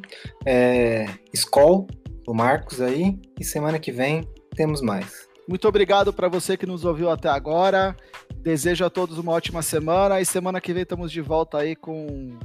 [0.45, 1.87] É, Skol,
[2.27, 3.19] o Marcos aí.
[3.39, 5.26] E semana que vem temos mais.
[5.47, 7.95] Muito obrigado para você que nos ouviu até agora.
[8.35, 12.37] Desejo a todos uma ótima semana e semana que vem estamos de volta aí com.